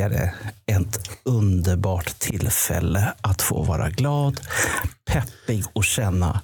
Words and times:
Ytterligare 0.00 0.34
ett 0.66 1.10
underbart 1.24 2.18
tillfälle 2.18 3.12
att 3.20 3.42
få 3.42 3.62
vara 3.62 3.90
glad, 3.90 4.40
peppig 5.06 5.64
och 5.72 5.84
känna 5.84 6.40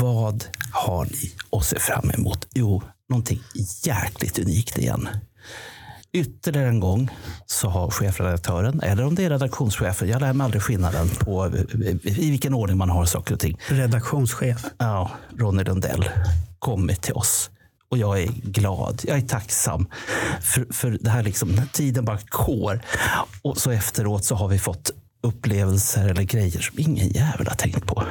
vad 0.00 0.44
har 0.72 1.04
ni 1.04 1.32
att 1.58 1.64
se 1.64 1.78
fram 1.78 2.10
emot? 2.10 2.46
Jo, 2.54 2.82
någonting 3.08 3.40
jäkligt 3.84 4.38
unikt 4.38 4.78
igen. 4.78 5.08
Ytterligare 6.12 6.68
en 6.68 6.80
gång 6.80 7.10
så 7.46 7.68
har 7.68 7.90
chefredaktören, 7.90 8.80
eller 8.80 9.04
om 9.04 9.14
det 9.14 9.24
är 9.24 9.30
redaktionschefen, 9.30 10.08
jag 10.08 10.20
lär 10.20 10.32
mig 10.32 10.44
aldrig 10.44 10.62
skillnaden 10.62 11.08
på 11.08 11.50
i 12.02 12.30
vilken 12.30 12.54
ordning 12.54 12.78
man 12.78 12.90
har 12.90 13.04
saker 13.04 13.34
och 13.34 13.40
ting. 13.40 13.58
redaktionschef. 13.68 14.64
Ja, 14.78 15.10
Ronny 15.38 15.64
Lundell 15.64 16.08
kommit 16.58 17.02
till 17.02 17.14
oss. 17.14 17.50
Och 17.88 17.98
jag 17.98 18.22
är 18.22 18.26
glad, 18.26 19.02
jag 19.04 19.16
är 19.16 19.22
tacksam. 19.22 19.88
För, 20.40 20.66
för 20.72 20.98
det 21.00 21.10
här 21.10 21.22
liksom, 21.22 21.60
tiden 21.72 22.04
bara 22.04 22.18
går. 22.30 22.80
Och 23.42 23.58
så 23.58 23.70
efteråt 23.70 24.24
så 24.24 24.34
har 24.34 24.48
vi 24.48 24.58
fått 24.58 24.90
upplevelser 25.22 26.08
eller 26.08 26.22
grejer 26.22 26.60
som 26.60 26.78
ingen 26.78 27.08
jävel 27.08 27.48
har 27.48 27.54
tänkt 27.54 27.86
på. 27.86 28.04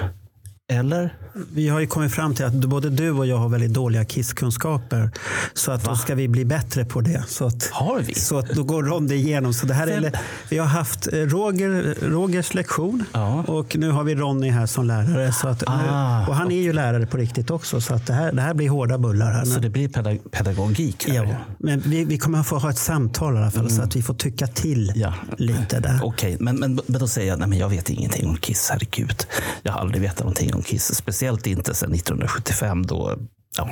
Eller? 0.80 1.14
Vi 1.54 1.70
har 1.70 1.80
ju 1.80 1.88
kommit 1.88 2.12
fram 2.14 2.36
till 2.36 2.46
att 2.46 2.54
både 2.54 2.90
du 2.90 3.12
och 3.12 3.26
jag 3.28 3.38
har 3.38 3.50
väldigt 3.50 3.74
dåliga 3.74 4.06
kisskunskaper. 4.06 5.10
Så 5.54 5.72
att 5.72 5.84
då 5.84 5.96
ska 5.96 6.16
vi 6.16 6.28
bli 6.28 6.46
bättre 6.46 6.86
på 6.86 7.02
det. 7.02 7.24
Så 7.28 7.46
att, 7.46 7.70
Har 7.72 8.00
vi? 8.00 8.14
Så 8.16 8.38
att 8.38 8.50
då 8.50 8.64
går 8.64 8.84
Ronny 8.84 9.16
igenom. 9.16 9.54
Så 9.54 9.66
det 9.66 9.74
här 9.74 9.88
är, 9.88 10.12
vi 10.50 10.58
har 10.58 10.66
haft 10.68 11.08
eh, 11.14 11.20
Roger, 11.20 11.96
Rogers 12.02 12.54
lektion 12.54 13.04
Ja. 13.14 13.44
och 13.48 13.76
nu 13.78 13.92
har 13.92 14.04
vi 14.04 14.16
Ronny 14.16 14.50
här 14.50 14.66
som 14.66 14.86
lärare. 14.86 15.32
Så 15.34 15.48
att, 15.48 15.64
Ah, 15.68 16.28
och 16.28 16.36
han 16.36 16.52
är 16.52 16.62
ju 16.62 16.74
lärare 16.74 17.06
på 17.06 17.18
riktigt 17.18 17.52
också. 17.52 17.82
Så 17.82 17.94
att 17.94 18.08
det, 18.08 18.14
här, 18.14 18.32
det 18.32 18.42
här 18.42 18.54
blir 18.54 18.70
hårda 18.70 18.98
bullar. 18.98 19.32
Här 19.32 19.46
Så 19.46 19.60
det 19.60 19.70
blir 19.70 19.88
pedag- 19.88 20.20
pedagogik 20.32 21.06
här. 21.08 21.16
Ja, 21.16 21.36
men 21.58 21.80
vi, 21.86 22.06
vi 22.06 22.18
kommer 22.18 22.40
att 22.40 22.48
få 22.48 22.58
ha 22.58 22.70
ett 22.70 22.78
samtal 22.78 23.36
i 23.36 23.38
alla 23.38 23.52
fall 23.52 23.70
så 23.70 23.82
att 23.82 23.96
vi 23.96 24.02
får 24.02 24.14
tycka 24.14 24.48
till 24.48 24.90
Mm. 24.90 25.02
Ja. 25.02 25.14
lite 25.38 25.80
där. 25.80 26.00
Okej, 26.04 26.38
men, 26.40 26.56
men, 26.56 26.80
men 26.86 27.00
då 27.00 27.08
säger 27.08 27.28
jag 27.30 27.40
nej, 27.40 27.48
men 27.48 27.58
jag 27.60 27.70
vet 27.70 27.90
ingenting 27.90 28.28
om 28.30 28.38
Kiss. 28.38 28.70
Herregud. 28.72 29.26
Jag 29.64 29.74
har 29.74 29.80
aldrig 29.80 30.02
vetat 30.02 30.20
någonting 30.20 30.54
om 30.54 30.62
Kiss. 30.64 30.96
Speciellt 30.96 31.48
inte 31.48 31.74
sedan 31.76 31.94
1975 31.94 32.86
då. 32.86 33.18
Ja. 33.58 33.70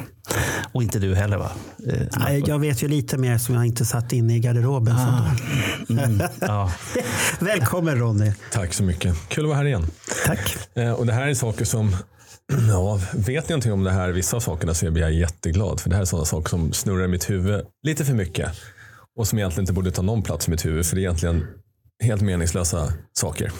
Och 0.71 0.83
inte 0.83 0.99
du 0.99 1.15
heller 1.15 1.37
va? 1.37 1.51
Eh, 1.87 2.07
Nej, 2.19 2.43
jag 2.47 2.59
vet 2.59 2.83
ju 2.83 2.87
lite 2.87 3.17
mer 3.17 3.37
som 3.37 3.55
jag 3.55 3.65
inte 3.65 3.85
satt 3.85 4.13
inne 4.13 4.35
i 4.35 4.39
garderoben. 4.39 4.95
Då. 4.95 5.93
mm, 5.93 6.21
ja. 6.41 6.71
Välkommen 7.39 7.99
Ronny. 7.99 8.31
Tack 8.51 8.73
så 8.73 8.83
mycket. 8.83 9.15
Kul 9.27 9.43
att 9.45 9.49
vara 9.49 9.57
här 9.57 9.65
igen. 9.65 9.85
Tack. 10.25 10.57
Eh, 10.75 10.91
och 10.91 11.05
det 11.05 11.13
här 11.13 11.27
är 11.27 11.33
saker 11.33 11.65
som, 11.65 11.95
ja, 12.69 12.99
vet 13.13 13.49
ni 13.49 13.53
någonting 13.53 13.73
om 13.73 13.83
det 13.83 13.91
här, 13.91 14.09
vissa 14.09 14.37
av 14.37 14.39
sakerna 14.39 14.73
så 14.73 14.91
blir 14.91 15.03
jag 15.03 15.13
jätteglad. 15.13 15.79
För 15.79 15.89
det 15.89 15.95
här 15.95 16.01
är 16.01 16.05
sådana 16.05 16.25
saker 16.25 16.49
som 16.49 16.73
snurrar 16.73 17.05
i 17.05 17.07
mitt 17.07 17.29
huvud 17.29 17.65
lite 17.83 18.05
för 18.05 18.13
mycket. 18.13 18.49
Och 19.17 19.27
som 19.27 19.39
egentligen 19.39 19.63
inte 19.63 19.73
borde 19.73 19.91
ta 19.91 20.01
någon 20.01 20.23
plats 20.23 20.47
i 20.47 20.51
mitt 20.51 20.65
huvud. 20.65 20.85
För 20.85 20.95
det 20.95 20.99
är 20.99 21.03
egentligen 21.03 21.47
helt 22.03 22.21
meningslösa 22.21 22.93
saker 23.13 23.51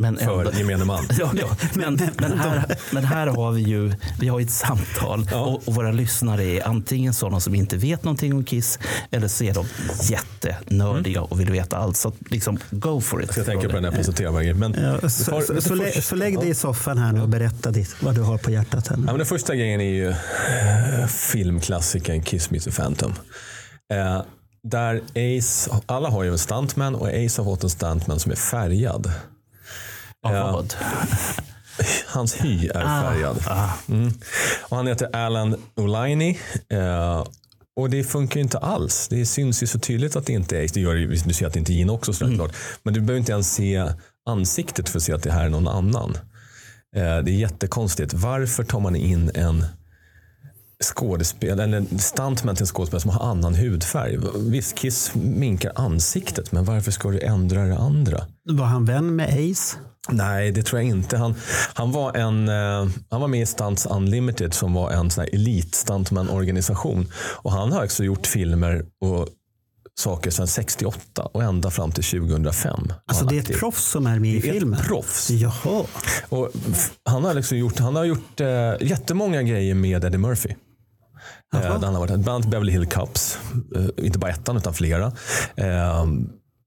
Men 0.00 0.16
för 0.18 0.38
ändå- 0.38 0.52
gemene 0.58 0.84
man. 0.84 1.04
Ja, 1.18 1.32
ja. 1.40 1.56
Men, 1.74 2.00
men, 2.18 2.38
här, 2.38 2.76
men 2.92 3.04
här 3.04 3.26
har 3.26 3.52
vi 3.52 3.62
ju 3.62 3.92
vi 4.20 4.28
har 4.28 4.40
ett 4.40 4.50
samtal 4.50 5.28
Ja. 5.30 5.40
och, 5.40 5.68
och 5.68 5.74
våra 5.74 5.92
lyssnare 5.92 6.44
är 6.44 6.66
antingen 6.68 7.14
sådana 7.14 7.40
som 7.40 7.54
inte 7.54 7.76
vet 7.76 8.04
någonting 8.04 8.32
om 8.34 8.44
Kiss 8.44 8.78
eller 9.10 9.28
så 9.28 9.44
är 9.44 9.54
de 9.54 9.66
jättenördiga 10.02 11.22
och 11.22 11.40
vill 11.40 11.50
veta 11.50 11.76
allt. 11.76 11.96
Så 11.96 12.12
liksom, 12.30 12.58
go 12.70 13.00
for 13.00 13.22
it. 13.22 13.26
Jag 13.26 13.34
ska 13.34 13.44
tänka 13.52 13.66
på 13.68 13.72
den 13.72 13.82
när 13.82 13.88
jag 13.88 13.96
presenterar 13.96 14.30
varje 14.30 14.46
grej. 14.52 14.54
Men 14.54 14.74
Ja, 15.02 15.08
så, 15.08 15.24
för- 15.24 15.40
så, 15.42 15.52
det 15.52 15.62
så, 15.62 15.74
lä, 15.74 16.02
så 16.02 16.14
lägg 16.16 16.38
dig 16.40 16.48
i 16.48 16.54
soffan 16.54 16.98
här 16.98 17.12
nu 17.12 17.20
och 17.22 17.28
berätta 17.28 17.70
ditt, 17.70 17.96
vad 18.02 18.14
du 18.14 18.20
har 18.20 18.38
på 18.38 18.50
hjärtat. 18.50 18.88
Här 18.88 18.96
nu. 18.96 19.02
Ja, 19.02 19.12
men 19.12 19.18
den 19.18 19.26
första 19.26 19.54
grejen 19.54 19.80
är 19.80 19.84
ju 19.94 20.08
eh, 20.08 21.06
filmklassikern 21.06 22.22
Kiss 22.22 22.50
Me 22.50 22.60
The 22.60 22.70
Phantom. 22.70 23.12
Eh, 23.92 24.22
där 24.62 25.00
Ace, 25.38 25.70
alla 25.86 26.08
har 26.10 26.22
ju 26.24 26.30
en 26.30 26.38
stuntman 26.38 26.94
och 26.94 27.08
Ace 27.08 27.40
har 27.42 27.44
fått 27.44 27.64
en 27.64 27.70
stuntman 27.70 28.18
som 28.18 28.32
är 28.32 28.36
färgad. 28.36 29.12
Av 30.26 30.34
Ja. 30.34 30.52
vad? 30.52 30.74
Hans 32.06 32.34
hy 32.44 32.68
är 32.68 32.82
Ah, 32.84 33.02
färgad. 33.12 33.38
Mm. 33.88 34.12
Och 34.62 34.76
han 34.76 34.86
heter 34.86 35.16
Alan 35.16 35.56
Olaini. 35.76 36.38
Eh, 36.68 37.24
och 37.76 37.90
det 37.90 38.04
funkar 38.04 38.36
ju 38.36 38.42
inte 38.42 38.58
alls. 38.58 39.08
Det 39.08 39.26
syns 39.26 39.62
ju 39.62 39.66
så 39.66 39.78
tydligt 39.78 40.16
att 40.16 40.26
det 40.26 40.32
inte 40.32 40.58
är 40.58 40.64
Ace. 40.64 40.74
Det 40.74 40.80
gör 40.80 40.94
ju, 40.94 41.06
du 41.14 41.32
ser 41.34 41.46
att 41.46 41.52
det 41.52 41.58
inte 41.58 41.72
är 41.72 41.74
Gene 41.74 41.92
också 41.92 42.22
Mm. 42.24 42.36
såklart. 42.38 42.56
Men 42.82 42.94
du 42.94 43.00
behöver 43.00 43.18
inte 43.18 43.32
ens 43.32 43.54
se 43.54 43.92
ansiktet 44.28 44.88
för 44.88 44.98
att 44.98 45.02
se 45.02 45.12
att 45.12 45.22
det 45.22 45.32
här 45.32 45.44
är 45.44 45.48
någon 45.48 45.68
annan. 45.68 46.18
Eh, 46.96 47.02
det 47.18 47.30
är 47.30 47.38
jättekonstigt. 47.38 48.14
Varför 48.14 48.64
tar 48.64 48.80
man 48.80 48.96
in 48.96 49.30
en 49.34 49.64
skådespelare, 50.84 51.64
eller 51.64 51.98
stuntman 51.98 52.56
till 52.56 52.62
en 52.62 52.66
skådespelare 52.66 53.00
som 53.00 53.10
har 53.10 53.30
annan 53.30 53.54
hudfärg? 53.54 54.18
Visst, 54.36 54.74
Kiss 54.74 55.10
minkar 55.14 55.72
ansiktet, 55.74 56.52
men 56.52 56.64
varför 56.64 56.90
ska 56.90 57.10
du 57.10 57.20
ändra 57.20 57.64
det 57.64 57.78
andra? 57.78 58.26
Var 58.44 58.64
han 58.66 58.84
vän 58.84 59.16
med 59.16 59.28
Ace? 59.28 59.76
Nej, 60.10 60.52
det 60.52 60.62
tror 60.62 60.80
jag 60.80 60.88
inte. 60.88 61.16
Han, 61.16 61.34
han, 61.74 61.92
var, 61.92 62.14
en, 62.16 62.48
eh, 62.48 62.88
han 63.10 63.20
var 63.20 63.28
med 63.28 63.42
i 63.42 63.46
Stunts 63.46 63.86
Unlimited 63.86 64.54
som 64.54 64.74
var 64.74 64.90
en 64.90 65.10
sån 65.10 65.24
här 65.24 65.34
elit-stuntman-organisation. 65.34 67.06
Och 67.16 67.52
han 67.52 67.72
har 67.72 67.84
också 67.84 68.04
gjort 68.04 68.26
filmer 68.26 68.84
och 69.00 69.28
saker 70.00 70.30
sedan 70.30 70.46
68 70.46 71.22
och 71.22 71.42
ända 71.42 71.70
fram 71.70 71.92
till 71.92 72.04
2005. 72.04 72.80
var 72.88 72.96
Alltså 73.06 73.24
det 73.24 73.36
är 73.36 73.40
ett 73.40 73.58
proffs 73.58 73.84
som 73.84 74.06
är 74.06 74.18
med 74.18 74.30
i 74.30 74.40
Det 74.40 74.48
är 74.48 74.52
ett 74.52 74.58
filmen? 74.58 74.80
proffs. 74.80 75.30
Jaha. 75.30 75.84
Och 76.28 76.50
han 77.04 77.24
har 77.24 77.34
liksom 77.34 77.58
gjort, 77.58 77.78
han 77.78 77.96
har 77.96 78.04
gjort 78.04 78.40
eh, 78.40 78.48
jättemånga 78.80 79.42
grejer 79.42 79.74
med 79.74 80.04
Eddie 80.04 80.18
Murphy. 80.18 80.54
Eh, 81.54 81.60
han 81.60 81.94
har 81.94 82.00
varit, 82.00 82.10
bland 82.10 82.28
annat 82.28 82.50
Beverly 82.50 82.72
Hill 82.72 82.86
Cups. 82.86 83.38
Eh, 83.76 84.06
inte 84.06 84.18
bara 84.18 84.30
ettan 84.30 84.56
utan 84.56 84.74
flera. 84.74 85.12
Eh, 85.56 86.04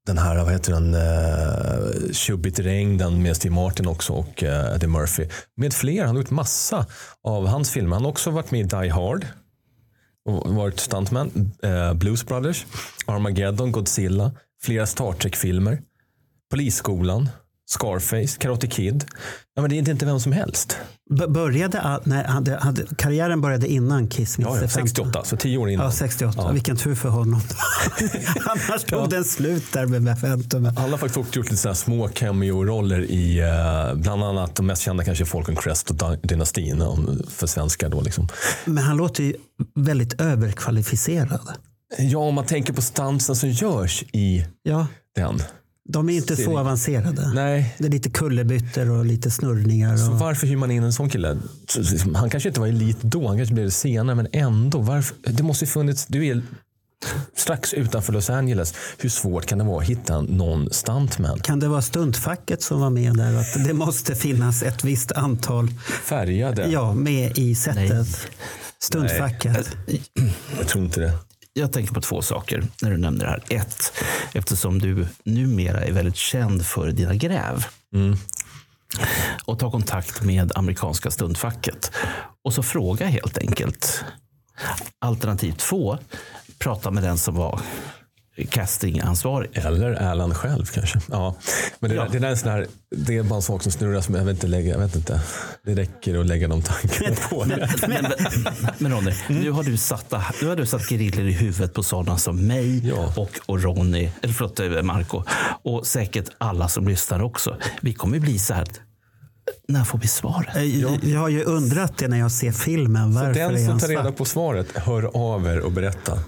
den 0.06 0.18
här, 0.18 0.44
vad 0.44 0.52
heter 0.52 0.72
den, 0.74 0.96
uh, 0.96 2.12
Tjubbigt 2.12 2.59
regn, 2.59 2.97
den 2.97 3.24
med 3.24 3.36
Steve 3.36 3.56
Martin 3.56 3.88
också 3.88 4.14
och 4.14 4.44
eh, 4.44 4.75
Eddie 4.75 4.88
Murphy. 4.88 5.28
Med 5.56 5.74
flera, 5.74 6.06
han 6.06 6.16
har 6.16 6.24
gjort 6.24 6.31
massa 6.31 6.86
av 7.24 7.47
hans 7.47 7.72
filmer. 7.72 7.96
Han 7.96 8.03
har 8.03 8.12
också 8.12 8.31
varit 8.31 8.52
med 8.52 8.59
i 8.59 8.64
Die 8.64 8.90
Hard. 8.90 9.25
Och 10.25 10.53
varit 10.53 10.80
stuntman. 10.80 11.52
Eh, 11.64 11.94
Blues 11.94 12.25
Brothers, 12.25 12.66
Armageddon, 13.06 13.72
Godzilla, 13.72 14.31
flera 14.62 14.86
Star 14.86 15.14
Trek-filmer. 15.14 15.81
Polisskolan, 16.52 17.30
Scarface, 17.72 18.38
Karate 18.38 18.68
Kid. 18.68 19.06
Ja, 19.56 19.62
men 19.62 19.70
det 19.72 19.76
är 19.78 19.90
inte 19.90 20.06
vem 20.06 20.20
som 20.20 20.32
helst. 20.32 20.78
B- 21.20 21.28
började, 21.28 22.00
nej, 22.04 22.26
hade, 22.28 22.56
hade, 22.58 22.86
karriären 22.98 23.42
började 23.42 23.68
innan 23.68 24.08
Kiss 24.08 24.40
Ja, 24.40 24.46
ja, 24.48 24.68
15. 24.68 24.70
68, 24.88 25.24
så 25.24 25.38
tio 25.38 25.58
år 25.58 25.70
innan. 25.70 25.86
Ja, 25.86 25.92
68. 25.92 26.34
Ja. 26.42 26.52
Vilken 26.52 26.78
tur 26.78 26.96
för 26.96 27.09
honom. 27.09 27.42
Annars 28.46 28.84
tog 28.84 29.09
den 29.09 29.24
slut 29.24 29.64
där 29.74 29.86
med, 29.86 30.22
Phantom. 30.22 30.66
Han 30.66 30.92
har 30.92 30.98
faktiskt 30.98 31.36
gjort 31.36 31.52
lite 31.52 31.76
små 31.76 32.08
cameo-roller 32.08 33.02
i 33.12 33.40
eh, 33.40 33.96
bland 34.02 34.24
annat 34.24 34.56
de 34.56 34.66
mest 34.66 34.82
kända 34.82 35.03
kanske 35.03 35.26
Falcon 35.26 35.56
Crest 35.56 35.90
och 35.90 35.96
Dy- 35.96 36.20
Dynastin 36.24 36.84
för 37.30 37.48
svenskar. 37.48 37.90
Då, 37.90 38.02
liksom. 38.02 38.28
Men 38.66 38.84
han 38.84 38.98
låter 38.98 39.24
ju 39.24 39.34
väldigt 39.76 40.22
överkvalificerad. 40.22 41.40
Ja, 41.98 42.20
om 42.20 42.36
man 42.36 42.46
tänker 42.46 42.74
på 42.74 42.82
stansen 42.82 43.36
som 43.36 43.50
görs 43.50 44.03
i 44.14 44.46
Ja, 44.64 44.88
den. 45.16 45.41
De 45.91 46.09
är 46.09 46.14
inte 46.14 46.35
så 46.35 46.59
avancerade. 46.59 47.32
Nej, 47.34 47.76
Det 47.78 47.85
är 47.85 47.90
lite 47.91 48.09
kullerbyttor 48.09 48.90
och 48.90 49.05
lite 49.05 49.32
snurrningar. 49.32 49.97
så 49.97 50.11
Och... 50.11 50.20
varför 50.20 50.47
hyr 50.47 50.55
man 50.55 50.72
in 50.72 50.84
en 50.84 50.93
sån 50.93 51.09
kille? 51.09 51.38
Så, 51.67 51.79
liksom, 51.79 52.16
Han 52.16 52.29
kanske 52.29 52.49
inte 52.49 52.59
var 52.59 52.67
elit 52.67 53.02
då, 53.02 53.28
han 53.28 53.38
kanske 53.38 53.53
blev 53.53 53.66
det 53.66 53.72
senare, 53.72 54.16
men 54.16 54.28
ändå. 54.32 54.79
Varför? 54.82 55.17
Det 55.23 55.43
måste 55.43 55.66
ju 55.66 55.70
funnits, 55.72 56.05
du 56.05 56.28
är 56.28 56.41
strax 57.35 57.73
utanför 57.73 58.14
Los 58.14 58.29
Angeles. 58.29 58.73
Hur 58.97 59.09
svårt 59.09 59.46
kan 59.46 59.58
det 59.58 59.64
vara 59.64 59.82
att 59.82 59.90
hitta 59.90 60.22
någon 60.22 60.70
stuntman? 60.73 61.40
Kan 61.40 61.59
det 61.59 61.67
vara 61.67 61.82
stuntfacket 61.82 62.61
som 62.61 62.79
var 62.82 62.90
med 62.90 63.17
där? 63.17 63.35
Att 63.40 63.66
det 63.67 63.73
måste 63.73 64.16
finnas 64.16 64.64
ett 64.64 64.84
visst 64.84 65.11
antal 65.11 65.67
Färgade? 66.03 66.67
ja, 66.67 66.94
med 66.94 67.37
i 67.37 67.55
sättet. 67.55 68.08
Stuntfacket. 68.79 69.78
Jag 70.59 70.67
tror 70.67 70.84
inte 70.84 70.99
det. 70.99 71.14
Jag 71.53 71.74
tänker 71.74 71.94
på 71.94 72.02
två 72.02 72.22
saker 72.22 72.64
när 72.82 72.92
du 72.92 72.98
nämner 72.98 73.26
det 73.26 73.32
här. 73.32 73.44
Ett, 73.50 73.94
eftersom 74.34 74.80
du 74.80 75.08
numera 75.24 75.84
är 75.84 75.92
väldigt 75.92 76.16
känd 76.16 76.66
för 76.66 76.92
dina 76.92 77.16
gräv. 77.16 77.66
Och 79.46 79.59
ta 79.59 79.72
kontakt 79.72 80.22
med 80.22 80.52
amerikanska 80.56 81.12
stuntfacket. 81.12 81.92
Och 82.44 82.53
så 82.53 82.64
fråga 82.64 83.06
helt 83.06 83.38
enkelt. 83.38 84.03
Alternativ 85.00 85.52
två, 85.52 85.98
prata 86.59 86.92
med 86.92 87.03
den 87.03 87.18
som 87.18 87.36
var 87.36 87.62
castingansvarig. 88.50 89.50
Eller 89.54 89.92
Erland 89.92 90.38
själv 90.38 90.66
kanske. 90.66 91.00
Ja. 91.12 91.36
Men 91.80 91.90
det, 91.90 91.96
Ja. 91.96 92.08
det, 92.12 92.20
där 92.20 92.30
är 92.32 92.36
sån 92.36 92.50
här, 92.52 92.68
det 92.96 93.18
är 93.18 93.24
bara 93.24 93.36
en 93.36 93.42
sak 93.42 93.64
som 93.64 93.72
snurrar 93.72 94.02
som 94.02 94.16
jag 94.16 94.26
vet 94.26 94.34
inte, 94.36 94.48
lägga, 94.48 94.72
jag 94.72 94.80
vet 94.80 94.96
inte. 94.96 95.22
Det 95.66 95.76
räcker 95.76 96.20
att 96.20 96.26
lägga 96.28 96.48
de 96.48 96.62
tankarna 96.62 97.16
på 97.30 97.44
det. 97.44 97.70
Men, 97.88 97.90
men, 97.92 98.12
men 98.78 98.92
Ronny, 98.92 99.12
nu 99.30 99.52
har 99.52 99.64
du 99.64 99.78
satt, 99.78 100.14
nu 100.42 100.48
har 100.48 100.56
du 100.56 100.66
satt 100.66 100.88
griller 100.90 101.24
i 101.28 101.32
huvudet 101.32 101.74
på 101.74 101.84
sådana 101.84 102.18
som 102.18 102.48
mig 102.48 102.88
Ja. 102.88 103.14
och, 103.18 103.40
och 103.46 103.64
Ronny, 103.64 104.10
eller 104.22 104.34
förlåt 104.34 104.60
eh, 104.60 104.82
Marco 104.82 105.24
och 105.64 105.88
säkert 105.88 106.26
alla 106.38 106.68
som 106.68 106.88
lyssnar 106.88 107.22
också. 107.24 107.58
Vi 107.82 107.94
kommer 107.94 108.20
bli 108.20 108.40
så 108.40 108.54
här, 108.54 108.68
när 109.68 109.84
får 109.84 110.00
vi 110.00 110.08
svaret? 110.08 110.56
Eh, 110.56 110.82
Jag, 110.82 111.04
jag 111.04 111.20
har 111.20 111.30
ju 111.30 111.44
undrat 111.44 111.98
det 111.98 112.08
när 112.08 112.20
jag 112.20 112.32
ser 112.32 112.52
filmen. 112.52 113.14
Varför 113.14 113.34
Den 113.34 113.56
är 113.56 113.66
som 113.68 113.80
tar 113.80 113.88
reda 113.88 114.12
på 114.12 114.26
svaret, 114.26 114.68
hör 114.78 115.10
av 115.14 115.48
er 115.48 115.60
och 115.60 115.72
berätta. 115.72 116.20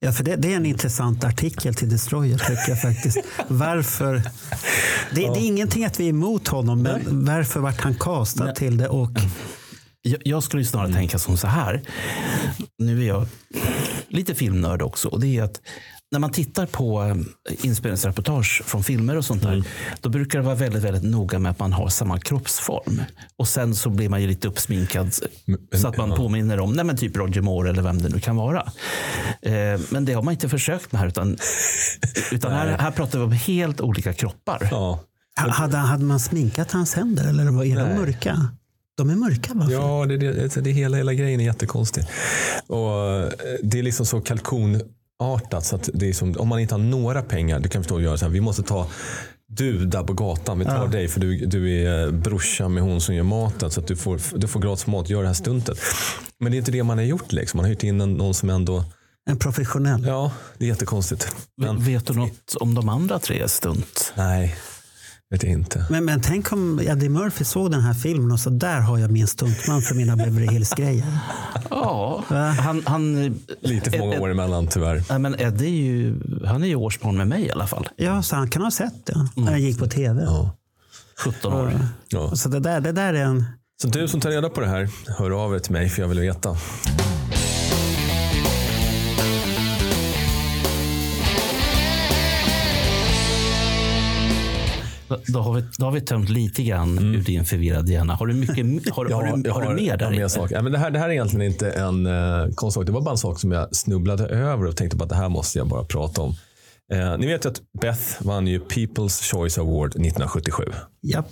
Ja, 0.00 0.12
för 0.12 0.24
det, 0.24 0.36
det 0.36 0.52
är 0.52 0.56
en 0.56 0.66
intressant 0.66 1.24
artikel 1.24 1.74
till 1.74 1.88
Destroyer 1.90 2.38
tycker 2.38 2.68
jag 2.68 2.82
faktiskt. 2.82 3.18
Varför? 3.48 4.14
Det, 4.14 5.20
det 5.20 5.24
är 5.24 5.46
ingenting 5.46 5.84
att 5.84 6.00
vi 6.00 6.04
är 6.04 6.08
emot 6.10 6.48
honom, 6.48 6.82
men 6.82 7.24
varför 7.24 7.60
vart 7.60 7.80
han 7.80 7.94
castad 7.94 8.52
till 8.54 8.76
det? 8.76 8.88
Och 8.88 9.10
Jag, 10.02 10.20
jag 10.24 10.42
skulle 10.42 10.62
ju 10.62 10.66
snarare 10.66 10.92
tänka 10.92 11.18
som 11.18 11.36
så 11.36 11.46
här. 11.46 11.82
Nu 12.78 13.02
är 13.02 13.08
jag 13.08 13.26
lite 14.08 14.34
filmnörd 14.34 14.82
också. 14.82 15.08
Och 15.08 15.20
det 15.20 15.38
är 15.38 15.42
att 15.42 15.60
när 16.12 16.18
man 16.18 16.30
tittar 16.32 16.66
på 16.66 17.02
eh, 17.02 17.66
inspelningsreportage 17.66 18.62
från 18.66 18.84
filmer 18.84 19.16
och 19.16 19.24
sånt 19.24 19.42
där. 19.42 19.64
Då 20.00 20.08
brukar 20.08 20.38
det 20.38 20.44
vara 20.44 20.54
väldigt, 20.54 20.82
väldigt 20.82 21.02
noga 21.02 21.38
med 21.38 21.50
att 21.50 21.58
man 21.58 21.72
har 21.72 21.88
samma 21.88 22.18
kroppsform. 22.20 23.02
Och 23.36 23.48
sen 23.48 23.74
så 23.74 23.90
blir 23.90 24.08
man 24.08 24.20
ju 24.22 24.26
lite 24.28 24.48
uppsminkad. 24.48 25.12
Men- 25.44 25.80
så 25.80 25.88
att 25.88 25.96
man 25.96 26.10
ja. 26.10 26.16
påminner 26.16 26.60
om 26.60 26.72
nej 26.72 26.84
men 26.84 26.96
typ 26.96 27.16
Roger 27.16 27.40
Moore 27.40 27.70
eller 27.70 27.82
vem 27.82 28.02
det 28.02 28.08
nu 28.08 28.20
kan 28.20 28.36
vara. 28.36 28.72
Eh, 29.42 29.80
men 29.90 30.04
det 30.04 30.12
har 30.12 30.22
man 30.22 30.32
inte 30.32 30.48
försökt 30.48 30.92
med 30.92 31.00
här. 31.00 31.08
Utan, 31.08 31.36
utan 32.32 32.52
här, 32.52 32.66
här 32.78 32.90
pratar 32.90 33.18
vi 33.18 33.24
om 33.24 33.32
helt 33.32 33.80
olika 33.80 34.12
kroppar. 34.12 34.68
Ja. 34.70 35.00
ha- 35.40 35.50
hade, 35.50 35.76
hade 35.76 36.04
man 36.04 36.20
sminkat 36.20 36.72
hans 36.72 36.94
händer 36.94 37.28
eller 37.28 37.44
var- 37.44 37.64
de 37.64 37.74
Nej. 37.74 37.98
mörka? 37.98 38.48
De 38.96 39.10
är 39.10 39.14
mörka 39.16 39.50
varför? 39.54 39.72
Ja, 39.72 40.06
det, 40.08 40.16
det, 40.16 40.60
det 40.60 40.70
hela, 40.70 40.96
hela 40.96 41.14
grejen 41.14 41.40
är 41.40 41.44
jättekonstig. 41.44 42.04
Och 42.66 43.04
eh, 43.20 43.28
det 43.62 43.78
är 43.78 43.82
liksom 43.82 44.06
så 44.06 44.20
kalkonartat 45.20 45.64
så 45.64 45.76
att 45.76 45.88
det 45.94 46.08
är 46.08 46.12
som, 46.12 46.36
om 46.38 46.48
man 46.48 46.60
inte 46.60 46.74
har 46.74 46.78
några 46.78 47.22
pengar, 47.22 47.60
du 47.60 47.68
kan 47.68 47.82
förstå 47.82 47.96
att 47.96 48.02
göra 48.02 48.16
så 48.16 48.24
här, 48.24 48.32
vi 48.32 48.40
måste 48.40 48.62
ta 48.62 48.86
du 49.48 49.86
där 49.86 50.02
på 50.02 50.12
gatan, 50.12 50.58
vi 50.58 50.64
tar 50.64 50.88
dig 50.88 51.08
för 51.08 51.20
du, 51.20 51.46
du 51.46 51.82
är 51.86 52.10
brorsa 52.10 52.68
med 52.68 52.82
hon 52.82 53.00
som 53.00 53.14
gör 53.14 53.22
maten 53.24 53.70
så 53.70 53.80
att 53.80 53.86
du 53.86 53.96
får, 53.96 54.20
du 54.38 54.48
får 54.48 54.60
gratis 54.60 54.86
mat, 54.86 55.08
gör 55.10 55.20
det 55.22 55.26
här 55.26 55.34
stuntet. 55.34 55.78
Men 56.40 56.52
det 56.52 56.56
är 56.56 56.58
inte 56.58 56.70
det 56.70 56.82
man 56.82 56.98
har 56.98 57.04
gjort 57.04 57.32
liksom. 57.32 57.58
Man 57.58 57.64
har 57.64 57.68
hyrt 57.70 57.82
in 57.82 58.00
en, 58.00 58.14
någon 58.14 58.34
som 58.34 58.50
ändå, 58.50 58.84
En 59.28 59.38
professionell. 59.38 60.04
ja 60.06 60.32
det 60.58 60.64
är 60.64 60.68
jättekonstigt. 60.68 61.36
Men 61.56 61.84
Vet 61.84 62.06
du 62.06 62.14
något 62.14 62.54
om 62.60 62.74
de 62.74 62.88
andra 62.88 63.18
tre 63.18 63.48
stunt? 63.48 64.12
nej, 64.16 64.56
vet 65.30 65.42
jag 65.42 65.52
inte. 65.52 65.86
Men, 65.90 66.04
men 66.04 66.20
tänk 66.20 66.52
om 66.52 66.80
Eddie 66.80 67.08
Murphy 67.08 67.44
såg 67.44 67.70
den 67.70 67.80
här 67.80 67.94
filmen 67.94 68.32
och 68.32 68.40
så 68.40 68.50
där 68.50 68.80
har 68.80 68.98
jag 68.98 69.10
min 69.10 69.26
stuntman 69.26 69.82
för 69.82 69.94
mina 69.94 70.16
Beverly 70.16 70.46
Hills-grejer. 70.46 71.18
Ja, 71.70 72.24
han, 72.58 72.82
han, 72.86 73.34
Lite 73.60 73.90
för 73.90 73.98
många 73.98 74.14
Ed- 74.16 74.20
år 74.22 74.30
emellan 74.30 74.66
tyvärr. 74.68 75.02
Nej, 75.10 75.18
men 75.18 75.40
Ed 75.40 75.60
är 75.62 75.66
ju, 75.66 76.20
han 76.46 76.62
är 76.62 76.68
ju 76.68 76.74
årsbarn 76.76 77.16
med 77.16 77.28
mig 77.28 77.42
i 77.46 77.50
alla 77.50 77.66
fall. 77.66 77.88
Ja, 77.96 78.22
så 78.22 78.36
han 78.36 78.50
kan 78.50 78.62
ha 78.62 78.70
sett 78.70 79.06
det 79.06 79.28
när 79.34 79.50
jag 79.50 79.60
gick 79.60 79.78
på 79.78 79.86
tv. 79.86 80.22
Ja. 80.22 80.56
17 81.24 81.52
år. 81.52 81.78
Ja. 82.08 82.36
Så 82.36 82.48
det 82.48 82.60
där, 82.60 82.80
det 82.80 82.92
där 82.92 83.14
är 83.14 83.24
en... 83.24 83.44
Så 83.82 83.88
du 83.88 84.08
som 84.08 84.20
tar 84.20 84.30
reda 84.30 84.48
på 84.48 84.60
det 84.60 84.66
här, 84.66 84.88
hör 85.18 85.44
av 85.44 85.54
er 85.54 85.58
till 85.58 85.72
mig 85.72 85.88
för 85.88 86.02
jag 86.02 86.08
vill 86.08 86.20
veta. 86.20 86.56
Då, 95.08 95.18
då, 95.26 95.40
har 95.40 95.54
vi, 95.54 95.64
då 95.78 95.84
har 95.84 95.92
vi 95.92 96.00
tömt 96.00 96.28
lite 96.28 96.62
grann 96.62 96.98
ur 96.98 97.22
din 97.22 97.44
förvirrade 97.44 97.92
hjärna. 97.92 98.14
Har 98.14 98.26
du, 98.26 98.34
mycket, 98.34 98.94
har, 98.94 99.04
har, 99.04 99.36
du, 99.36 99.48
jag 99.48 99.54
har 99.54 99.62
du 99.62 99.74
mer 99.74 99.96
där 99.96 100.12
ja, 100.12 100.28
mer. 100.38 100.48
Ja, 100.50 100.62
men 100.62 100.72
det, 100.72 100.78
här, 100.78 100.90
det 100.90 100.98
här 100.98 101.08
är 101.08 101.12
egentligen 101.12 101.52
inte 101.52 101.70
en 101.70 102.06
uh, 102.06 102.48
konstsak. 102.54 102.86
Det 102.86 102.92
var 102.92 103.00
bara 103.00 103.10
en 103.10 103.18
sak 103.18 103.40
som 103.40 103.52
jag 103.52 103.76
snubblade 103.76 104.26
över 104.26 104.66
och 104.66 104.76
tänkte 104.76 104.96
på 104.96 105.04
att 105.04 105.10
det 105.10 105.16
här 105.16 105.28
måste 105.28 105.58
jag 105.58 105.66
bara 105.66 105.84
prata 105.84 106.22
om. 106.22 106.34
Eh, 106.92 107.18
ni 107.18 107.26
vet 107.26 107.44
ju 107.44 107.48
att 107.48 107.60
Beth 107.80 108.26
vann 108.26 108.46
ju 108.46 108.58
People's 108.58 109.32
Choice 109.32 109.58
Award 109.58 109.90
1977. 109.90 110.64
Japp. 111.02 111.28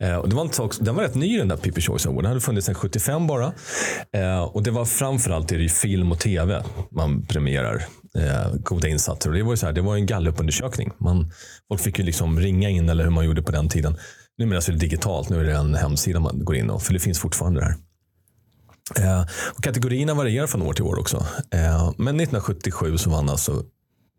Eh, 0.00 0.16
och 0.16 0.28
det 0.28 0.36
var 0.36 0.42
en 0.44 0.52
sak, 0.52 0.74
den 0.80 0.94
var 0.94 1.02
rätt 1.02 1.14
ny 1.14 1.38
den 1.38 1.48
där 1.48 1.56
People's 1.56 1.80
Choice 1.86 2.06
Award. 2.06 2.24
Den 2.24 2.28
hade 2.28 2.40
funnits 2.40 2.66
sedan 2.66 2.74
75 2.74 3.26
bara. 3.26 3.52
Eh, 4.12 4.42
och 4.42 4.62
det 4.62 4.70
var 4.70 4.84
framförallt 4.84 5.52
i 5.52 5.68
film 5.68 6.12
och 6.12 6.18
tv 6.18 6.64
man 6.90 7.26
premierar 7.26 7.84
eh, 8.18 8.54
goda 8.54 8.88
insatser. 8.88 9.30
Och 9.30 9.36
det 9.36 9.42
var 9.42 9.52
ju 9.52 9.56
så 9.56 9.66
här, 9.66 9.72
det 9.72 9.80
var 9.80 9.96
en 9.96 10.06
gallupundersökning. 10.06 10.92
Man, 10.98 11.32
folk 11.68 11.80
fick 11.80 11.98
ju 11.98 12.04
liksom 12.04 12.40
ringa 12.40 12.68
in 12.68 12.88
eller 12.88 13.04
hur 13.04 13.10
man 13.10 13.24
gjorde 13.24 13.42
på 13.42 13.52
den 13.52 13.68
tiden. 13.68 13.96
Numera 14.38 14.60
så 14.60 14.70
är 14.70 14.72
det 14.72 14.80
digitalt. 14.80 15.28
Nu 15.28 15.40
är 15.40 15.44
det 15.44 15.52
en 15.52 15.74
hemsida 15.74 16.20
man 16.20 16.44
går 16.44 16.56
in 16.56 16.70
och, 16.70 16.82
för 16.82 16.92
det 16.92 17.00
finns 17.00 17.18
fortfarande 17.18 17.60
där. 17.60 17.66
här. 17.66 19.20
Eh, 19.20 19.26
och 19.56 19.62
kategorierna 19.62 20.14
varierar 20.14 20.46
från 20.46 20.62
år 20.62 20.72
till 20.72 20.84
år 20.84 20.98
också. 20.98 21.16
Eh, 21.50 21.92
men 21.96 22.20
1977 22.20 22.98
så 22.98 23.10
vann 23.10 23.28
alltså 23.28 23.64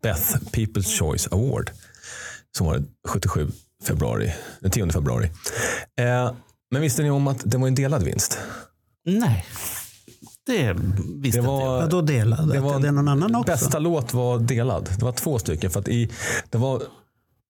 Beth 0.02 0.36
People's 0.52 0.98
Choice 0.98 1.28
Award. 1.30 1.70
Som 2.56 2.66
var 2.66 2.82
77 3.08 3.50
februari, 3.84 4.32
den 4.60 4.70
10 4.70 4.90
februari. 4.90 5.30
Eh, 5.98 6.32
men 6.70 6.82
visste 6.82 7.02
ni 7.02 7.10
om 7.10 7.26
att 7.26 7.42
det 7.44 7.58
var 7.58 7.66
en 7.68 7.74
delad 7.74 8.02
vinst? 8.02 8.38
Nej, 9.04 9.46
det 10.46 10.72
visste 10.72 10.82
Det 11.12 11.26
inte 11.26 11.38
jag. 11.38 11.42
var, 11.42 11.80
Vadå 11.80 12.00
delad? 12.00 12.52
Det, 12.52 12.60
var 12.60 12.80
det 12.80 12.88
är 12.88 12.92
någon 12.92 13.08
annan 13.08 13.34
också? 13.34 13.52
Bästa 13.52 13.78
låt 13.78 14.14
var 14.14 14.38
delad. 14.38 14.88
Det 14.98 15.04
var 15.04 15.12
två 15.12 15.38
stycken. 15.38 15.70
För 15.70 15.80
att 15.80 15.88
i, 15.88 16.10
det 16.50 16.58
var, 16.58 16.82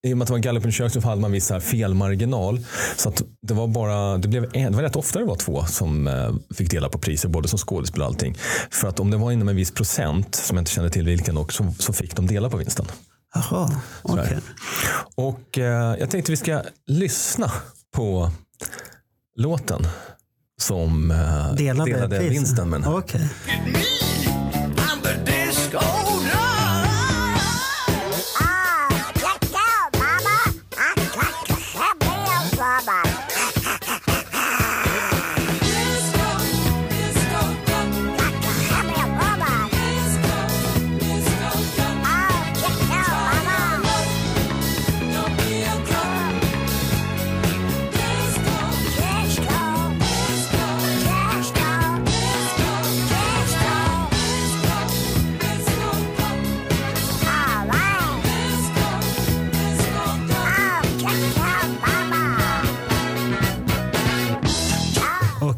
I 0.06 0.12
och 0.12 0.19
med 0.19 0.22
att 0.25 0.26
det 0.28 0.32
var 0.32 0.38
en 0.38 0.43
gallupundersökning 0.43 1.02
så 1.02 1.08
hade 1.08 1.20
man 1.20 1.32
viss 1.32 1.52
felmarginal. 1.60 2.64
Så 2.96 3.08
att 3.08 3.22
det 3.43 3.54
var 3.54 3.66
bara, 3.66 4.19
det, 4.19 4.28
blev 4.28 4.44
en, 4.52 4.72
det 4.72 4.76
var 4.76 4.82
rätt 4.82 4.96
ofta 4.96 5.19
det 5.19 5.25
var 5.25 5.37
två 5.37 5.64
som 5.64 6.06
eh, 6.06 6.34
fick 6.54 6.70
dela 6.70 6.88
på 6.88 6.98
priser, 6.98 7.28
både 7.28 7.48
som 7.48 7.58
skådespelare 7.58 8.08
och 8.08 8.14
allting. 8.14 8.37
För 8.70 8.88
att 8.88 9.00
om 9.00 9.10
det 9.10 9.16
var 9.16 9.32
inom 9.32 9.48
en 9.48 9.56
viss 9.56 9.70
procent, 9.70 10.34
som 10.34 10.56
jag 10.56 10.62
inte 10.62 10.70
kände 10.70 10.90
till 10.90 11.04
vilken, 11.06 11.37
och 11.37 11.52
så, 11.52 11.75
så 11.78 11.93
fick 11.93 12.16
de 12.16 12.26
dela 12.26 12.50
på 12.50 12.56
vinsten. 12.56 12.87
Jaha, 13.34 13.81
okej. 14.02 14.25
Sådär. 14.26 14.40
Och 15.14 15.58
eh, 15.58 15.96
jag 16.00 16.10
tänkte 16.10 16.32
vi 16.32 16.37
ska 16.37 16.62
lyssna 16.87 17.52
på 17.94 18.31
låten 19.37 19.87
som 20.61 21.11
eh, 21.11 21.55
Delade, 21.55 21.91
delade 21.93 22.19
vinsten 22.19 22.70
med 22.70 22.81
den 22.81 22.85
här. 22.85 22.99
Okej. 22.99 23.31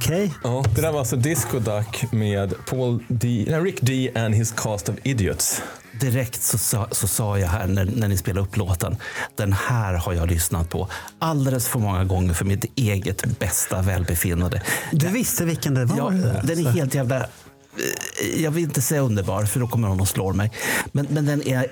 Okej. 0.09 0.35
Ja, 0.45 0.65
det 0.75 0.81
där 0.81 0.93
var 0.93 0.99
alltså 0.99 1.17
Disco 1.17 1.59
Duck 1.59 2.13
med 2.13 2.55
Paul 2.67 3.05
D, 3.09 3.45
nej, 3.49 3.61
Rick 3.61 3.79
D 3.81 4.11
and 4.15 4.35
his 4.35 4.53
cast 4.53 4.89
of 4.89 4.95
idiots. 5.03 5.63
Direkt 6.01 6.43
så 6.43 6.59
sa, 6.59 6.89
så 6.91 7.09
sa 7.09 7.39
jag 7.39 7.49
här 7.49 7.67
när, 7.67 7.85
när 7.85 8.09
ni 8.09 8.17
spelade 8.17 8.47
upp 8.47 8.57
låten. 8.57 8.97
Den 9.37 9.53
här 9.53 9.95
har 9.95 10.13
jag 10.13 10.31
lyssnat 10.31 10.71
på 10.71 10.89
alldeles 11.19 11.69
för 11.69 11.79
många 11.79 12.05
gånger 12.05 12.35
för 12.35 12.45
mitt 12.45 12.65
eget 12.75 13.39
bästa 13.39 13.83
välbefinnande. 13.83 14.63
Du 14.93 15.09
visste 15.09 15.45
vilken 15.45 15.75
det 15.75 15.85
var? 15.85 15.97
Ja, 15.99 16.11
det 16.11 16.55
den 16.55 16.67
är 16.67 16.71
helt 16.71 16.95
jävla... 16.95 17.17
eh, 17.17 18.43
Jag 18.43 18.51
vill 18.51 18.65
inte 18.65 18.83
säga 18.83 19.01
underbar, 19.01 19.45
för 19.45 19.61
då 19.61 19.69
kommer 19.69 19.89
någon 19.89 20.01
och 20.01 20.09
slår 20.09 20.33
mig. 20.33 20.53
Men, 20.93 21.07
men 21.11 21.27
den 21.27 21.49
är... 21.49 21.67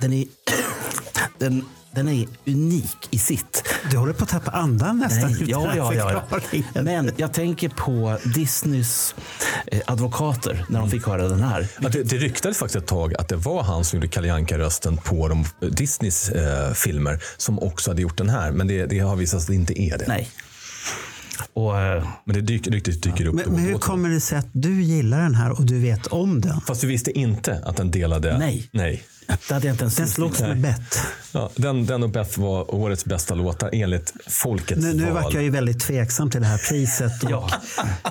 Den 0.00 0.12
är, 0.12 0.24
den, 1.38 1.64
den 1.94 2.08
är 2.08 2.26
unik 2.46 3.08
i 3.10 3.18
sitt. 3.18 3.64
Du 3.90 3.96
håller 3.96 4.12
på 4.12 4.24
att 4.24 4.30
tappa 4.30 4.50
andan 4.50 4.98
nästan. 4.98 5.32
Nej, 5.32 5.44
ja, 5.46 5.72
ja, 5.76 5.94
ja, 5.94 6.24
ja. 6.74 6.82
Men 6.82 7.10
jag 7.16 7.32
tänker 7.32 7.68
på 7.68 8.18
Disneys 8.34 9.14
eh, 9.66 9.80
advokater 9.86 10.64
när 10.68 10.80
de 10.80 10.90
fick 10.90 11.06
höra 11.06 11.28
den 11.28 11.42
här. 11.42 11.66
Ja, 11.80 11.88
det, 11.88 12.02
det 12.02 12.16
ryktades 12.16 12.58
faktiskt 12.58 12.76
ett 12.76 12.88
tag 12.88 13.14
att 13.14 13.28
det 13.28 13.36
var 13.36 13.62
han 13.62 13.84
som 13.84 13.96
gjorde 13.96 14.08
Kalle 14.08 14.32
Anka-rösten 14.32 14.96
på 14.96 15.28
de, 15.28 15.44
Disneys 15.70 16.28
eh, 16.28 16.72
filmer 16.72 17.22
som 17.36 17.58
också 17.58 17.90
hade 17.90 18.02
gjort 18.02 18.18
den 18.18 18.28
här. 18.28 18.50
Men 18.50 18.66
det, 18.66 18.86
det 18.86 18.98
har 18.98 19.16
visat 19.16 19.42
sig 19.42 19.44
att 19.44 19.66
det 19.66 19.72
inte 19.72 19.82
är 19.82 19.98
det. 19.98 20.04
Nej. 20.08 20.28
Och, 21.52 21.80
eh, 21.80 22.04
Men 22.24 22.34
det 22.34 22.40
dyker, 22.40 22.70
ryktet 22.70 23.02
dyker 23.02 23.26
upp. 23.26 23.34
Men, 23.34 23.52
men 23.52 23.58
hur 23.64 23.78
kommer 23.78 24.08
det 24.08 24.20
sig 24.20 24.38
att 24.38 24.48
du 24.52 24.82
gillar 24.82 25.22
den 25.22 25.34
här 25.34 25.50
och 25.50 25.66
du 25.66 25.78
vet 25.78 26.06
om 26.06 26.40
den? 26.40 26.60
Fast 26.60 26.80
du 26.80 26.86
visste 26.86 27.18
inte 27.18 27.62
att 27.64 27.76
den 27.76 27.90
delade? 27.90 28.38
Nej. 28.38 28.68
Nej. 28.72 29.02
Det 29.26 29.54
hade 29.54 29.66
jag 29.66 29.74
inte 29.74 29.84
ens 29.84 29.96
Den 29.96 30.08
slogs 30.08 30.40
med 30.40 30.60
bett. 30.60 30.98
Ja, 31.32 31.50
den, 31.56 31.86
den 31.86 32.02
och 32.02 32.10
Beth 32.10 32.40
var 32.40 32.74
årets 32.74 33.04
bästa 33.04 33.34
låtar 33.34 33.70
enligt 33.72 34.12
folkets 34.26 34.82
Nu, 34.82 34.94
nu 34.94 35.04
val. 35.04 35.14
vart 35.14 35.34
jag 35.34 35.42
ju 35.42 35.50
väldigt 35.50 35.80
tveksam 35.80 36.30
till 36.30 36.40
det 36.40 36.46
här 36.46 36.68
priset. 36.68 37.12
Ja, 37.30 37.50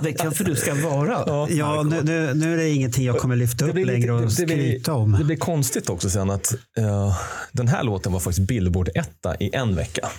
det 0.01 0.13
kanske 0.13 0.43
du 0.43 0.55
ska 0.55 0.73
vara. 0.73 1.47
Ja, 1.49 1.83
nu, 1.83 2.01
nu, 2.03 2.33
nu 2.33 2.53
är 2.53 2.57
det 2.57 2.69
ingenting 2.69 3.05
jag 3.05 3.17
kommer 3.17 3.35
lyfta 3.35 3.65
upp 3.65 3.75
längre 3.75 4.11
och 4.11 4.19
det, 4.21 4.25
det, 4.25 4.31
skryta 4.31 4.91
blir, 4.91 5.01
om. 5.01 5.15
det 5.19 5.23
blir 5.23 5.37
konstigt 5.37 5.89
också 5.89 6.09
sen 6.09 6.29
att 6.29 6.53
eh, 6.77 7.17
den 7.51 7.67
här 7.67 7.83
låten 7.83 8.13
var 8.13 8.19
faktiskt 8.19 8.47
Billboard-etta 8.47 9.35
i 9.39 9.49
en 9.55 9.75
vecka. 9.75 10.09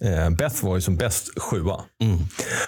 Eh, 0.00 0.30
Beth 0.30 0.64
var 0.64 0.74
ju 0.74 0.80
som 0.80 0.96
bäst 0.96 1.38
sjua. 1.40 1.80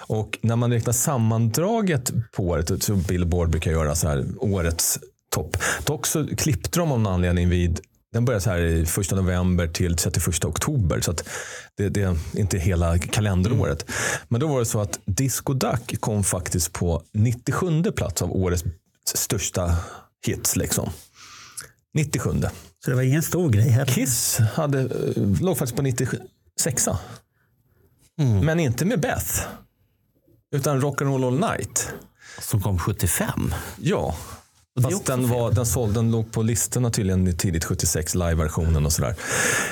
Och 0.01 0.39
när 0.41 0.55
man 0.55 0.71
räknar 0.71 0.93
sammandraget 0.93 2.11
på 2.35 2.43
året, 2.43 2.83
så 2.83 2.95
Billboard 2.95 3.49
brukar 3.49 3.71
göra 3.71 3.95
så 3.95 4.07
här 4.07 4.25
årets 4.37 4.99
topp. 5.29 5.57
Dock 5.85 6.07
så 6.07 6.27
klippte 6.27 6.79
de 6.79 6.91
av 6.91 6.99
någon 6.99 7.13
anledning 7.13 7.49
vid 7.49 7.79
den 8.11 8.25
börjar 8.25 8.39
så 8.39 8.49
här 8.49 8.59
i 8.59 8.81
1 8.81 9.11
november 9.11 9.67
till 9.67 9.95
31 9.95 10.45
oktober. 10.45 11.01
Så 11.01 11.13
det, 11.77 11.89
det 11.89 12.01
är 12.01 12.17
inte 12.37 12.57
hela 12.57 12.97
kalenderåret. 12.97 13.85
Men 14.27 14.41
då 14.41 14.47
var 14.47 14.59
det 14.59 14.65
så 14.65 14.81
att 14.81 14.99
Disco 15.05 15.53
Duck 15.53 15.99
kom 15.99 16.23
faktiskt 16.23 16.73
på 16.73 17.03
97 17.13 17.83
plats 17.83 18.21
av 18.21 18.31
årets 18.31 18.63
största 19.13 19.75
hits. 20.25 20.55
Liksom. 20.55 20.89
97. 21.93 22.29
Så 22.83 22.91
det 22.91 22.95
var 22.95 23.03
ingen 23.03 23.23
stor 23.23 23.49
grej 23.49 23.69
heller. 23.69 23.93
Kiss 23.93 24.37
hade, 24.37 24.79
eh, 24.79 25.41
låg 25.41 25.57
faktiskt 25.57 25.75
på 25.75 25.81
96. 25.81 26.87
Men 28.43 28.59
inte 28.59 28.85
med 28.85 28.99
Beth. 28.99 29.41
Utan 30.55 30.81
Rock'n'Roll 30.81 31.27
All 31.27 31.39
Night. 31.39 31.93
Som 32.41 32.61
kom 32.61 32.79
75. 32.79 33.53
Ja. 33.77 34.15
Fast 34.83 35.05
den, 35.05 35.29
var, 35.29 35.51
den, 35.51 35.65
såld, 35.65 35.93
den 35.93 36.11
låg 36.11 36.31
på 36.31 36.41
listorna 36.41 36.89
tydligen 36.91 37.27
i 37.27 37.33
tidigt 37.33 37.63
76, 37.65 38.15
live-versionen 38.15 38.85
och 38.85 38.93
sådär. 38.93 39.15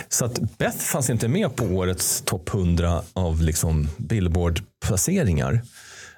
Så 0.09 0.25
att 0.25 0.57
Beth 0.57 0.77
fanns 0.77 1.09
inte 1.09 1.27
med 1.27 1.55
på 1.55 1.63
årets 1.65 2.21
topp 2.25 2.49
100 2.53 3.01
av 3.13 3.41
liksom 3.41 3.87
Billboard-placeringar. 3.97 5.61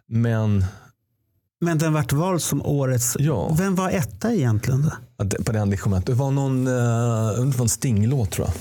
Men 0.08 0.66
Men 1.62 1.78
den 1.78 1.94
vart 1.94 2.12
vald 2.14 2.42
som 2.42 2.66
årets... 2.66 3.16
Ja. 3.20 3.56
Vem 3.58 3.76
var 3.76 3.90
etta 3.90 4.34
egentligen? 4.34 4.82
Då? 4.82 4.92
ja, 5.18 5.24
det- 5.24 5.44
på 5.44 5.52
den 5.52 5.70
det 5.70 5.78
det 6.06 6.14
var 6.14 6.32
någon, 6.32 6.68
uh, 6.68 6.74
det 7.46 7.58
var 7.58 7.62
en 7.64 7.70
Sting-låt 7.70 8.32
tror 8.32 8.48
jag. 8.48 8.56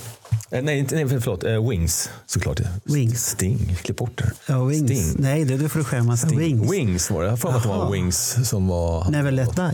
Eh, 0.51 0.63
nej, 0.63 0.79
inte, 0.79 0.95
nej, 0.95 1.09
förlåt. 1.21 1.43
eh, 1.43 1.69
Wings 1.69 2.09
såklart. 2.25 2.59
Wings. 2.83 3.25
Sting, 3.25 3.75
klipp 3.81 3.97
bort 3.97 4.17
det. 4.17 4.31
Ja, 4.47 4.63
Wings. 4.63 4.85
Sting. 4.91 5.15
Nej, 5.23 5.45
det, 5.45 5.57
det 5.57 5.69
får 5.69 5.79
du 5.79 5.85
skämmas. 5.85 6.21
Sting. 6.21 6.39
Wings. 6.39 6.71
Wings 6.71 7.11
var 7.11 7.21
det. 7.21 7.25
Jag 7.27 7.31
har 7.31 7.37
för 7.37 7.49
att 7.57 7.63
det 7.63 7.69
var. 7.69 7.91
Wings 7.91 8.49
som 8.49 8.67
var... 8.67 9.11
Never 9.11 9.31
Let 9.31 9.55
Die. 9.55 9.71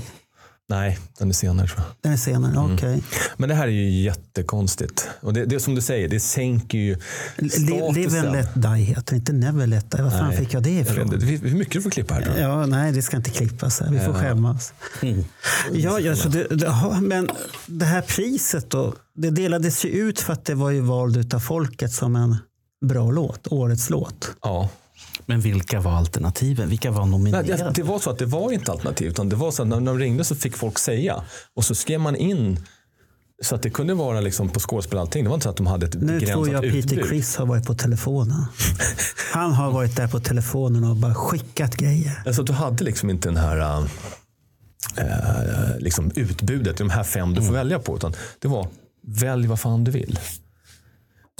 Nej, 0.69 0.99
den 1.19 1.29
är 1.29 1.33
senare 1.33 1.67
tror 1.67 1.79
jag. 1.79 1.87
Den 2.01 2.11
är 2.11 2.17
senare. 2.17 2.51
Mm. 2.51 2.73
Okej. 2.75 3.03
Men 3.37 3.49
det 3.49 3.55
här 3.55 3.67
är 3.67 3.71
ju 3.71 4.01
jättekonstigt. 4.01 5.07
Och 5.21 5.33
det, 5.33 5.45
det 5.45 5.55
är 5.55 5.59
som 5.59 5.75
du 5.75 5.81
säger, 5.81 6.09
det 6.09 6.19
sänker 6.19 6.77
ju 6.77 6.95
Li- 7.37 7.49
Live 7.59 7.83
and 7.85 7.93
statusen. 7.95 8.31
Let 8.31 8.49
Die 8.55 8.67
heter 8.83 9.15
inte 9.15 9.33
Never 9.33 9.67
Let 9.67 9.91
Die. 9.91 10.01
Var 10.01 10.09
fan 10.09 10.27
Nej, 10.29 10.37
fick 10.37 10.53
jag 10.53 10.63
det 10.63 10.69
Jag 10.69 10.77
vet 10.83 10.91
ifrån? 10.91 11.09
det 11.09 11.15
är 11.33 11.37
hur 11.49 11.57
mycket 11.57 11.73
du 11.73 11.81
får 11.81 11.89
klippa 11.89 12.13
här. 12.13 12.21
tror 12.21 12.37
jag. 12.37 12.49
Ja, 12.49 12.65
nej, 12.65 12.91
det 12.91 13.01
ska 13.01 13.17
inte 13.17 13.29
klippas. 13.29 13.79
Här. 13.79 13.89
Vi 13.91 13.99
får 13.99 14.13
skämmas. 14.13 14.73
Ja, 15.73 15.99
ja, 15.99 16.15
så 16.15 16.29
det, 16.29 16.43
det, 16.43 16.65
ja, 16.65 16.99
men 17.01 17.29
det 17.67 17.85
här 17.85 18.01
priset 18.01 18.69
då, 18.69 18.93
det 19.15 19.29
delades 19.29 19.85
ju 19.85 19.89
ut 19.89 20.19
för 20.19 20.33
att 20.33 20.45
det 20.45 20.55
var 20.55 20.69
ju 20.71 20.81
vald 20.81 21.33
av 21.33 21.39
folket 21.39 21.91
som 21.91 22.15
en 22.15 22.37
bra 22.85 23.11
låt, 23.11 23.47
årets 23.47 23.89
låt. 23.89 24.31
Ja. 24.41 24.69
Men 25.25 25.39
vilka 25.41 25.79
var 25.79 25.91
alternativen? 25.91 26.69
Vilka 26.69 26.91
var 26.91 27.01
Nej, 27.01 27.11
nominerade? 27.11 27.47
det, 27.57 27.71
det 27.75 27.83
var 27.83 27.99
så 27.99 28.09
att 28.09 28.17
det 28.19 28.25
var 28.25 28.51
inte 28.51 28.71
alternativ. 28.71 29.07
Utan 29.07 29.29
det 29.29 29.35
var 29.35 29.51
så 29.51 29.61
att 29.61 29.67
när 29.67 29.81
de 29.81 29.99
ringde 29.99 30.23
så 30.23 30.35
fick 30.35 30.57
folk 30.57 30.79
säga. 30.79 31.23
Och 31.55 31.65
så 31.65 31.75
skrev 31.75 31.99
man 31.99 32.15
in 32.15 32.59
så 33.43 33.55
att 33.55 33.61
det 33.61 33.69
kunde 33.69 33.93
vara 33.93 34.21
liksom 34.21 34.49
på 34.49 34.59
skådespel 34.59 34.99
allting. 34.99 35.23
Det 35.23 35.29
var 35.29 35.35
inte 35.35 35.43
så 35.43 35.49
att 35.49 35.57
de 35.57 35.67
hade 35.67 35.85
ett 35.85 35.93
Nu 35.93 35.99
begränsat 35.99 36.29
tror 36.33 36.49
jag 36.49 36.61
Peter 36.61 36.77
utbud. 36.77 37.05
Chris 37.07 37.35
har 37.35 37.45
varit 37.45 37.65
på 37.65 37.73
telefonen. 37.75 38.45
Han 39.33 39.51
har 39.53 39.71
varit 39.71 39.95
där 39.95 40.07
på 40.07 40.19
telefonen 40.19 40.83
och 40.83 40.95
bara 40.95 41.15
skickat 41.15 41.75
grejer. 41.75 42.23
Alltså 42.25 42.41
att 42.41 42.47
du 42.47 42.53
hade 42.53 42.83
liksom 42.83 43.09
inte 43.09 43.27
den 43.29 43.37
här 43.37 43.79
äh, 44.97 45.77
liksom 45.79 46.11
utbudet, 46.15 46.77
de 46.77 46.89
här 46.89 47.03
fem 47.03 47.29
du 47.29 47.35
får 47.35 47.41
Mm. 47.49 47.53
välja 47.53 47.79
på. 47.79 47.95
Utan 47.95 48.13
det 48.39 48.47
var 48.47 48.67
välj 49.07 49.47
vad 49.47 49.59
fan 49.59 49.83
du 49.83 49.91
vill. 49.91 50.19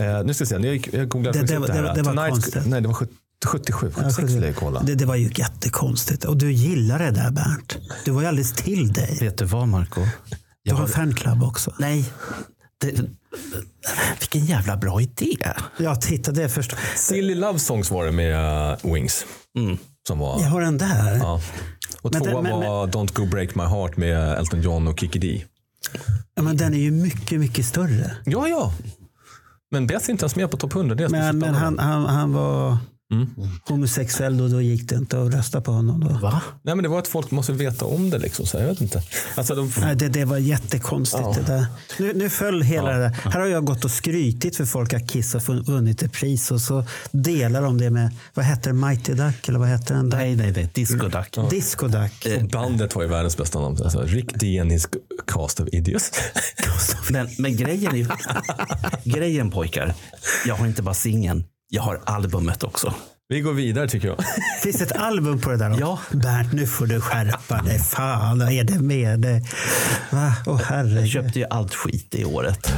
Eh, 0.01 0.23
nu 0.25 0.33
ska 0.33 0.41
jag 0.41 0.47
se, 0.61 0.67
jag, 0.67 0.89
jag 0.93 1.09
googlade 1.09 1.39
Det- 1.39 1.45
det- 1.45 1.67
det 1.67 1.73
här. 1.73 1.83
det- 1.83 1.93
det 1.95 2.01
var 2.01 2.13
Tonight- 2.13 2.29
konstigt. 2.29 2.65
Nej, 2.65 2.81
det 2.81 2.87
var 2.87 2.95
70, 2.95 3.13
77, 3.45 3.91
76 3.95 4.31
skulle 4.31 4.45
jag 4.47 4.55
kolla. 4.55 4.83
Det, 4.83 4.95
det 4.95 5.05
var 5.05 5.15
ju 5.15 5.31
jättekonstigt. 5.35 6.23
Och 6.25 6.37
du 6.37 6.51
gillar 6.51 6.99
det 6.99 7.11
där 7.11 7.31
Bernt. 7.31 7.77
Du 8.05 8.11
var 8.11 8.21
ju 8.21 8.27
alldeles 8.27 8.53
till 8.53 8.93
dig. 8.93 9.17
Vet 9.21 9.37
du 9.37 9.45
vad, 9.45 9.67
Marco? 9.67 10.01
Du 10.01 10.07
Jag 10.63 10.73
har 10.75 10.81
har, 10.81 10.87
fanclub 10.87 11.43
också. 11.43 11.73
nej. 11.79 12.09
Det, 12.77 13.01
vilken 14.19 14.45
jävla 14.45 14.77
bra 14.77 15.01
idé. 15.01 15.37
Ja, 15.77 15.95
titta 15.95 16.31
det 16.31 16.49
först. 16.49 16.75
Silly 16.95 17.35
Love 17.35 17.59
Songs 17.59 17.91
var 17.91 18.05
det 18.05 18.11
med 18.11 18.35
uh, 18.85 18.93
Wings. 18.93 19.25
Som 20.07 20.19
var, 20.19 20.41
Jag 20.41 20.47
har 20.49 20.61
den 20.61 20.77
där. 20.77 21.15
ja. 21.17 21.41
Och 22.01 22.13
Men 22.13 22.21
tvåa 22.23 22.41
det- 22.41 22.49
men- 22.49 22.59
var 22.59 22.87
Don't 22.87 23.13
Go 23.13 23.25
Break 23.25 23.55
My 23.55 23.63
Heart 23.63 23.97
med 23.97 24.37
Elton 24.37 24.61
John 24.61 24.87
och 24.87 24.99
Kikki 24.99 25.19
D. 25.19 25.43
Ja, 26.35 26.43
men 26.43 26.57
den 26.57 26.73
är 26.73 26.77
ju 26.79 26.91
mycket, 26.91 27.39
mycket 27.39 27.65
större. 27.65 28.15
Ja, 28.25 28.47
ja. 28.47 28.73
Men 29.71 29.87
Beth 29.87 30.05
är 30.05 30.11
inte 30.11 30.23
ens 30.23 30.35
med 30.35 30.51
på 30.51 30.57
topp 30.57 30.75
100. 30.75 30.95
Det 30.95 31.03
är 31.03 31.09
Men, 31.09 31.39
men 31.39 31.53
han, 31.53 31.79
han, 31.79 32.05
han 32.05 32.33
var 32.33 32.77
Mm. 33.13 33.29
homosexuell 33.63 34.41
och 34.41 34.49
då 34.49 34.61
gick 34.61 34.89
det 34.89 34.95
inte 34.95 35.21
att 35.21 35.33
rösta 35.33 35.61
på 35.61 35.71
honom. 35.71 35.99
Då. 35.99 36.17
Va? 36.17 36.41
Nej, 36.63 36.75
men 36.75 36.83
det 36.83 36.89
var 36.89 36.99
att 36.99 37.07
folk 37.07 37.31
måste 37.31 37.53
veta 37.53 37.85
om 37.85 38.09
det. 38.09 38.17
Liksom, 38.17 38.45
så 38.45 38.57
jag 38.57 38.67
vet 38.67 38.81
inte. 38.81 39.03
Alltså, 39.35 39.55
de, 39.55 39.71
Nej, 39.81 39.95
det, 39.95 40.09
det 40.09 40.25
var 40.25 40.37
jättekonstigt. 40.37 41.23
Ja. 41.23 41.33
Det 41.33 41.53
där. 41.53 41.65
Nu, 41.99 42.13
nu 42.13 42.29
föll 42.29 42.61
hela 42.61 42.91
det 42.91 42.97
där. 42.99 43.09
Här 43.09 43.39
har 43.39 43.47
jag 43.47 43.65
gått 43.65 43.85
och 43.85 43.91
skrytit 43.91 44.55
för 44.55 44.65
folk 44.65 44.93
att 44.93 45.09
Kiss 45.09 45.33
har 45.33 45.63
vunnit 45.63 46.03
ett 46.03 46.11
pris 46.11 46.51
och 46.51 46.61
så 46.61 46.85
delar 47.11 47.61
de 47.61 47.77
det 47.77 47.89
med, 47.89 48.11
vad 48.33 48.45
heter 48.45 48.69
det, 48.69 48.73
Mighty 48.73 49.13
Duck 49.13 49.49
eller 49.49 49.59
vad 49.59 49.69
heter 49.69 49.95
den? 49.95 50.09
där? 50.09 50.17
Nej, 50.17 50.35
nej, 50.35 50.51
nej. 50.55 50.69
Disco 50.73 51.07
Duck. 51.07 51.49
Disco 51.49 51.87
Duck. 51.87 52.27
och 52.41 52.49
bandet 52.49 52.93
har 52.93 53.01
ju 53.01 53.07
världens 53.07 53.37
bästa 53.37 53.59
namn. 53.59 53.77
Alltså, 53.83 54.01
Rick 54.01 54.39
D 54.39 54.59
and 54.59 54.71
his 54.71 54.87
cast 55.27 55.59
of 55.59 55.67
idiots. 55.71 56.11
Men, 57.09 57.27
men 57.37 57.57
grejen 57.57 57.93
är 57.93 57.97
ju... 57.97 58.07
grejen 59.03 59.51
pojkar. 59.51 59.93
Jag 60.45 60.55
har 60.55 60.67
inte 60.67 60.81
bara 60.81 60.95
singeln. 60.95 61.43
Jag 61.69 61.81
har 61.81 62.01
albumet 62.05 62.63
också. 62.63 62.93
Vi 63.27 63.41
går 63.41 63.53
vidare 63.53 63.87
tycker 63.87 64.07
jag. 64.07 64.17
Finns 64.63 64.77
det 64.77 64.83
ett 64.83 64.91
album 64.91 65.41
på 65.41 65.49
det 65.49 65.57
där? 65.57 65.69
också? 65.71 65.81
Ja. 65.81 65.99
Bernt, 66.11 66.53
nu 66.53 66.67
får 66.67 66.85
du 66.87 67.01
skärpa 67.01 67.61
dig. 67.61 67.79
Fan, 67.79 68.39
vad 68.39 68.51
är 68.51 68.63
det 68.63 68.79
med 68.79 69.19
dig? 69.19 69.43
Va? 70.11 70.33
Åh 70.45 70.61
Jag 70.95 71.07
köpte 71.07 71.39
ju 71.39 71.45
allt 71.49 71.73
skit 71.75 72.15
i 72.15 72.25
året. 72.25 72.73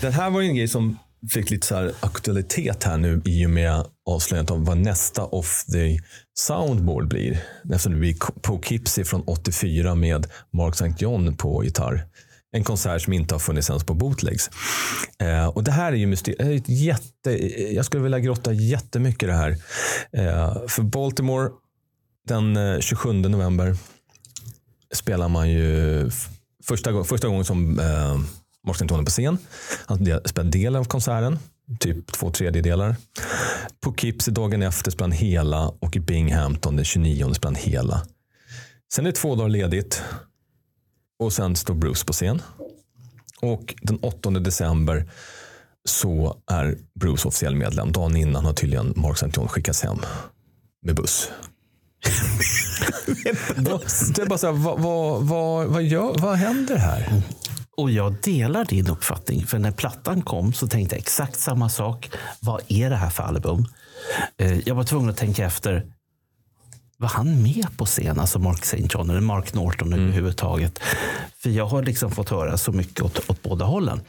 Den 0.00 0.12
här 0.12 0.30
var 0.30 0.40
ju 0.40 0.48
en 0.48 0.56
grej 0.56 0.68
som 0.68 0.98
fick 1.30 1.50
lite 1.50 1.66
så 1.66 1.74
här 1.74 1.92
aktualitet 2.00 2.84
här 2.84 2.96
nu 2.96 3.22
i 3.24 3.46
och 3.46 3.50
med 3.50 3.84
avslöjandet 4.06 4.50
om 4.50 4.64
vad 4.64 4.78
nästa 4.78 5.24
Off 5.24 5.64
the 5.64 5.98
Soundboard 6.34 7.08
blir. 7.08 7.44
Eftersom 7.64 7.92
det 7.92 7.98
blir 7.98 8.14
Poughkeepsie 8.42 9.04
från 9.04 9.22
84 9.26 9.94
med 9.94 10.26
Mark 10.52 10.74
St. 10.74 10.94
John 10.98 11.36
på 11.36 11.64
gitarr. 11.64 12.06
En 12.52 12.64
konsert 12.64 13.02
som 13.02 13.12
inte 13.12 13.34
har 13.34 13.38
funnits 13.38 13.70
ens 13.70 13.84
på 13.84 13.94
bootlegs. 13.94 14.50
Eh, 15.18 15.46
och 15.46 15.64
det 15.64 15.70
här 15.70 15.92
är 15.92 15.96
ju 15.96 16.06
mysteriet. 16.06 16.40
Eh, 16.40 16.62
jätte... 16.66 17.34
Eh, 17.34 17.72
jag 17.72 17.84
skulle 17.84 18.02
vilja 18.02 18.18
grotta 18.18 18.52
jättemycket 18.52 19.22
i 19.22 19.26
det 19.26 19.32
här. 19.32 19.50
Eh, 20.12 20.66
för 20.68 20.82
Baltimore 20.82 21.50
den 22.28 22.56
eh, 22.56 22.80
27 22.80 23.12
november 23.12 23.76
spelar 24.94 25.28
man 25.28 25.50
ju 25.50 26.10
första, 26.64 27.04
första 27.04 27.28
gången 27.28 27.44
som 27.44 27.80
eh, 27.80 28.20
John 28.66 29.00
är 29.00 29.04
på 29.04 29.10
scen. 29.10 29.38
Han 29.86 30.04
del- 30.04 30.22
spelar 30.28 30.44
en 30.44 30.50
del 30.50 30.76
av 30.76 30.84
konserten, 30.84 31.38
typ 31.80 32.12
två 32.12 32.30
tredjedelar. 32.30 32.96
På 33.80 33.94
Kips 33.94 34.26
dagen 34.26 34.62
efter 34.62 34.90
spelar 34.90 35.08
han 35.08 35.18
hela 35.18 35.68
och 35.68 35.96
i 35.96 36.00
Binghamton 36.00 36.76
den 36.76 36.84
29 36.84 37.34
spelar 37.34 37.54
han 37.54 37.62
hela. 37.72 38.02
Sen 38.94 39.06
är 39.06 39.10
det 39.10 39.16
två 39.16 39.34
dagar 39.34 39.48
ledigt 39.48 40.02
och 41.18 41.32
sen 41.32 41.56
står 41.56 41.74
Bruce 41.74 42.04
på 42.04 42.12
scen. 42.12 42.42
Och 43.40 43.74
den 43.82 43.98
8 43.98 44.30
december 44.30 45.10
så 45.88 46.36
är 46.50 46.78
Bruce 47.00 47.28
officiell 47.28 47.56
medlem. 47.56 47.92
Dagen 47.92 48.16
innan 48.16 48.44
har 48.44 48.52
tydligen 48.52 48.92
Mark 48.96 49.16
St. 49.22 49.30
John 49.36 49.48
skickats 49.48 49.82
hem 49.82 49.98
med 50.82 50.94
buss. 50.96 51.30
Det 54.14 54.22
är 54.22 54.26
bara 54.26 54.38
så 54.38 54.46
här, 54.46 54.52
vad, 54.54 54.80
vad, 54.80 55.22
vad, 55.22 55.66
vad, 55.66 55.82
gör, 55.82 56.14
vad 56.18 56.36
händer 56.36 56.76
här? 56.76 57.22
Och 57.76 57.90
jag 57.90 58.14
delar 58.22 58.64
din 58.64 58.86
uppfattning. 58.88 59.46
För 59.46 59.58
när 59.58 59.70
plattan 59.70 60.22
kom 60.22 60.52
så 60.52 60.66
tänkte 60.68 60.94
jag 60.94 61.00
exakt 61.00 61.38
samma 61.40 61.68
sak. 61.68 62.10
Vad 62.40 62.62
är 62.68 62.90
det 62.90 62.96
här 62.96 63.10
för 63.10 63.22
album? 63.22 63.66
Eh, 64.38 64.58
Jag 64.68 64.74
var 64.74 64.84
tvungen 64.84 65.10
att 65.10 65.16
tänka 65.16 65.44
efter. 65.46 65.86
var 66.96 67.08
han 67.08 67.42
med 67.42 67.66
på 67.76 67.86
scen? 67.86 68.20
Alltså 68.20 68.38
Mark 68.38 68.62
St. 68.62 68.86
John 68.90 69.10
eller 69.10 69.20
Mark 69.20 69.54
Norton 69.54 69.92
överhuvudtaget. 69.92 70.78
För 71.38 71.50
jag 71.50 71.66
har 71.66 71.82
liksom 71.82 72.10
fått 72.10 72.28
höra 72.28 72.58
så 72.58 72.72
mycket 72.72 73.00
åt, 73.02 73.30
åt 73.30 73.42
båda 73.42 73.64
hållen. 73.64 74.00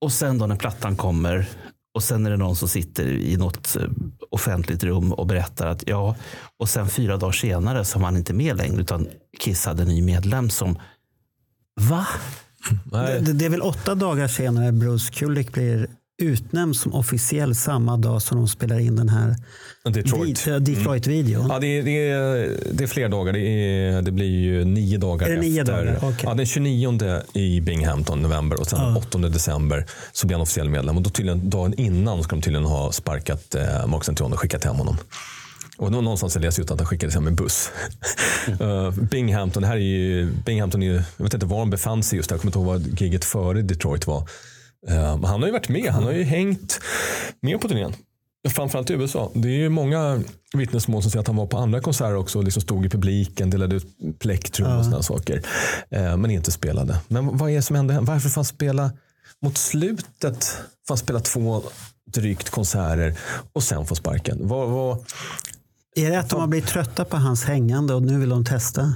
Och 0.00 0.12
sen 0.12 0.38
då 0.38 0.46
när 0.46 0.56
plattan 0.56 0.96
kommer 0.96 1.48
och 1.94 2.02
sen 2.02 2.26
är 2.26 2.30
det 2.30 2.36
någon 2.36 2.56
som 2.56 2.68
sitter 2.68 3.06
i 3.06 3.36
något 3.36 3.76
eh, 3.76 3.82
offentligt 4.30 4.84
rum 4.84 5.12
och 5.12 5.26
berättar 5.26 5.66
att 5.66 5.84
ja, 5.86 6.16
och 6.56 6.68
sen 6.68 6.88
fyra 6.88 7.16
dagar 7.16 7.32
senare 7.32 7.84
så 7.84 7.98
var 7.98 8.04
han 8.06 8.16
inte 8.16 8.34
med 8.34 8.56
längre 8.56 8.80
utan 8.80 9.08
Kiss 9.40 9.66
hade 9.66 9.82
en 9.82 9.88
ny 9.88 10.02
medlem 10.02 10.50
som 10.50 10.78
Va? 11.80 12.06
Det, 12.92 13.32
det 13.32 13.44
är 13.44 13.48
väl 13.50 13.62
åtta 13.62 13.94
dagar 13.94 14.28
senare 14.28 14.72
Bruce 14.72 15.12
Kulick 15.12 15.52
blir 15.52 15.86
utnämnd 16.22 16.76
som 16.76 16.94
officiell 16.94 17.54
samma 17.54 17.96
dag 17.96 18.22
som 18.22 18.36
de 18.38 18.48
spelar 18.48 18.78
in 18.78 18.96
den 18.96 19.08
här 19.08 19.36
Detroit. 19.84 20.46
vid- 20.46 20.54
eh, 20.54 20.60
Detroit-videon. 20.60 21.46
Ja, 21.48 21.58
det, 21.58 21.66
är, 21.66 21.82
det, 21.82 22.50
det 22.72 22.84
är 22.84 22.88
fler 22.88 23.08
dagar. 23.08 23.32
Det, 23.32 23.40
är, 23.40 24.02
det 24.02 24.10
blir 24.12 24.26
ju 24.26 24.64
nio 24.64 24.98
dagar 24.98 25.26
Är 25.26 25.30
det 25.30 25.36
efter. 25.36 25.48
nio 25.50 25.64
dagar? 25.64 25.96
Okej. 26.02 26.16
Ja, 26.22 26.34
den 26.34 26.46
29 26.46 26.98
i 27.32 27.60
Binghamton, 27.60 28.22
november 28.22 28.60
och 28.60 28.66
sen 28.66 28.78
den 28.80 28.96
8 28.96 29.18
december 29.18 29.86
så 30.12 30.26
blir 30.26 30.34
han 30.34 30.42
officiell 30.42 30.68
medlem. 30.70 30.96
Och 30.96 31.02
då 31.02 31.10
tydligen, 31.10 31.50
dagen 31.50 31.74
innan 31.74 32.22
ska 32.22 32.36
de 32.36 32.42
tydligen 32.42 32.66
ha 32.66 32.92
sparkat 32.92 33.54
eh, 33.54 33.86
Mark. 33.86 34.20
John 34.20 34.32
och 34.32 34.38
skickat 34.38 34.64
hem 34.64 34.76
honom. 34.76 34.96
Och 35.78 35.92
nå- 35.92 36.00
någonstans 36.00 36.34
jag 36.34 36.42
läste 36.44 36.62
ut 36.62 36.70
att 36.70 36.78
han 36.78 36.86
skickades 36.86 37.14
hem 37.14 37.24
med 37.24 37.34
buss. 37.34 37.70
Eh, 38.60 38.90
Binghamton, 38.90 39.62
det 39.62 39.66
här 39.68 39.76
är 39.76 39.80
ju, 39.80 40.30
Binghamton 40.46 40.82
är 40.82 40.86
ju, 40.86 41.02
jag 41.16 41.24
vet 41.24 41.34
inte 41.34 41.46
var 41.46 41.58
han 41.58 41.70
befann 41.70 42.02
sig 42.02 42.16
just. 42.16 42.30
Jag 42.30 42.40
kommer 42.40 42.48
inte 42.48 42.58
ihåg 42.58 42.66
vad 42.66 43.00
giget 43.00 43.24
före 43.24 43.62
Detroit 43.62 44.06
var. 44.06 44.28
Men 44.86 45.24
han 45.24 45.40
har 45.40 45.46
ju 45.46 45.52
varit 45.52 45.68
med. 45.68 45.92
Han 45.92 46.04
har 46.04 46.12
ju 46.12 46.22
hängt 46.22 46.80
med 47.42 47.60
på 47.60 47.68
turnén. 47.68 47.94
Framförallt 48.48 48.90
i 48.90 48.92
USA. 48.92 49.30
Det 49.34 49.48
är 49.48 49.52
ju 49.52 49.68
många 49.68 50.22
vittnesmål 50.52 51.02
som 51.02 51.10
säger 51.10 51.20
att 51.20 51.26
han 51.26 51.36
var 51.36 51.46
på 51.46 51.58
andra 51.58 51.80
konserter 51.80 52.16
också 52.16 52.38
och 52.38 52.44
liksom 52.44 52.62
stod 52.62 52.86
i 52.86 52.88
publiken, 52.88 53.50
delade 53.50 53.76
ut 53.76 53.86
plektrum 54.18 54.78
och 54.78 54.84
sådana 54.84 55.02
saker. 55.02 55.42
Eh, 55.90 56.16
men 56.16 56.30
inte 56.30 56.50
spelade. 56.52 56.98
Men 57.08 57.36
vad 57.36 57.50
är 57.50 57.54
det 57.56 57.62
som 57.62 57.76
hände? 57.76 57.98
Varför 58.00 58.28
får 58.28 58.40
han 58.40 58.44
spela 58.44 58.90
mot 59.42 59.58
slutet? 59.58 60.44
Får 60.88 60.94
han 60.94 60.98
spela 60.98 61.20
två 61.20 61.62
drygt 62.14 62.50
konserter 62.50 63.14
och 63.52 63.62
sen 63.62 63.86
få 63.86 63.94
sparken? 63.94 64.38
Vad, 64.48 64.68
vad, 64.68 65.04
Är 65.98 66.10
det 66.10 66.20
att 66.20 66.28
de 66.30 66.40
har 66.40 66.46
blivit 66.46 66.68
trötta 66.68 67.04
på 67.04 67.16
hans 67.16 67.44
hängande 67.44 67.94
och 67.94 68.02
nu 68.02 68.18
vill 68.18 68.28
de 68.28 68.44
testa? 68.44 68.92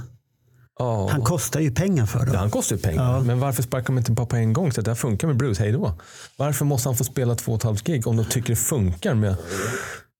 ja, 0.79 1.09
Han 1.11 1.21
kostar 1.21 1.59
ju 1.59 1.71
pengar 1.71 2.05
för 2.05 2.19
Ja, 2.19 2.25
dem. 2.25 2.35
han 2.35 2.49
kostar 2.51 2.75
ju 2.75 2.81
pengar. 2.81 3.03
Ja. 3.13 3.19
Men 3.23 3.39
varför 3.39 3.63
sparkar 3.63 3.85
de 3.87 3.97
inte 3.97 4.11
bara 4.11 4.25
på 4.25 4.35
en 4.35 4.53
gång? 4.53 4.71
Så 4.71 4.81
att 4.81 4.85
det 4.85 4.91
här 4.91 4.95
funkar 4.95 5.27
med 5.27 5.37
Bruce, 5.37 5.63
hej 5.63 5.71
då. 5.71 5.93
Varför 6.37 6.65
måste 6.65 6.89
han 6.89 6.95
få 6.97 7.03
spela 7.03 7.35
två 7.35 7.51
och 7.51 7.57
ett 7.57 7.63
halvt 7.63 7.83
gig 7.87 8.07
om 8.07 8.17
de 8.17 8.25
tycker 8.25 8.49
det 8.49 8.55
funkar 8.55 9.13
med, 9.13 9.35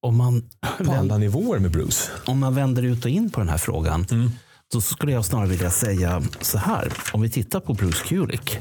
Om 0.01 0.17
man, 0.17 0.43
på 0.85 0.91
alla 0.91 1.17
nivåer 1.17 1.59
med 1.59 1.71
Bruce? 1.71 2.11
om 2.25 2.39
man 2.39 2.55
vänder 2.55 2.83
ut 2.83 3.05
och 3.05 3.11
in 3.11 3.29
på 3.29 3.39
den 3.39 3.49
här 3.49 3.57
frågan, 3.57 4.05
då 4.73 4.81
skulle 4.81 5.11
jag 5.11 5.25
snarare 5.25 5.47
vilja 5.47 5.71
säga 5.71 6.21
så 6.41 6.57
här. 6.57 6.93
Om 7.13 7.21
vi 7.21 7.29
tittar 7.29 7.59
på 7.59 7.73
Bruce 7.73 8.03
Kulick. 8.07 8.59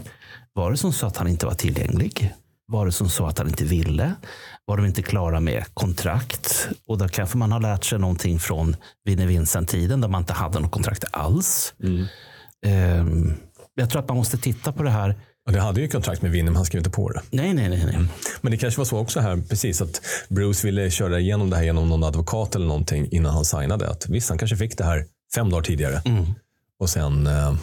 Var 0.52 0.70
det 0.70 0.76
som 0.76 0.92
så 0.92 1.06
att 1.06 1.16
han 1.16 1.28
inte 1.28 1.46
var 1.46 1.54
tillgänglig? 1.54 2.34
Var 2.66 2.86
det 2.86 2.92
som 2.92 3.08
så 3.08 3.26
att 3.26 3.38
han 3.38 3.48
inte 3.48 3.64
ville? 3.64 4.14
Var 4.64 4.76
de 4.76 4.86
inte 4.86 5.02
klara 5.02 5.40
med 5.40 5.64
kontrakt? 5.74 6.68
Och 6.86 6.98
där 6.98 7.08
kanske 7.08 7.38
man 7.38 7.52
har 7.52 7.60
lärt 7.60 7.84
sig 7.84 7.98
någonting 7.98 8.38
från 8.38 8.76
Vinnie 9.04 9.26
Vincent-tiden 9.26 10.00
där 10.00 10.08
man 10.08 10.22
inte 10.22 10.32
hade 10.32 10.60
något 10.60 10.70
kontrakt 10.72 11.04
alls. 11.10 11.74
Ehm, 12.66 13.34
jag 13.74 13.90
tror 13.90 14.02
att 14.02 14.08
man 14.08 14.16
måste 14.16 14.38
titta 14.38 14.72
på 14.72 14.82
det 14.82 14.90
här. 14.90 15.18
Och 15.46 15.52
det 15.52 15.60
hade 15.60 15.80
ju 15.80 15.88
kontrakt 15.88 16.22
med 16.22 16.30
Winnie, 16.30 16.44
men 16.50 16.56
han 16.56 16.64
skrev 16.64 16.80
inte 16.80 16.90
på 16.90 17.08
det. 17.08 17.20
Nej, 17.30 17.54
nej, 17.54 17.68
nej. 17.68 17.84
nej. 17.84 18.08
Men 18.40 18.50
det 18.52 18.58
kanske 18.58 18.80
var 18.80 18.84
så 18.84 18.98
också 18.98 19.20
här, 19.20 19.42
precis 19.48 19.82
att 19.82 20.00
Bruce 20.28 20.66
ville 20.66 20.90
köra 20.90 21.20
igenom 21.20 21.50
det 21.50 21.56
här 21.56 21.64
genom 21.64 21.88
någon 21.88 22.04
advokat 22.04 22.54
eller 22.54 22.66
någonting 22.66 23.08
innan 23.10 23.32
han 23.32 23.44
signade. 23.44 23.90
Att 23.90 24.08
visst, 24.08 24.28
han 24.28 24.38
kanske 24.38 24.56
fick 24.56 24.78
det 24.78 24.84
här 24.84 25.04
fem 25.34 25.50
dagar 25.50 25.62
tidigare. 25.62 26.02
Och 26.78 26.90
sen 26.90 27.26
eh, 27.26 27.54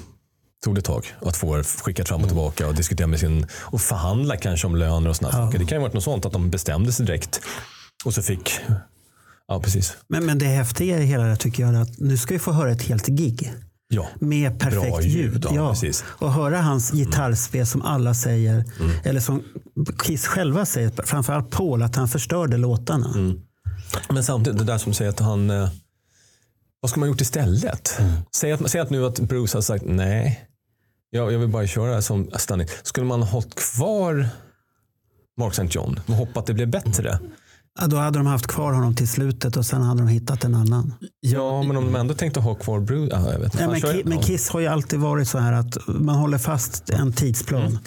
tog 0.66 0.76
det 0.76 0.80
ett 0.80 0.86
tag 0.86 1.06
att 1.22 1.38
få 1.38 1.56
det 1.58 1.64
skickat 1.64 2.08
fram 2.08 2.22
och 2.22 2.28
tillbaka 2.28 2.68
och 2.68 2.76
diskutera 2.76 3.08
med 3.08 3.20
sin, 3.20 3.48
och 3.54 3.82
förhandla 3.82 4.38
kanske 4.38 4.68
om 4.68 4.76
löner 4.76 5.10
och 5.10 5.16
sådana 5.16 5.34
saker. 5.34 5.60
Det 5.60 5.66
kan 5.66 5.76
ju 5.76 5.80
ha 5.80 5.88
varit 5.88 5.94
något 5.94 6.04
sånt 6.04 6.26
att 6.26 6.34
de 6.34 6.50
bestämde 6.50 6.92
sig 6.92 7.06
direkt 7.06 7.42
och 8.06 8.14
så 8.14 8.22
fick, 8.22 8.60
ja 9.48 9.60
precis. 9.62 9.98
Men, 10.08 10.26
men 10.26 10.38
det 10.40 10.46
häftiga 10.46 11.00
i 11.00 11.06
hela 11.06 11.24
det 11.24 11.30
här 11.30 11.36
tycker 11.36 11.64
jag 11.64 11.76
är 11.76 11.82
att 11.82 12.00
nu 12.00 12.18
ska 12.18 12.34
vi 12.34 12.40
få 12.40 12.52
höra 12.52 12.72
ett 12.72 12.82
helt 12.84 13.08
gig. 13.08 13.54
Ja, 13.92 14.08
Med 14.20 14.60
perfekt 14.60 14.88
Bra 14.92 15.02
ljud, 15.02 15.34
ljud. 15.34 15.46
ja. 15.52 15.76
Mm. 15.82 15.94
Och 16.06 16.34
höra 16.34 16.62
hans 16.62 16.92
gitarrspel 16.92 17.66
som 17.68 17.82
alla 17.82 18.14
säger, 18.14 18.66
eller 19.04 19.20
som 19.20 19.44
Kiss 20.04 20.28
själva 20.28 20.66
säger, 20.66 20.92
framförallt 21.06 21.50
Paul, 21.50 21.84
att 21.84 21.96
han 21.96 22.08
förstörde 22.08 22.58
låtarna. 22.58 23.10
Mm. 23.16 23.42
Men 24.10 24.24
samtidigt, 24.24 24.60
det 24.60 24.66
där 24.66 24.78
som 24.78 24.94
säger 24.94 25.10
att 25.12 25.20
han... 25.20 25.50
eh, 25.50 25.70
Vad 26.82 26.90
ska 26.92 27.00
man 27.00 27.10
ha 27.10 27.14
gjort 27.14 27.22
istället? 27.22 28.00
Säg, 28.36 28.52
att, 28.52 28.70
säg 28.72 28.82
att 28.82 28.90
nu 28.90 29.06
att 29.06 29.20
Bruce 29.20 29.58
har 29.58 29.62
sagt 29.62 29.84
nej. 29.88 30.46
Jag, 31.10 31.34
jag 31.34 31.40
vill 31.40 31.50
bara 31.50 31.68
köra 31.68 31.88
det 31.88 31.94
här 31.94 32.02
som 32.02 32.30
standing. 32.38 32.68
Skulle 32.84 33.06
man 33.06 33.22
ha 33.22 33.30
hållit 33.30 33.56
kvar 33.56 34.30
Mark 35.38 35.54
St. 35.54 35.68
John 35.72 36.00
och 36.08 36.14
hoppat 36.14 36.38
att 36.38 36.46
det 36.46 36.54
blev 36.54 36.68
bättre? 36.68 37.20
Ja, 37.80 37.88
då 37.88 37.98
hade 37.98 38.20
de 38.20 38.28
haft 38.28 38.48
kvar 38.48 38.74
honom 38.74 38.96
till 38.96 39.08
slutet 39.08 39.58
och 39.58 39.66
sen 39.66 39.82
hade 39.82 40.02
de 40.02 40.08
hittat 40.08 40.44
en 40.44 40.56
annan. 40.56 40.94
Ja, 41.20 41.64
men 41.64 41.78
om 41.78 41.86
de 41.86 41.96
ändå 41.96 42.14
tänkte 42.14 42.40
ha 42.40 42.56
kvar 42.56 42.80
Bruce. 42.80 43.16
Ja, 43.16 43.32
jag 43.32 43.40
vet 43.40 43.54
inte. 43.54 43.64
Ja, 43.64 43.70
men, 43.70 43.80
Ki- 43.82 44.02
men. 44.06 44.20
Kiss 44.20 44.50
har 44.50 44.60
ju 44.60 44.68
alltid 44.68 45.00
varit 45.00 45.28
så 45.28 45.38
här 45.38 45.54
att 45.54 45.78
man 45.88 46.16
håller 46.16 46.38
fast 46.38 46.90
en 46.90 47.14
tidsplan. 47.14 47.62
Mm. 47.62 47.78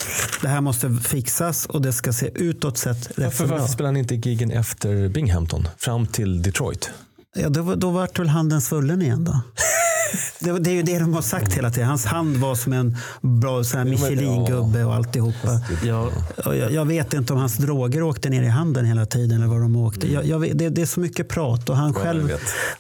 Det 0.42 0.48
här 0.48 0.60
måste 0.60 0.90
fixas 0.90 1.66
och 1.66 1.82
det 1.82 1.92
ska 1.92 2.12
se 2.12 2.30
utåt 2.34 2.78
sett 2.78 3.06
rätt 3.06 3.18
Varför, 3.18 3.46
varför 3.46 3.66
spelar 3.66 3.88
han 3.88 3.96
inte 3.96 4.14
gigen 4.14 4.50
efter 4.50 5.08
Binghamton? 5.08 5.68
Fram 5.78 6.06
till 6.06 6.42
Detroit? 6.42 6.90
Ja, 7.34 7.48
då, 7.48 7.62
var- 7.62 7.76
då 7.76 7.90
vart 7.90 8.18
väl 8.18 8.28
handen 8.28 8.60
svullen 8.60 9.02
igen 9.02 9.24
då? 9.24 9.40
Det, 10.40 10.58
det 10.58 10.70
är 10.70 10.74
ju 10.74 10.82
det 10.82 10.98
de 10.98 11.14
har 11.14 11.22
sagt 11.22 11.52
hela 11.52 11.70
tiden. 11.70 11.88
Hans 11.88 12.04
hand 12.04 12.36
var 12.36 12.54
som 12.54 12.72
en 12.72 12.96
bra 13.20 13.64
så 13.64 13.76
här 13.76 13.84
men- 13.84 13.92
Michelin-gubbe 13.92 14.84
och 14.84 14.94
alltihopa. 14.94 15.60
Ja, 15.84 16.10
jag, 16.44 16.72
jag 16.72 16.84
vet 16.84 17.14
inte 17.14 17.32
om 17.32 17.38
hans 17.38 17.56
droger 17.56 18.02
åkte 18.02 18.28
ner 18.30 18.42
i 18.42 18.46
handen 18.48 18.84
hela 18.84 19.06
tiden 19.06 19.36
eller 19.38 19.46
vad 19.46 19.60
de 19.60 19.76
åkte. 19.76 20.12
Jag, 20.12 20.24
jag 20.26 20.38
vet, 20.38 20.58
det, 20.58 20.68
det 20.68 20.82
är 20.82 20.86
så 20.86 21.00
mycket 21.00 21.28
prat 21.28 21.68
och 21.68 21.76
han 21.76 21.94
själv... 21.94 22.32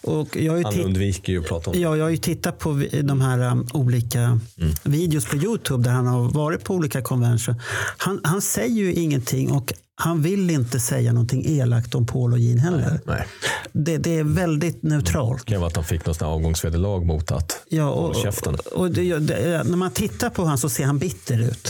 Och 0.02 0.36
jag 0.36 0.52
har 0.52 0.58
ju 0.58 0.64
Han 0.64 0.72
titt- 0.72 0.84
undviker 0.84 1.32
ju 1.32 1.38
att 1.40 1.46
prata 1.48 1.70
om 1.70 1.76
det. 1.76 1.82
Ja, 1.82 1.96
jag 1.96 2.04
har 2.04 2.10
ju 2.10 2.16
tittat 2.16 2.58
på 2.58 2.82
de 3.02 3.20
här 3.20 3.38
um, 3.38 3.66
olika 3.72 4.38
videos 4.82 5.24
på 5.26 5.36
Youtube 5.36 5.84
där 5.84 5.90
han 5.90 6.06
har 6.06 6.20
varit 6.28 6.64
på 6.64 6.74
olika 6.74 7.02
convention. 7.02 7.54
Han, 7.96 8.20
han 8.24 8.40
säger 8.42 8.74
ju 8.76 8.92
ingenting 8.94 9.50
och 9.52 9.72
han 9.94 10.22
vill 10.22 10.50
inte 10.50 10.80
säga 10.80 11.12
någonting 11.12 11.44
elakt 11.46 11.94
om 11.94 12.06
Paul 12.06 12.32
och 12.32 12.38
Gene 12.38 12.60
heller. 12.60 13.00
Nej. 13.06 13.26
Det, 13.72 13.98
det 13.98 14.18
är 14.18 14.24
väldigt 14.24 14.82
neutralt. 14.82 15.46
Det 15.46 15.52
kan 15.52 15.60
vara 15.60 15.68
att 15.68 15.76
han 15.76 15.84
fick 15.84 16.06
något 16.06 16.22
avgångsvederlag 16.22 17.00
mot 17.06 17.30
att 17.32 17.62
Ja, 17.68 17.90
och, 17.90 18.16
käften. 18.16 18.56
och 18.74 18.90
det, 18.90 19.18
det, 19.18 19.62
när 19.64 19.76
man 19.76 19.90
tittar 19.90 20.30
på 20.30 20.42
honom 20.42 20.58
så 20.58 20.68
ser 20.68 20.84
han 20.84 20.98
bitter 20.98 21.38
ut. 21.40 21.68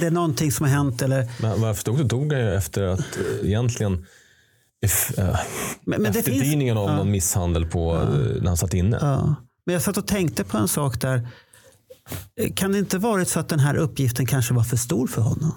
Det 0.00 0.06
är 0.06 0.10
någonting 0.10 0.52
som 0.52 0.66
har 0.66 0.72
hänt. 0.72 1.02
Eller, 1.02 1.28
Men 1.40 1.60
vad 1.60 1.68
jag 1.68 1.76
förstod 1.76 1.98
så 1.98 2.04
dog 2.04 2.32
han 2.32 2.42
ju 2.42 2.54
efter 2.54 2.82
att 2.82 3.00
eh, 3.00 3.48
egentligen 3.48 4.06
if, 4.86 5.18
eh, 5.18 5.24
men, 5.84 6.02
men 6.02 6.12
det 6.12 6.22
finns, 6.22 6.36
efterdyningen 6.36 6.76
av 6.76 6.90
någon 6.96 7.10
misshandel 7.10 7.66
på, 7.66 7.94
eh, 7.96 8.08
när 8.42 8.46
han 8.46 8.56
satt 8.56 8.74
inne. 8.74 8.98
ja. 9.00 9.34
Men 9.66 9.72
jag 9.72 9.82
satt 9.82 9.96
och 9.96 10.06
tänkte 10.06 10.44
på 10.44 10.58
en 10.58 10.68
sak 10.68 11.00
där. 11.00 11.28
Kan 12.54 12.72
det 12.72 12.78
inte 12.78 12.98
varit 12.98 13.28
så 13.28 13.40
att 13.40 13.48
den 13.48 13.60
här 13.60 13.74
uppgiften 13.74 14.26
kanske 14.26 14.54
var 14.54 14.62
för 14.64 14.76
stor 14.76 15.06
för 15.06 15.22
honom? 15.22 15.52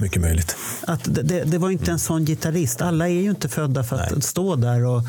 Mycket 0.00 0.22
möjligt. 0.22 0.56
Att 0.86 1.14
det, 1.14 1.44
det, 1.44 1.58
var 1.58 1.70
inte 1.70 1.90
en 1.90 1.98
sån 1.98 2.24
gitarrist. 2.24 2.82
Alla 2.82 3.08
är 3.08 3.20
ju 3.20 3.30
inte 3.30 3.48
födda 3.48 3.84
för 3.84 3.96
att 3.96 4.10
Nej. 4.10 4.22
stå 4.22 4.56
där. 4.56 4.84
Och 4.84 5.02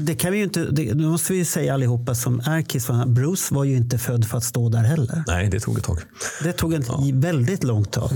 det 0.00 0.14
kan 0.14 0.32
vi 0.32 0.38
ju 0.38 0.44
inte, 0.44 0.64
det, 0.64 0.94
nu 0.94 1.06
måste 1.06 1.32
vi 1.32 1.38
ju 1.38 1.44
säga 1.44 1.74
allihopa 1.74 2.14
som 2.14 2.40
är 2.40 2.62
Kiss 2.62 2.88
Bruce 3.06 3.54
var 3.54 3.64
ju 3.64 3.76
inte 3.76 3.98
född 3.98 4.24
för 4.24 4.38
att 4.38 4.44
stå 4.44 4.68
där 4.68 4.82
heller. 4.82 5.24
Nej, 5.26 5.48
det 5.48 5.60
tog 5.60 5.78
ett 5.78 5.84
tag. 5.84 5.98
Det 6.42 6.52
tog 6.52 6.74
ett 6.74 6.88
väldigt 7.12 7.64
långt 7.64 7.92
tag. 7.92 8.10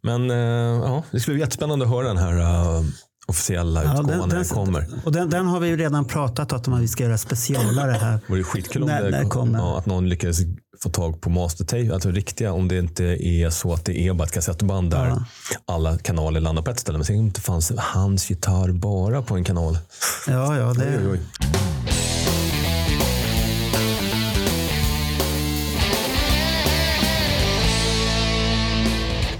Men 0.00 0.30
eh, 0.30 0.36
ja, 0.36 1.04
det 1.10 1.20
skulle 1.20 1.34
bli 1.34 1.42
jättespännande 1.42 1.84
att 1.84 1.90
höra 1.90 2.08
den 2.08 2.18
här 2.18 2.38
eh, 2.40 2.82
officiella 3.30 3.84
Ja, 3.84 3.92
utgåvan 4.00 4.28
när 4.28 4.36
den 4.36 4.44
kommer. 4.44 4.86
Och 5.04 5.12
den, 5.12 5.30
den 5.30 5.46
har 5.46 5.60
vi 5.60 5.68
ju 5.68 5.76
redan 5.76 6.04
pratat 6.04 6.68
om 6.68 6.74
att 6.74 6.80
vi 6.80 6.88
ska 6.88 7.04
göra 7.04 7.18
specialare 7.18 7.90
här. 7.92 8.12
Det 8.12 8.32
vore 8.32 8.42
skitkul 8.42 8.82
om 8.82 8.88
När- 8.88 9.10
det, 9.10 9.24
kommer? 9.24 9.58
ja, 9.58 9.78
att 9.78 9.86
någon 9.86 10.08
lyckades 10.08 10.38
få 10.82 10.90
tag 10.90 11.20
på 11.20 11.30
mastertape, 11.30 11.94
alltså 11.94 12.10
riktiga, 12.10 12.52
om 12.52 12.68
det 12.68 12.78
inte 12.78 13.04
är 13.04 13.50
så 13.50 13.72
att 13.72 13.84
det 13.84 13.98
är 14.00 14.12
bara 14.14 14.24
ett 14.24 14.32
kassettband 14.32 14.90
där 14.90 15.06
Ja. 15.06 15.24
alla 15.66 15.98
kanaler 15.98 16.40
landar 16.40 16.62
på 16.62 16.70
ett 16.70 16.78
ställe. 16.80 16.98
Men 16.98 17.04
sen 17.04 17.16
inte 17.16 17.40
fanns 17.40 17.72
hans 17.76 18.30
gitarr 18.30 18.72
bara 18.72 19.22
på 19.22 19.36
en 19.36 19.44
kanal. 19.44 19.78
Ja, 20.26 20.56
ja, 20.56 20.70
Oj, 20.70 20.76
det, 20.78 21.08
oj. 21.10 21.20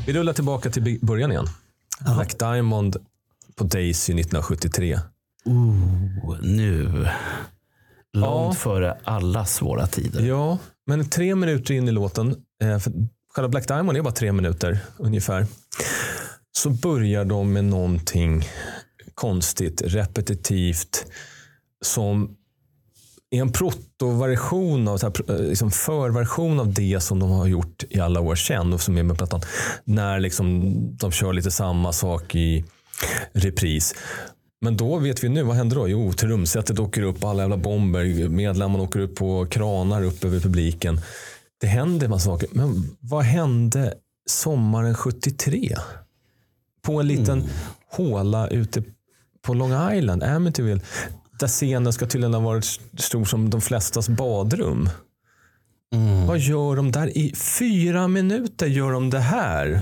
Vi 0.07 0.12
rullar 0.12 0.33
tillbaka 0.33 0.70
till 0.70 0.98
början 1.03 1.33
igen. 1.33 1.46
Black 2.14 2.38
Diamond 2.38 2.96
på 3.56 3.64
Daisy 3.64 4.12
1973. 4.12 4.98
oh, 5.44 6.36
nu. 6.42 7.08
Långt 8.12 8.54
Ja. 8.54 8.60
före 8.60 8.98
alla 9.04 9.44
svåra 9.44 9.86
tider. 9.86 10.20
Ja, 10.26 10.58
men 10.86 11.08
tre 11.08 11.34
minuter 11.34 11.74
in 11.74 11.88
i 11.88 11.92
låten, 11.92 12.36
eh, 12.62 12.78
för 12.78 12.92
själva 13.34 13.48
Black 13.48 13.68
Diamond 13.68 13.98
är 13.98 14.02
bara 14.02 14.14
tre 14.14 14.32
minuter 14.32 14.78
ungefär, 14.98 15.46
så 16.52 16.70
börjar 16.70 17.24
de 17.24 17.52
med 17.52 17.64
någonting 17.64 18.44
konstigt, 19.14 19.82
repetitivt. 19.84 21.06
som 21.84 22.36
är 23.30 23.40
en 23.40 23.52
protoversion 23.52 24.88
av, 24.88 25.04
eh, 25.04 25.36
liksom 25.38 25.70
förversion 25.70 26.60
av 26.60 26.72
det 26.74 27.00
som 27.02 27.18
de 27.18 27.30
har 27.30 27.46
gjort 27.46 27.84
i 27.90 28.00
alla 28.00 28.20
år 28.20 28.34
sedan 28.34 28.72
och 28.72 28.80
som 28.80 28.98
är 28.98 29.02
med 29.02 29.16
plattan. 29.18 29.40
När 29.84 30.20
liksom 30.20 30.72
de 30.96 31.12
kör 31.12 31.32
lite 31.32 31.50
samma 31.50 31.92
sak 31.92 32.34
i 32.34 32.64
repris. 33.32 33.94
Men 34.60 34.76
då 34.76 34.98
vet 34.98 35.24
vi 35.24 35.28
nu, 35.28 35.42
vad 35.42 35.56
händer 35.56 35.76
då? 35.76 35.88
Jo, 35.88 36.12
trumsetet 36.12 36.78
åker 36.78 37.02
upp, 37.02 37.24
alla 37.24 37.42
jävla 37.42 37.56
bomber, 37.56 38.28
medlemmarna 38.28 38.84
åker 38.84 39.00
upp 39.00 39.14
på 39.14 39.46
kranar 39.46 40.02
upp 40.02 40.24
över 40.24 40.40
publiken. 40.40 41.00
Det 41.60 41.66
händer 41.66 42.04
en 42.04 42.10
massa 42.10 42.24
saker. 42.24 42.48
Men 42.52 42.96
vad 43.00 43.24
hände 43.24 43.94
sommaren 44.30 44.94
73? 44.94 45.76
På 46.82 47.00
en 47.00 47.06
liten 47.06 47.44
håla 47.90 48.48
ute 48.48 48.82
på 49.42 49.54
Long 49.54 49.92
Island, 49.92 50.22
Amityville. 50.22 50.80
Där 51.40 51.48
scenen 51.48 51.92
ska 51.92 52.06
tydligen 52.06 52.34
ha 52.34 52.40
varit 52.40 52.80
stor 52.98 53.24
som 53.24 53.50
de 53.50 53.60
flestas 53.60 54.08
badrum. 54.08 54.88
Vad 56.26 56.38
gör 56.38 56.76
de 56.76 56.92
där? 56.92 57.18
I 57.18 57.34
fyra 57.34 58.08
minuter 58.08 58.66
gör 58.66 58.92
de 58.92 59.10
det 59.10 59.20
här. 59.20 59.80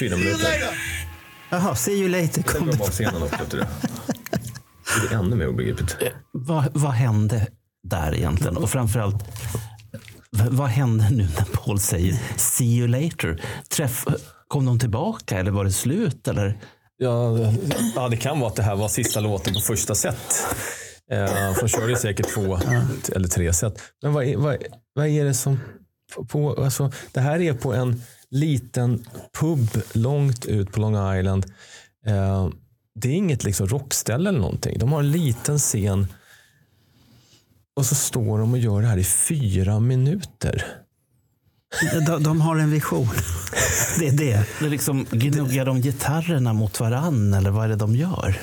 Fyra 0.00 0.16
minuter. 0.16 0.48
Jaha, 1.50 1.74
see 1.74 1.92
you 1.92 2.08
later. 2.08 2.32
Sen 2.32 2.42
Kom 2.42 2.68
jag 2.68 2.78
bak 2.78 2.90
scenen 2.90 3.22
också 3.22 3.42
efter 3.42 3.58
det. 3.58 3.68
Det 5.08 5.14
är 5.14 5.18
ännu 5.18 5.36
mer 5.36 5.48
obegripligt. 5.48 5.96
Vad, 6.32 6.64
vad 6.74 6.92
hände 6.92 7.46
där 7.82 8.14
egentligen? 8.14 8.56
Och 8.56 8.70
framförallt, 8.70 9.24
vad 10.30 10.68
hände 10.68 11.10
nu 11.10 11.22
när 11.22 11.44
Paul 11.44 11.80
säger 11.80 12.18
see 12.36 12.78
you 12.78 12.88
later? 12.88 13.42
Träff, 13.68 14.04
kom 14.48 14.66
de 14.66 14.78
tillbaka 14.78 15.38
eller 15.38 15.50
var 15.50 15.64
det 15.64 15.72
slut? 15.72 16.28
Eller? 16.28 16.58
Ja, 16.96 17.38
ja, 17.94 18.08
det 18.08 18.16
kan 18.16 18.40
vara 18.40 18.50
att 18.50 18.56
det 18.56 18.62
här 18.62 18.76
var 18.76 18.88
sista 18.88 19.20
låten 19.20 19.54
på 19.54 19.60
första 19.60 19.94
set. 19.94 20.46
Eh, 21.10 21.54
så 21.54 21.60
de 21.60 21.68
körde 21.68 21.96
säkert 21.96 22.34
två 22.34 22.58
eller 23.14 23.28
tre 23.28 23.52
set. 23.52 23.82
Men 24.02 24.12
vad 24.12 24.24
är, 24.24 24.36
vad, 24.36 24.56
vad 24.94 25.06
är 25.06 25.24
det 25.24 25.34
som... 25.34 25.60
På, 26.28 26.64
alltså, 26.64 26.92
det 27.12 27.20
här 27.20 27.40
är 27.40 27.52
på 27.52 27.72
en 27.74 28.02
liten 28.30 29.06
pub 29.40 29.68
långt 29.92 30.46
ut 30.46 30.72
på 30.72 30.80
Long 30.80 31.18
Island. 31.18 31.46
Eh, 32.06 32.48
det 32.94 33.08
är 33.08 33.12
inget 33.12 33.44
liksom 33.44 33.66
rockställe 33.66 34.28
eller 34.28 34.40
någonting. 34.40 34.78
De 34.78 34.92
har 34.92 35.00
en 35.00 35.10
liten 35.10 35.58
scen 35.58 36.06
och 37.76 37.86
så 37.86 37.94
står 37.94 38.38
de 38.38 38.52
och 38.52 38.58
gör 38.58 38.80
det 38.82 38.88
här 38.88 38.96
i 38.96 39.04
fyra 39.04 39.80
minuter. 39.80 40.64
De, 42.06 42.22
de 42.22 42.40
har 42.40 42.56
en 42.56 42.70
vision. 42.70 43.08
Det 43.98 44.08
är 44.08 44.12
det. 44.12 44.46
Det 44.58 44.66
är 44.66 44.70
liksom, 44.70 45.06
gnuggar 45.10 45.64
de 45.64 45.80
gitarrerna 45.80 46.52
mot 46.52 46.80
varann 46.80 47.34
eller 47.34 47.50
vad 47.50 47.64
är 47.64 47.68
det 47.68 47.76
de 47.76 47.96
gör? 47.96 48.40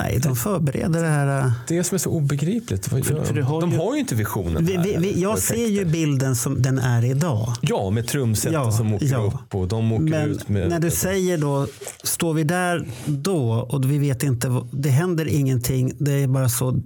Nej, 0.00 0.18
de 0.22 0.36
förbereder 0.36 1.02
det 1.02 1.08
här. 1.08 1.38
äh, 1.46 1.52
Det 1.68 1.84
som 1.84 1.94
är 1.94 1.98
så 1.98 2.10
obegripligt. 2.10 2.86
För 2.86 2.96
de? 3.14 3.34
du 3.34 3.42
har 3.42 3.60
de 3.60 3.70
ju- 3.70 3.76
har 3.78 3.94
ju 3.94 4.00
inte 4.00 4.14
visionen. 4.14 4.64
Vi, 4.64 4.76
vi, 4.76 4.96
vi, 4.98 5.20
jag 5.22 5.38
ser 5.38 5.66
ju 5.66 5.84
bilden 5.84 6.36
som 6.36 6.62
den 6.62 6.78
är 6.78 7.04
idag. 7.04 7.52
Ja, 7.60 7.90
med 7.90 8.08
trumsetet 8.08 8.52
Ja, 8.52 8.72
som 8.72 8.94
åker 8.94 9.06
ja. 9.06 9.18
upp 9.18 9.54
och 9.54 9.68
de 9.68 9.92
åker 9.92 10.04
Men 10.04 10.30
ut 10.30 10.48
med... 10.48 10.68
när 10.68 10.80
du 10.80 10.90
säger 10.90 11.38
då, 11.38 11.66
står 12.02 12.34
vi 12.34 12.44
där 12.44 12.86
då 13.06 13.52
och 13.52 13.90
vi 13.90 13.98
vet 13.98 14.22
inte, 14.22 14.48
vad- 14.48 14.68
det 14.72 14.88
händer 14.90 15.26
ingenting. 15.28 15.92
Det 15.98 16.12
är 16.12 16.26
bara 16.26 16.48
så. 16.48 16.70
de 16.70 16.80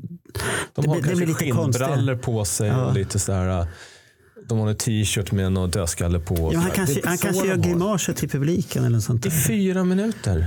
det 0.75 0.89
har 0.89 0.97
det 0.97 1.01
kanske 1.03 1.17
blir 1.17 1.27
lite 1.27 1.39
skinnbrallor 1.45 2.17
på 2.17 2.45
sig 2.45 2.69
Ja. 2.69 2.85
och 2.87 2.95
lite 2.95 3.19
sådär. 3.19 3.67
De 4.49 4.59
har 4.59 4.69
en 4.69 4.77
t-shirt 4.77 5.33
med 5.33 5.53
någon 5.53 5.71
dödskalle 5.71 6.19
på. 6.19 6.51
Ja, 6.55 6.59
han 6.61 6.71
kanske, 6.71 6.95
Det 6.95 7.09
han 7.09 7.19
kanske 7.19 7.47
gör 7.47 7.57
grimaser 7.57 8.13
till 8.13 8.29
publiken 8.29 8.85
eller 8.85 8.97
något 8.97 9.05
sånt 9.05 9.27
I 9.27 9.31
fyra 9.31 9.85
minuter. 9.85 10.47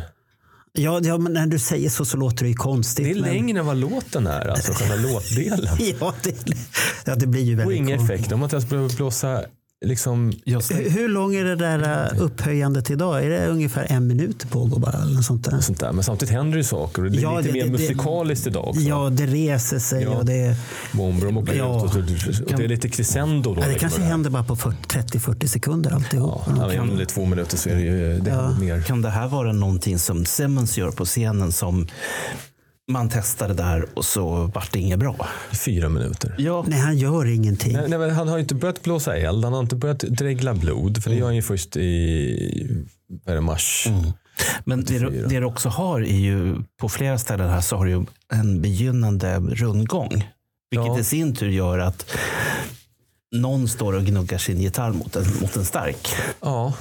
Ja, 0.81 0.99
ja, 1.03 1.17
men 1.17 1.33
när 1.33 1.47
du 1.47 1.59
säger 1.59 1.89
så 1.89 2.05
så 2.05 2.17
låter 2.17 2.43
det 2.43 2.49
ju 2.49 2.55
konstigt. 2.55 3.05
Det 3.05 3.11
är 3.11 3.15
men- 3.21 3.29
längre 3.33 3.59
än 3.59 3.65
vad 3.65 3.77
låten 3.77 4.27
är, 4.27 4.47
alltså 4.47 4.73
själva 4.73 4.95
låtdelen. 5.09 5.77
Ja 5.99 6.13
det, 6.23 6.35
ja, 7.05 7.15
det 7.15 7.27
blir 7.27 7.41
ju 7.43 7.53
Och 7.53 7.59
väldigt 7.59 7.77
inga 7.77 7.97
konstigt. 7.97 8.13
effekter. 8.15 8.29
De 8.31 8.39
har 8.39 8.45
inte 8.45 8.55
ens 8.55 8.69
behövt 8.69 8.97
blåsa 8.97 9.43
liksom... 9.85 10.31
Hur, 10.45 10.89
hur 10.89 11.07
lång 11.09 11.35
är 11.35 11.43
det 11.43 11.55
där 11.55 12.09
äh, 12.15 12.21
upphöjandet 12.21 12.89
idag? 12.89 13.25
Är 13.25 13.29
det 13.29 13.47
ungefär 13.47 13.87
en 13.89 14.07
minut 14.07 14.39
det 14.39 14.47
pågår 14.47 14.79
bara? 14.79 14.97
Eller 15.01 15.21
sånt 15.21 15.45
där? 15.45 15.59
Sånt 15.59 15.79
där. 15.79 15.91
Men 15.91 16.03
samtidigt 16.03 16.33
händer 16.33 16.51
det 16.51 16.57
ju 16.57 16.63
saker. 16.63 17.05
Och 17.05 17.11
det 17.11 17.17
är 17.17 17.21
Ja, 17.21 17.37
lite 17.37 17.47
det- 17.49 17.53
mer 17.53 17.61
det- 17.63 17.65
det- 17.67 17.71
musikaliskt 17.71 18.47
idag 18.47 18.67
också. 18.67 18.81
Ja, 18.81 19.09
det 19.09 19.25
reser 19.25 19.79
sig 19.79 20.03
Ja. 20.03 20.09
och 20.09 20.25
det, 20.25 20.55
Bomber 20.91 21.25
de 21.25 21.37
åker 21.37 21.53
Ja. 21.53 21.77
ut 21.77 21.91
och, 21.91 21.95
och 22.51 22.57
det 22.57 22.63
är 22.63 22.67
lite 22.67 22.89
crescendo. 22.89 23.53
Då, 23.55 23.61
ja, 23.61 23.65
det 23.65 23.71
liksom, 23.71 23.89
kanske 23.89 24.01
händer 24.01 24.29
bara 24.29 24.43
på 24.43 24.55
40 24.55 24.77
30-40 24.87 25.47
sekunder 25.47 25.91
alltihop. 25.91 26.41
Ja, 26.47 26.81
om 26.81 26.97
det 26.97 27.03
är 27.03 27.05
två 27.05 27.25
minuter 27.25 27.57
så 27.57 27.69
är 27.69 27.75
det 27.75 27.81
ju 27.81 28.19
det 28.19 28.31
händer 28.31 28.59
mer. 28.59 28.81
Kan 28.81 29.01
det 29.01 29.09
här 29.09 29.27
vara 29.27 29.51
någonting 29.53 29.99
som 29.99 30.25
Simmons 30.25 30.77
gör 30.77 30.91
på 30.91 31.05
scenen 31.05 31.51
som 31.51 31.87
man 32.89 33.09
testade 33.09 33.53
där 33.53 33.85
och 33.93 34.05
så 34.05 34.51
vart 34.55 34.71
det 34.73 34.79
inget 34.79 34.99
bra? 34.99 35.27
Fyra 35.65 35.89
minuter. 35.89 36.35
Ja, 36.37 36.65
Nej, 36.67 36.79
han 36.79 36.97
gör 36.97 37.25
ingenting. 37.25 37.73
Nej, 37.73 37.85
nej, 37.89 37.99
men 37.99 38.09
han 38.09 38.27
har 38.27 38.39
inte 38.39 38.55
börjat 38.55 38.81
blåsa 38.83 39.17
eld, 39.17 39.43
han 39.43 39.53
har 39.53 39.59
inte 39.59 39.75
börjat 39.75 39.99
dregla 39.99 40.53
blod. 40.53 41.03
För 41.03 41.09
det 41.09 41.15
gör 41.15 41.25
han 41.25 41.35
ju 41.35 41.41
först 41.41 41.77
i 41.77 42.85
det, 43.25 43.41
mars. 43.41 43.87
men 44.65 44.83
det, 44.85 44.99
du- 44.99 45.25
det 45.29 45.39
du 45.39 45.45
också 45.45 45.69
har 45.69 46.01
är 46.01 46.17
ju 46.19 46.55
på 46.79 46.89
flera 46.89 47.17
ställen 47.17 47.49
här 47.49 47.61
så 47.61 47.75
har 47.75 47.85
du 47.85 47.91
ju 47.91 48.05
en 48.33 48.61
begynnande 48.61 49.39
rundgång. 49.39 50.09
Vilket 50.71 50.87
Ja. 50.87 50.99
i 50.99 51.03
sin 51.03 51.35
tur 51.35 51.49
gör 51.49 51.79
att 51.79 52.11
någon 53.35 53.67
står 53.67 53.93
och 53.93 54.03
gnuggar 54.05 54.37
sin 54.37 54.61
gitarr 54.61 54.91
mot 54.91 55.15
en, 55.15 55.25
mot 55.41 55.55
en 55.55 55.65
stark. 55.65 56.07
Ja, 56.41 56.73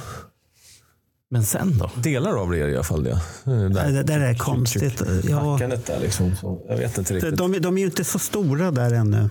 Men 1.31 1.43
sen 1.43 1.77
då? 1.77 1.91
delar 1.95 2.41
av 2.41 2.51
det 2.51 2.59
är 2.59 2.67
i 2.67 2.75
alla 2.75 2.83
fall 2.83 3.03
det. 3.03 3.21
Nej, 3.43 3.69
Där, 3.69 3.91
Det 3.91 4.03
där 4.03 4.19
är 4.19 4.35
konstigt. 4.35 5.01
Ja, 5.29 5.59
där 5.59 5.99
liksom. 6.01 6.35
Så, 6.35 6.65
jag 6.69 6.77
vet 6.77 6.97
inte 6.97 7.13
riktigt. 7.13 7.37
de, 7.37 7.59
de 7.61 7.77
är 7.77 7.79
ju 7.79 7.85
inte 7.85 8.03
så 8.03 8.19
stora 8.19 8.71
där 8.71 8.93
ännu. 8.93 9.29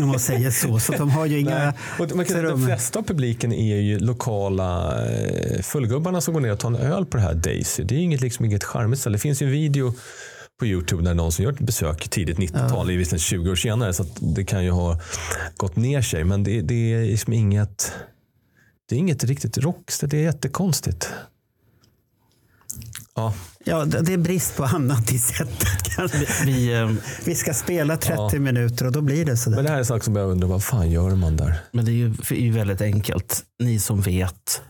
Om 0.00 0.08
man 0.08 0.18
säger 0.20 0.50
så. 0.50 0.78
Så 0.78 0.92
de 0.92 1.10
har 1.10 1.26
ju 1.26 1.38
inga... 1.40 1.58
Nej. 1.58 1.72
Och 1.98 2.16
man 2.16 2.24
kan 2.24 2.36
säga, 2.36 2.48
att 2.48 2.54
de 2.54 2.66
flesta 2.66 2.98
av 2.98 3.02
publiken 3.02 3.52
är 3.52 3.76
ju 3.76 3.98
lokala 3.98 5.02
eh, 5.06 5.62
fullgubbarna 5.62 6.20
som 6.20 6.34
går 6.34 6.40
ner 6.40 6.52
och 6.52 6.58
tar 6.58 6.68
en 6.68 6.76
öl 6.76 7.06
på 7.06 7.16
det 7.16 7.22
här 7.22 7.34
Daisy. 7.34 7.82
Det 7.84 7.94
är 7.94 7.98
inget, 7.98 8.20
liksom 8.20 8.44
inget 8.44 8.64
charmigt 8.64 9.00
ställe. 9.00 9.16
Det 9.16 9.20
finns 9.20 9.42
ju 9.42 9.46
en 9.46 9.52
video 9.52 9.94
på 10.60 10.66
Youtube 10.66 11.02
när 11.02 11.14
någon 11.14 11.32
som 11.32 11.44
gör 11.44 11.52
ett 11.52 11.60
besök 11.60 12.08
tidigt 12.08 12.38
90-tal, 12.38 12.86
det 12.86 12.92
är 12.92 12.96
visserligen 12.98 13.20
20 13.20 13.50
år 13.50 13.56
senare 13.56 13.92
så 13.92 14.02
att 14.02 14.16
det 14.20 14.44
kan 14.44 14.64
ju 14.64 14.70
ha 14.70 15.00
gått 15.56 15.76
ner 15.76 16.02
sig. 16.02 16.24
Men 16.24 16.44
det, 16.44 16.60
det 16.60 16.94
är 16.94 17.04
liksom 17.04 17.32
inget 17.32 17.92
det 18.88 18.94
är 18.94 18.98
inget 18.98 19.24
riktigt 19.24 19.58
rockställe. 19.58 20.10
Det 20.10 20.16
är 20.16 20.22
jättekonstigt. 20.22 21.08
Ja, 23.14 23.34
Ja, 23.64 23.84
det 23.84 24.12
är 24.12 24.18
brist 24.18 24.56
på 24.56 24.64
annat 24.64 25.12
i 25.12 25.18
sättet. 25.18 25.82
kanske. 25.96 26.26
Vi, 26.44 26.74
eh, 26.74 26.92
Vi 27.24 27.34
ska 27.34 27.54
spela 27.54 27.96
30 27.96 28.22
Ja. 28.32 28.38
minuter 28.40 28.86
och 28.86 28.92
då 28.92 29.00
blir 29.00 29.24
det 29.24 29.36
sådär. 29.36 29.56
men 29.56 29.64
det 29.64 29.70
här 29.70 29.76
är 29.76 29.80
en 29.80 29.86
sak 29.86 30.04
som 30.04 30.16
jag 30.16 30.30
undrar, 30.30 30.48
vad 30.48 30.64
fan 30.64 30.90
gör 30.90 31.14
man 31.14 31.36
där? 31.36 31.60
men 31.72 31.84
det 31.84 31.90
är 31.90 31.94
ju, 31.94 32.08
det 32.28 32.30
är 32.34 32.40
ju 32.40 32.52
väldigt 32.52 32.80
enkelt. 32.80 33.42
Ni 33.58 33.78
som 33.80 34.00
vet, 34.00 34.62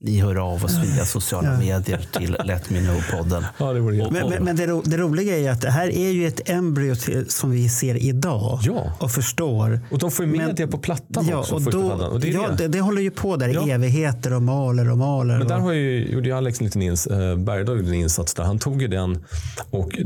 ni 0.00 0.20
hör 0.20 0.36
av 0.36 0.64
oss 0.64 0.76
via 0.84 1.04
sociala 1.04 1.58
medier 1.58 2.06
till 2.12 2.36
Let 2.44 2.70
Me 2.70 2.78
Know-podden. 2.80 3.44
Ja, 3.58 3.72
det 3.72 3.80
vore 3.80 4.02
Och-. 4.06 4.12
Men, 4.12 4.28
men, 4.28 4.44
men 4.44 4.56
det, 4.56 4.66
ro, 4.66 4.82
det 4.84 4.96
roliga 4.96 5.36
är 5.36 5.40
ju 5.40 5.48
att 5.48 5.60
det 5.60 5.70
här 5.70 5.88
är 5.88 6.10
ju 6.10 6.26
ett 6.26 6.50
embryo 6.50 6.94
till, 6.94 7.30
som 7.30 7.50
vi 7.50 7.68
ser 7.68 7.94
idag 7.94 8.60
Ja. 8.62 8.92
och 8.98 9.10
förstår. 9.10 9.80
Och 9.90 9.98
de 9.98 10.10
får 10.10 10.24
ju 10.24 10.30
med 10.30 10.46
Men- 10.46 10.54
det 10.54 10.66
på 10.66 10.78
plattan 10.78 11.26
Ja, 11.30 11.38
också. 11.38 11.54
och 11.54 11.62
då. 11.62 11.80
Och 11.92 12.20
det 12.20 12.28
ja 12.28 12.48
det. 12.48 12.56
det, 12.56 12.68
det 12.68 12.80
håller 12.80 13.02
ju 13.02 13.10
på 13.10 13.36
där 13.36 13.48
i 13.48 13.52
Ja. 13.54 13.68
evigheter 13.68 14.32
och 14.32 14.42
maler 14.42 14.90
och 14.90 14.98
maler. 14.98 15.38
Men 15.38 15.48
där 15.48 15.58
har 15.58 15.72
ju, 15.72 16.08
gjorde 16.12 16.28
ju 16.28 16.34
Alex 16.36 16.60
en 16.60 16.64
liten 16.66 16.82
ins, 16.82 17.06
eh, 17.06 17.36
Bergdahl 17.36 17.76
gjorde 17.76 17.88
en 17.88 17.94
insats 17.94 18.34
där. 18.34 18.42
Han 18.44 18.58
tog 18.58 18.82
ju 18.82 18.88
den 18.88 19.24
och 19.70 19.98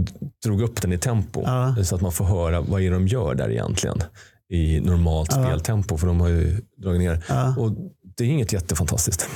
drog 0.45 0.61
upp 0.63 0.83
den 0.83 0.93
i 0.93 0.99
tempo. 0.99 1.43
Ja. 1.45 1.77
Så 1.85 1.95
att 1.95 2.01
man 2.01 2.13
får 2.13 2.25
höra 2.25 2.61
vad 2.61 2.81
är 2.83 2.91
det 2.91 2.97
de 2.97 3.09
gör 3.09 3.35
där 3.35 3.51
egentligen. 3.51 4.03
I 4.51 4.81
normalt 4.81 5.33
speltempo. 5.33 5.99
För 5.99 6.07
de 6.07 6.21
har 6.21 6.29
ju 6.29 6.61
dragit 6.83 7.01
ner. 7.01 7.25
Ja. 7.29 7.55
Och 7.59 7.71
det 8.17 8.25
är 8.25 8.29
inget 8.29 8.53
jättefantastiskt. 8.53 9.29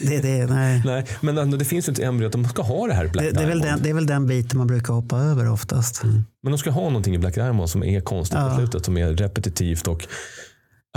det, 0.00 0.20
det, 0.20 0.46
nej. 0.46 0.82
Nej, 0.86 1.06
men 1.20 1.50
det 1.58 1.64
finns 1.64 1.88
ju 1.88 1.92
ett 1.92 1.98
embryo 1.98 2.26
att 2.26 2.32
de 2.32 2.48
ska 2.48 2.62
ha 2.62 2.86
det 2.86 2.94
här 2.94 3.08
Black 3.08 3.24
Det, 3.26 3.30
det, 3.32 3.42
är 3.42 3.46
väl 3.46 3.60
den, 3.60 3.82
det 3.82 3.90
är 3.90 3.94
väl 3.94 4.06
den 4.06 4.26
biten 4.26 4.58
man 4.58 4.66
brukar 4.66 4.92
hoppa 4.94 5.18
över 5.18 5.50
oftast. 5.50 6.02
Men 6.42 6.52
de 6.52 6.58
ska 6.58 6.70
ha 6.70 6.82
någonting 6.82 7.14
i 7.14 7.18
Black 7.18 7.34
Diamond 7.34 7.70
som 7.70 7.84
är 7.84 8.00
konstigt 8.00 8.38
på 8.38 8.44
Ja. 8.44 8.56
slutet. 8.56 8.84
Som 8.84 8.96
är 8.96 9.12
repetitivt 9.12 9.88
och 9.88 10.06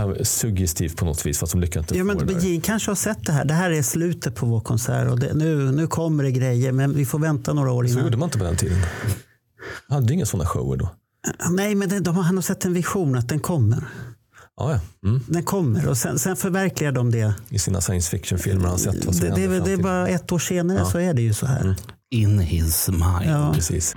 äh, 0.01 0.23
suggestivt 0.23 0.97
på 0.97 1.05
något 1.05 1.25
vis. 1.25 1.39
Fast 1.39 1.51
de 1.51 1.61
lyckas 1.61 1.79
inte 1.81 1.97
Ja, 1.97 2.03
men. 2.03 2.39
Gene 2.39 2.61
kanske 2.61 2.91
har 2.91 2.95
sett 2.95 3.25
det 3.25 3.31
här. 3.31 3.45
Det 3.45 3.53
här 3.53 3.71
är 3.71 3.81
slutet 3.81 4.35
på 4.35 4.45
vår 4.45 4.59
konsert 4.59 5.09
och 5.09 5.19
det, 5.19 5.33
nu, 5.33 5.71
nu 5.71 5.87
kommer 5.87 6.23
det 6.23 6.31
grejer 6.31 6.71
men 6.71 6.93
vi 6.95 7.05
får 7.05 7.19
vänta 7.19 7.53
några 7.53 7.71
år 7.71 7.83
Så 7.83 7.89
innan. 7.91 8.03
gjorde 8.03 8.17
man 8.17 8.27
inte 8.27 8.37
på 8.37 8.43
den 8.43 8.57
tiden. 8.57 8.77
Man 9.89 10.01
hade 10.01 10.13
inga 10.13 10.25
sådana 10.25 10.49
shower 10.49 10.77
då. 10.77 10.89
Nej, 11.49 11.75
men 11.75 11.89
det, 11.89 11.99
de, 11.99 12.15
han 12.15 12.35
har 12.35 12.41
sett 12.41 12.65
en 12.65 12.73
vision 12.73 13.15
att 13.17 13.29
den 13.29 13.39
kommer. 13.39 13.87
Ja, 14.57 14.71
ja. 14.71 15.09
Mm. 15.09 15.21
Den 15.27 15.43
kommer 15.43 15.87
och 15.87 15.97
sen, 15.97 16.19
sen 16.19 16.35
förverkligar 16.35 16.91
de 16.91 17.11
det. 17.11 17.33
I 17.49 17.59
sina 17.59 17.81
science 17.81 18.09
fiction-filmer 18.09 18.61
har 18.63 18.69
han 18.69 18.79
sett 18.79 19.05
vad 19.05 19.15
som 19.15 19.29
Det, 19.29 19.47
det, 19.47 19.59
det 19.59 19.71
är 19.71 19.77
bara 19.77 20.07
ett 20.07 20.31
år 20.31 20.39
senare 20.39 20.85
så 20.85 20.97
är 20.97 21.13
det 21.13 21.21
ju 21.21 21.33
så 21.33 21.45
här. 21.45 21.75
In 22.11 22.39
his 22.39 22.89
mind. 22.89 23.31
Ja. 23.31 23.53
Precis. 23.53 23.93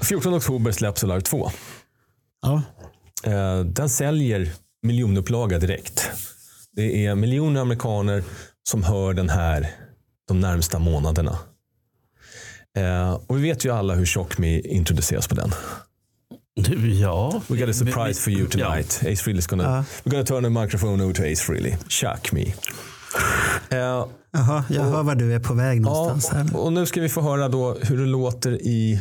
–14 0.00 0.36
oktober 0.36 0.72
släpps 0.72 1.00
Solar 1.00 1.20
2. 1.20 1.50
Ja. 2.42 2.62
Eh, 3.24 3.60
Den 3.64 3.88
säljer 3.88 4.52
miljonupplaga 4.82 5.58
direkt. 5.58 6.10
Det 6.72 7.06
är 7.06 7.14
miljoner 7.14 7.60
amerikaner 7.60 8.24
som 8.68 8.82
hör 8.82 9.14
den 9.14 9.28
här 9.28 9.70
de 10.28 10.40
närmsta 10.40 10.78
månaderna. 10.78 11.38
Eh, 12.76 13.20
Och 13.26 13.36
vi 13.36 13.42
vet 13.42 13.64
ju 13.64 13.70
alla 13.72 13.94
hur 13.94 14.06
Shock 14.06 14.38
Me 14.38 14.60
introduceras 14.60 15.28
på 15.28 15.34
den. 15.34 15.52
Du, 16.56 16.94
ja. 16.94 17.42
We 17.48 17.56
got 17.56 17.68
a 17.68 17.72
surprise 17.72 18.20
for 18.20 18.30
you 18.32 18.48
tonight. 18.48 18.98
Ace 19.02 19.22
Frehley's 19.24 19.48
gonna, 19.50 19.62
Ja. 19.62 19.84
we're 20.04 20.10
gonna 20.10 20.24
turn 20.24 20.42
the 20.44 20.60
microphone 20.60 21.04
over 21.04 21.14
to 21.14 21.22
Ace 21.22 21.42
Frehley. 21.42 21.74
Shock 21.88 22.32
me. 22.32 22.42
Eh, 23.70 24.06
Jaha, 24.32 24.64
jag 24.70 24.82
hör 24.82 25.02
var 25.02 25.14
du 25.14 25.34
är 25.34 25.38
på 25.40 25.54
väg 25.54 25.78
ja, 25.78 25.82
någonstans. 25.82 26.50
Här. 26.52 26.56
och 26.60 26.72
nu 26.72 26.86
ska 26.86 27.00
vi 27.00 27.08
få 27.08 27.20
höra 27.20 27.48
då 27.48 27.76
hur 27.82 27.96
det 27.98 28.06
låter 28.06 28.52
i 28.62 29.00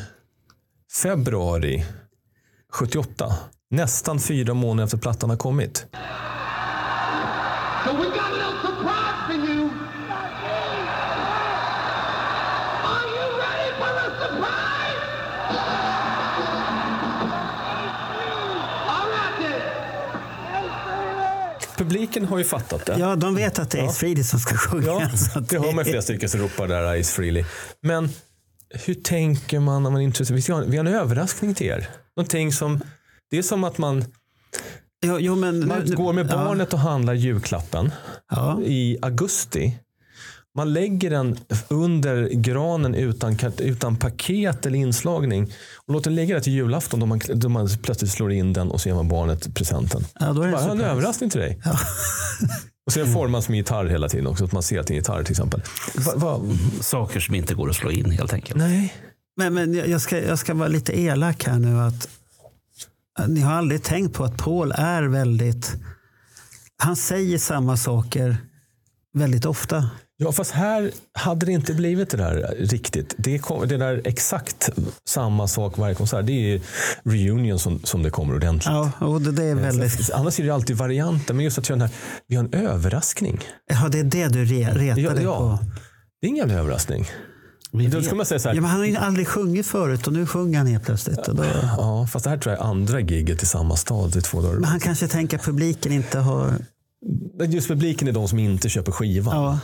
februari 1.03 1.85
78. 2.73 3.33
Nästan 3.69 4.19
fyra 4.19 4.53
månader 4.53 4.83
efter 4.85 4.97
plattan 4.97 5.29
har 5.29 5.37
kommit. 5.37 5.85
Publiken 21.95 22.25
har 22.25 22.37
ju 22.37 22.43
fattat 22.43 22.85
det. 22.85 22.95
Ja, 22.99 23.15
de 23.15 23.35
vet 23.35 23.59
att 23.59 23.71
det 23.71 23.79
är 23.79 23.85
Ace 23.85 23.99
Frehley 23.99 24.23
som 24.23 24.39
ska 24.39 24.57
sjunga. 24.57 24.85
Ja, 24.85 25.09
det 25.49 25.59
hör 25.59 25.71
man 25.73 25.85
flera 25.85 26.01
stycken 26.01 26.29
som 26.29 26.39
ropar 26.41 26.67
där 26.67 26.99
Ace 26.99 27.11
Frehley. 27.15 27.45
Men 27.81 28.09
hur 28.85 28.93
tänker 28.93 29.59
man 29.59 29.83
när 29.83 29.89
man 29.89 30.01
är 30.01 30.05
intresserad? 30.05 30.39
Vi 30.45 30.53
har, 30.53 30.61
vi 30.63 30.77
har 30.77 30.85
en 30.85 30.93
överraskning 30.93 31.53
till 31.55 31.67
er. 31.67 31.89
Någonting 32.17 32.53
som, 32.53 32.79
det 33.31 33.37
är 33.37 33.41
som 33.41 33.63
att 33.63 33.77
man, 33.77 34.05
Jo, 35.05 35.17
jo, 35.19 35.35
men, 35.35 35.67
man 35.67 35.79
nu- 35.79 35.95
går 35.95 36.13
med 36.13 36.25
ja, 36.31 36.35
barnet 36.35 36.73
och 36.73 36.79
handlar 36.79 37.13
julklappen 37.13 37.91
Ja. 38.31 38.61
i 38.61 38.97
augusti. 39.01 39.77
Man 40.55 40.73
lägger 40.73 41.09
den 41.09 41.37
under 41.67 42.29
granen 42.29 42.95
utan, 42.95 43.37
utan 43.57 43.95
paket 43.95 44.65
eller 44.65 44.79
inslagning. 44.79 45.51
Och 45.87 45.93
låter 45.93 46.09
den 46.09 46.15
ligga 46.15 46.35
där 46.35 46.41
till 46.41 46.53
julafton 46.53 46.99
då 46.99 47.05
man, 47.05 47.21
då 47.33 47.49
man 47.49 47.69
plötsligt 47.83 48.11
slår 48.11 48.31
in 48.31 48.53
den 48.53 48.71
och 48.71 48.81
så 48.81 48.89
ger 48.89 48.95
man 48.95 49.07
barnet 49.07 49.55
presenten. 49.55 50.05
Ja, 50.19 50.33
då 50.33 50.41
är 50.41 50.45
det 50.47 50.51
Bara, 50.51 50.61
"Jag 50.61 50.67
har 50.67 50.71
en 50.71 50.77
surprise." 50.77 50.91
överraskning 50.91 51.29
till 51.29 51.39
dig. 51.39 51.59
Och 52.85 52.93
så 52.93 52.99
är 52.99 53.03
den 53.03 53.13
formad 53.13 53.43
som 53.43 53.53
en 53.53 53.57
gitarr 53.57 53.85
hela 53.85 54.09
tiden 54.09 54.27
också. 54.27 54.37
Så 54.41 54.45
att 54.45 54.51
man 54.51 54.63
ser 54.63 54.79
att 54.79 54.87
det 54.87 54.91
är 54.91 54.95
en 54.95 54.99
gitarr 54.99 55.23
till 55.23 55.31
exempel. 55.31 55.61
Va, 55.95 56.13
va, 56.15 56.41
Saker 56.81 57.19
som 57.19 57.35
inte 57.35 57.53
går 57.53 57.69
att 57.69 57.75
slå 57.75 57.91
in 57.91 58.11
helt 58.11 58.33
enkelt. 58.33 58.57
nej. 58.59 58.93
Men, 59.37 59.53
men 59.53 59.73
jag, 59.73 60.01
ska, 60.01 60.19
jag 60.19 60.39
ska 60.39 60.53
vara 60.53 60.67
lite 60.67 60.99
elak 61.01 61.43
här 61.47 61.59
nu. 61.59 61.79
att 61.79 62.07
Ni 63.27 63.41
har 63.41 63.53
aldrig 63.53 63.83
tänkt 63.83 64.13
på 64.15 64.23
att 64.23 64.37
Paul 64.37 64.71
är 64.71 65.03
väldigt... 65.03 65.75
Han 66.77 66.95
säger 66.95 67.37
samma 67.37 67.77
saker 67.77 68.37
väldigt 69.13 69.45
ofta. 69.45 69.89
Ja, 70.17 70.31
fast 70.31 70.51
här 70.51 70.91
hade 71.13 71.45
det 71.45 71.51
inte 71.51 71.73
blivit 71.73 72.09
det 72.09 72.17
där 72.17 72.55
riktigt. 72.59 73.15
Det, 73.17 73.39
kom, 73.39 73.67
det 73.67 73.77
där 73.77 74.01
exakt 74.05 74.69
samma 75.07 75.47
sak 75.47 75.77
varje 75.77 75.95
konsert. 75.95 76.25
Det 76.25 76.31
är 76.31 76.39
ju 76.39 76.61
reunion 77.03 77.59
som, 77.59 77.79
som 77.83 78.03
det 78.03 78.09
kommer 78.09 78.35
ordentligt. 78.35 78.65
Ja, 78.65 78.91
och 78.99 79.21
det, 79.21 79.31
det 79.31 79.43
är 79.43 79.55
väldigt... 79.55 80.11
Annars 80.11 80.39
är 80.39 80.43
det 80.43 80.49
alltid 80.49 80.77
varianter. 80.77 81.33
Men 81.33 81.43
just 81.45 81.57
att 81.57 81.69
göra 81.69 81.79
den 81.79 81.89
här, 81.89 81.97
vi 82.27 82.35
har 82.35 82.43
en 82.43 82.53
överraskning. 82.53 83.39
Ja, 83.67 83.89
det 83.89 83.99
är 83.99 84.03
det 84.03 84.27
du 84.27 84.45
re, 84.45 84.73
retar 84.73 85.01
Ja, 85.01 85.13
dig 85.13 85.23
ja. 85.23 85.37
på. 85.39 85.65
Det 86.21 86.27
är 86.27 86.29
ingen 86.29 86.47
jävla 86.47 86.61
överraskning. 86.61 87.07
Vi 87.71 87.87
Då 87.87 88.01
ska 88.01 88.15
man 88.15 88.25
säga 88.25 88.39
så 88.39 88.49
här, 88.49 88.55
Ja, 88.55 88.61
men 88.61 88.69
han 88.69 88.79
har 88.79 88.87
ju 88.87 88.95
aldrig 88.95 89.27
sjungit 89.27 89.67
förut 89.67 90.07
och 90.07 90.13
nu 90.13 90.25
sjunger 90.25 90.57
han 90.57 90.67
helt 90.67 90.85
plötsligt. 90.85 91.27
Och 91.27 91.35
då, 91.35 91.45
ja, 91.77 92.07
fast 92.11 92.23
det 92.23 92.29
här 92.29 92.37
tror 92.37 92.55
jag 92.55 92.65
är 92.65 92.69
andra 92.69 92.99
giget 92.99 93.43
i 93.43 93.45
samma 93.45 93.75
stad 93.75 94.15
i 94.15 94.21
två 94.21 94.41
dagar. 94.41 94.53
men 94.55 94.63
han 94.63 94.79
kanske 94.79 95.07
tänker 95.07 95.37
att 95.37 95.43
publiken 95.45 95.91
inte 95.91 96.19
har... 96.19 96.53
Just 97.47 97.67
publiken 97.67 98.07
är 98.07 98.11
de 98.11 98.27
som 98.27 98.39
inte 98.39 98.69
köper 98.69 98.91
skivan. 98.91 99.35
Ja, 99.35 99.59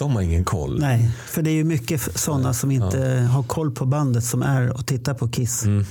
De 0.00 0.14
har 0.14 0.22
ingen 0.22 0.44
koll. 0.44 0.80
nej, 0.80 1.10
för 1.26 1.42
det 1.42 1.50
är 1.50 1.54
ju 1.54 1.64
mycket 1.64 2.18
sådana 2.18 2.54
som 2.54 2.70
inte 2.70 3.28
har 3.32 3.42
koll 3.42 3.70
på 3.70 3.86
bandet 3.86 4.24
som 4.24 4.42
är 4.42 4.70
och 4.70 4.86
tittar 4.86 5.14
på 5.14 5.28
Kiss. 5.28 5.64
Mm. 5.64 5.84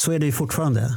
Så 0.00 0.12
är 0.12 0.18
det 0.18 0.26
ju 0.26 0.32
fortfarande. 0.32 0.96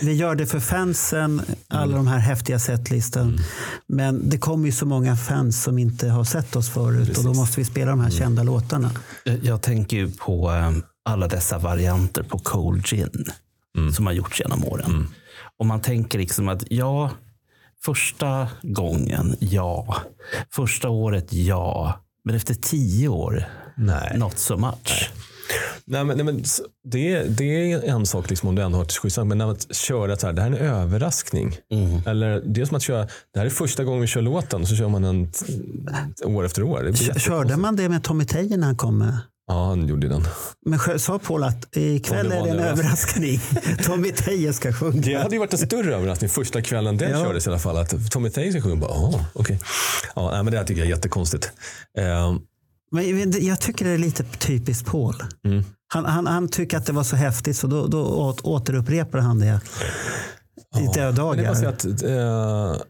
Vi 0.00 0.12
gör 0.12 0.34
det 0.34 0.46
för 0.46 0.60
fansen, 0.60 1.42
alla 1.68 1.96
de 1.96 2.06
här 2.06 2.18
häftiga 2.18 2.58
setlistan. 2.58 3.28
Mm. 3.28 3.40
Men 3.86 4.28
det 4.28 4.38
kommer 4.38 4.66
ju 4.66 4.72
så 4.72 4.86
många 4.86 5.16
fans 5.16 5.62
som 5.62 5.78
inte 5.78 6.08
har 6.08 6.24
sett 6.24 6.56
oss 6.56 6.68
förut 6.70 7.18
och 7.18 7.24
då 7.24 7.34
måste 7.34 7.60
vi 7.60 7.64
spela 7.64 7.90
de 7.90 8.00
här 8.00 8.10
kända 8.10 8.42
låtarna. 8.42 8.90
Jag- 9.42 9.62
tänker 9.62 9.96
ju 9.96 10.10
på 10.10 10.50
eh, 10.52 10.72
alla 11.04 11.28
dessa 11.28 11.58
varianter 11.58 12.22
på 12.22 12.38
Cold 12.38 12.86
Gin 12.86 13.24
som 13.94 14.06
har 14.06 14.12
gjorts 14.12 14.40
genom 14.40 14.64
åren. 14.64 15.08
Och 15.58 15.66
man 15.66 15.80
tänker 15.80 16.18
liksom 16.18 16.48
att 16.48 16.64
ja, 16.70 17.10
första 17.84 18.48
gången, 18.62 19.36
ja. 19.38 19.96
Första 20.50 20.88
året, 20.88 21.32
ja. 21.32 22.00
Men 22.24 22.34
efter 22.34 22.54
tio 22.54 23.08
år, 23.08 23.44
Nej. 23.76 24.18
not 24.18 24.38
so 24.38 24.56
much. 24.56 25.10
Nej, 25.84 26.04
men, 26.04 26.16
nej, 26.16 26.24
men, 26.26 26.42
det, 26.90 27.12
är- 27.14 27.28
det 27.28 27.72
är 27.72 27.82
en 27.84 28.06
sak 28.06 28.30
liksom, 28.30 28.48
om 28.48 28.54
du 28.54 28.62
ändå 28.62 28.78
har 28.78 28.82
ett 28.84 28.92
skyddsnamn. 28.92 29.28
Men 29.28 29.38
när 29.38 29.50
att 29.50 29.74
köra 29.76 30.16
så 30.16 30.26
här, 30.26 30.34
det 30.34 30.42
här 30.42 30.50
är 30.50 30.54
en 30.56 30.66
överraskning. 30.66 31.56
Eller 32.06 32.42
det 32.46 32.60
är 32.60 32.64
som 32.64 32.76
att 32.76 32.82
köra, 32.82 33.06
det 33.34 33.38
här 33.38 33.46
är 33.46 33.50
första 33.50 33.84
gången 33.84 34.00
vi 34.00 34.06
kör 34.06 34.22
låten 34.22 34.66
så 34.66 34.76
kör 34.76 34.88
man 34.88 35.02
den 35.02 35.30
år 36.24 36.44
efter 36.44 36.62
år. 36.62 36.92
Körde 37.18 37.56
man 37.56 37.76
det 37.76 37.88
med 37.88 38.02
Tommy 38.04 38.24
Tejer 38.24 38.56
när 38.56 38.66
han 38.66 38.76
kom 38.76 38.98
med? 38.98 39.18
Ja, 39.46 39.66
han 39.66 39.88
gjorde 39.88 40.08
den. 40.08 40.24
Men 40.66 40.98
sa 40.98 41.18
Paul 41.18 41.44
att 41.44 41.76
ikväll 41.76 42.28
det 42.28 42.36
är 42.36 42.44
det 42.44 42.50
en 42.50 42.58
överraskning. 42.58 43.40
Tommy 43.84 44.12
Tejer 44.12 44.52
ska 44.52 44.68
Det 44.68 44.74
sjunga. 44.74 45.22
hade 45.22 45.34
ju 45.34 45.38
varit 45.38 45.52
en 45.52 45.58
större 45.58 45.94
överraskning 45.96 46.30
första 46.30 46.62
kvällen 46.62 46.96
den 46.96 47.10
Ja. 47.10 47.24
kördes 47.24 47.46
i 47.46 47.50
alla 47.50 47.58
fall. 47.58 47.76
Att 47.76 48.10
Tommy 48.10 48.30
Taylor 48.30 48.50
ska 48.52 48.62
sjunga. 48.62 48.76
Bara, 48.76 48.90
"Jaha, 48.90 49.24
okej. 49.32 49.60
Ja, 50.16 50.30
nej, 50.30 50.42
men 50.42 50.52
det 50.52 50.58
här 50.58 50.64
tycker 50.64 50.80
jag 50.80 50.86
är 50.86 50.90
jättekonstigt. 50.96 51.50
Ehm, 51.98 52.38
Men 52.92 53.30
det- 53.30 53.38
jag 53.38 53.60
tycker 53.60 53.84
det 53.84 53.90
är 53.90 53.98
lite 53.98 54.24
typiskt 54.24 54.86
Paul. 54.88 55.14
Mm. 55.44 55.64
Han, 55.92 56.04
han, 56.04 56.26
han 56.26 56.48
tycker 56.48 56.76
att 56.76 56.86
det 56.86 56.92
var 56.92 57.04
så 57.04 57.16
häftigt 57.16 57.56
så 57.56 57.66
då, 57.66 57.86
då 57.86 58.00
åt, 58.04 58.40
återupprepar 58.40 59.18
han 59.18 59.38
det 59.38 59.60
i 60.76 60.84
men 61.52 61.62
det 61.96 62.80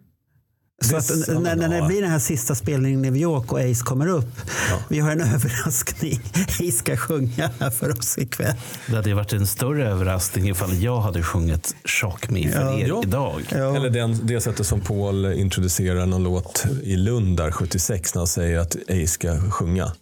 Så 0.84 0.96
att 0.96 1.28
ja, 1.28 1.38
när, 1.38 1.56
när 1.56 1.68
det 1.68 1.76
ja. 1.76 1.86
blir 1.86 2.02
den 2.02 2.10
här 2.10 2.18
sista 2.18 2.54
spelningen 2.54 3.04
i 3.04 3.10
New 3.10 3.16
York 3.22 3.52
och 3.52 3.60
Ace 3.60 3.84
kommer 3.84 4.06
upp. 4.08 4.40
Vi 4.88 4.98
har 4.98 5.10
en 5.10 5.20
överraskning. 5.34 6.20
Ace 6.48 6.72
ska 6.72 6.96
sjunga 6.96 7.50
här 7.60 7.70
för 7.70 7.98
oss 7.98 8.18
ikväll. 8.18 8.54
Det 8.86 8.96
hade 8.96 9.14
varit 9.14 9.32
en 9.32 9.46
större 9.46 9.88
överraskning 9.90 10.48
ifall 10.48 10.82
jag 10.82 11.00
hade 11.00 11.22
sjungit 11.22 11.74
Shock 11.84 12.30
Me 12.30 12.48
för 12.52 12.60
Ja. 12.60 12.78
er 12.78 12.86
Ja. 12.88 13.02
idag. 13.04 13.42
Ja. 13.50 13.76
Eller 13.76 13.90
den, 13.90 14.18
det 14.26 14.40
sättet 14.40 14.66
som 14.66 14.80
Paul 14.80 15.24
introducerar 15.26 16.06
någon 16.06 16.22
låt 16.22 16.64
i 16.82 16.96
Lund 16.96 17.36
där 17.36 17.50
76 17.50 18.14
när 18.14 18.20
han 18.20 18.26
säger 18.26 18.58
att 18.58 18.76
Ace 18.88 19.06
ska 19.06 19.40
sjunga. 19.50 19.92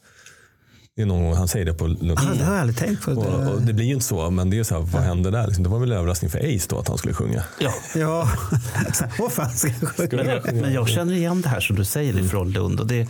Det 0.99 1.03
är 1.03 1.07
någon 1.07 1.25
gång 1.25 1.35
han 1.35 1.49
säger 1.49 1.65
det 1.67 1.75
på 1.75 1.87
Lund. 1.87 2.19
Ah, 2.19 2.35
det 2.39 2.45
har 2.45 2.53
jag 2.53 2.61
aldrig 2.61 2.77
tänkt 2.79 3.05
på. 3.05 3.11
Och, 3.11 3.53
och 3.55 3.63
det 3.63 3.73
blir 3.73 3.87
ju 3.87 3.93
inte 3.93 4.05
så, 4.07 4.31
men 4.31 4.51
det 4.51 4.59
är 4.59 4.65
så 4.65 4.75
här, 4.75 4.83
vad 4.83 5.03
hände 5.03 5.31
där? 5.31 5.47
Liksom, 5.47 5.63
det 5.65 5.71
var 5.71 5.79
väl 5.79 5.93
en 5.93 5.99
överraskning 5.99 6.31
för 6.31 6.39
Ace 6.57 6.67
då 6.69 6.79
att 6.79 6.89
han 6.89 6.99
skulle 6.99 7.15
sjunga. 7.15 7.45
Ja. 7.59 7.75
Ja, 7.95 8.31
vad 9.19 9.33
fan 9.33 9.51
ska 9.51 9.69
jag 9.81 9.89
sjunga? 9.89 10.09
Men 10.13 10.27
jag, 10.27 10.55
men 10.55 10.73
jag 10.73 10.89
känner 10.89 11.15
igen 11.15 11.43
det 11.43 11.49
här 11.49 11.61
som 11.61 11.77
du 11.77 11.85
säger 11.85 12.13
Mm. 12.13 12.25
ifrån 12.25 12.51
Lund. 12.53 12.81
Och 12.81 12.87
det, 12.87 13.09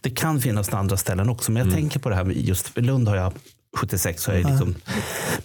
det 0.00 0.10
kan 0.10 0.40
finnas 0.40 0.68
på 0.68 0.76
andra 0.76 0.96
ställen 0.96 1.28
också. 1.28 1.52
Men 1.52 1.60
jag 1.60 1.66
Mm. 1.66 1.80
tänker 1.80 2.00
på 2.00 2.08
det 2.08 2.14
här 2.16 2.24
med 2.24 2.36
just 2.36 2.78
Lund 2.78 3.08
har 3.08 3.16
jag 3.16 3.32
76 3.76 4.26
har 4.26 4.34
jag 4.34 4.50
liksom 4.50 4.74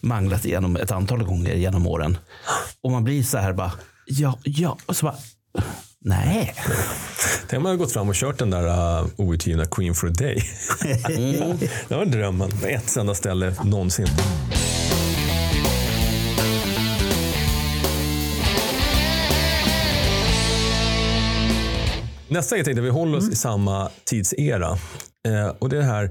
manglat 0.02 0.46
igenom 0.46 0.76
ett 0.76 0.92
antal 0.92 1.24
gånger 1.24 1.56
genom 1.56 1.88
åren. 1.88 2.18
Och 2.84 2.92
man 2.92 3.04
blir 3.04 3.24
så 3.24 3.38
här 3.38 3.54
bara, 3.54 3.72
ja, 4.06 4.38
ja. 4.44 4.78
Och 4.86 4.96
så 4.96 5.06
bara, 5.06 5.16
nej. 6.02 6.56
Tänk 7.48 7.58
om 7.58 7.64
man 7.64 7.70
hade 7.70 7.78
gått 7.78 7.92
fram 7.92 8.10
och 8.10 8.16
kört 8.16 8.38
den 8.38 8.50
där 8.50 9.00
uh, 9.02 9.08
outgivna 9.18 9.66
Queen 9.66 9.96
for 9.96 10.08
a 10.08 10.12
Day. 10.12 10.44
det 11.88 11.96
var 11.96 12.06
drömmen. 12.06 12.52
Ett 12.68 12.98
enda 12.98 13.16
ställe 13.16 13.56
någonsin. 13.64 14.08
Nästa 22.28 22.56
grej 22.56 22.66
tänkte 22.66 22.82
vi 22.82 22.90
håller 22.90 23.18
oss 23.18 23.30
i 23.30 23.36
samma 23.36 23.90
tidsera. 24.04 24.78
Eh, 25.28 25.48
och 25.60 25.70
det 25.70 25.76
är 25.76 25.80
det 25.80 25.86
här 25.86 26.06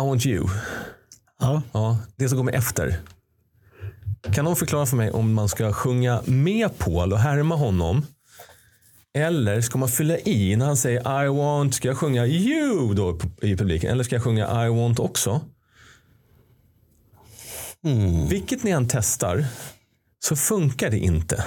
I 0.00 0.06
want 0.06 0.26
you. 0.26 0.48
Ja. 1.40 1.62
Ja, 1.72 1.98
det 2.16 2.28
som 2.28 2.38
kommer 2.38 2.52
efter. 2.52 3.00
Kan 4.34 4.44
någon 4.44 4.56
förklara 4.56 4.86
för 4.86 4.96
mig 4.96 5.10
om 5.10 5.34
man 5.34 5.48
ska 5.48 5.72
sjunga 5.72 6.22
med 6.26 6.78
Paul 6.78 7.12
och 7.12 7.18
härma 7.18 7.54
honom? 7.56 8.06
Eller 9.14 9.60
ska 9.60 9.78
man 9.78 9.88
fylla 9.88 10.18
i 10.18 10.56
när 10.56 10.66
han 10.66 10.76
säger 10.76 11.24
I 11.24 11.28
want, 11.28 11.74
ska 11.74 11.88
jag 11.88 11.96
sjunga 11.96 12.26
you 12.26 12.94
då 12.94 13.18
i 13.42 13.56
publiken? 13.56 13.90
Eller 13.90 14.04
ska 14.04 14.14
jag 14.14 14.22
sjunga 14.22 14.66
I 14.66 14.68
want 14.68 14.98
också? 14.98 15.40
Vilket 18.28 18.62
ni 18.62 18.70
än 18.70 18.88
testar 18.88 19.44
så 20.24 20.36
funkar 20.36 20.90
det 20.90 20.98
inte. 20.98 21.44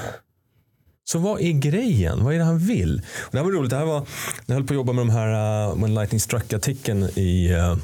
Så 1.05 1.19
vad 1.19 1.41
är 1.41 1.51
grejen? 1.51 2.23
Vad 2.23 2.33
är 2.33 2.37
det 2.37 2.43
han 2.43 2.59
vill? 2.59 3.01
Och 3.19 3.31
det 3.31 3.37
här 3.37 3.45
var 3.45 3.51
roligt. 3.51 3.69
Det 3.69 3.77
här 3.77 3.85
var, 3.85 3.99
när 3.99 4.07
jag 4.45 4.55
höll 4.55 4.63
på 4.63 4.73
att 4.73 4.75
jobba 4.75 4.93
med 4.93 5.05
de 5.05 5.09
här 5.09 5.69
uh, 5.69 5.81
When 5.81 5.93
Lightning 5.93 6.19
Struck-artikeln 6.19 7.03
i 7.03 7.53
uh, 7.53 7.77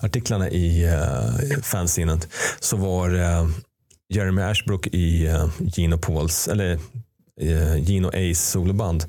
artiklarna 0.00 0.50
i 0.50 0.86
uh, 0.86 1.60
fanzinet 1.62 2.28
så 2.60 2.76
var 2.76 3.14
uh, 3.14 3.50
Jeremy 4.08 4.42
Ashbrook 4.42 4.86
i 4.86 5.28
uh, 5.28 5.50
Gino 5.58 5.98
Pauls, 5.98 6.48
eller 6.48 6.78
Gino 7.78 8.08
Ace 8.08 8.34
soloband. 8.34 9.04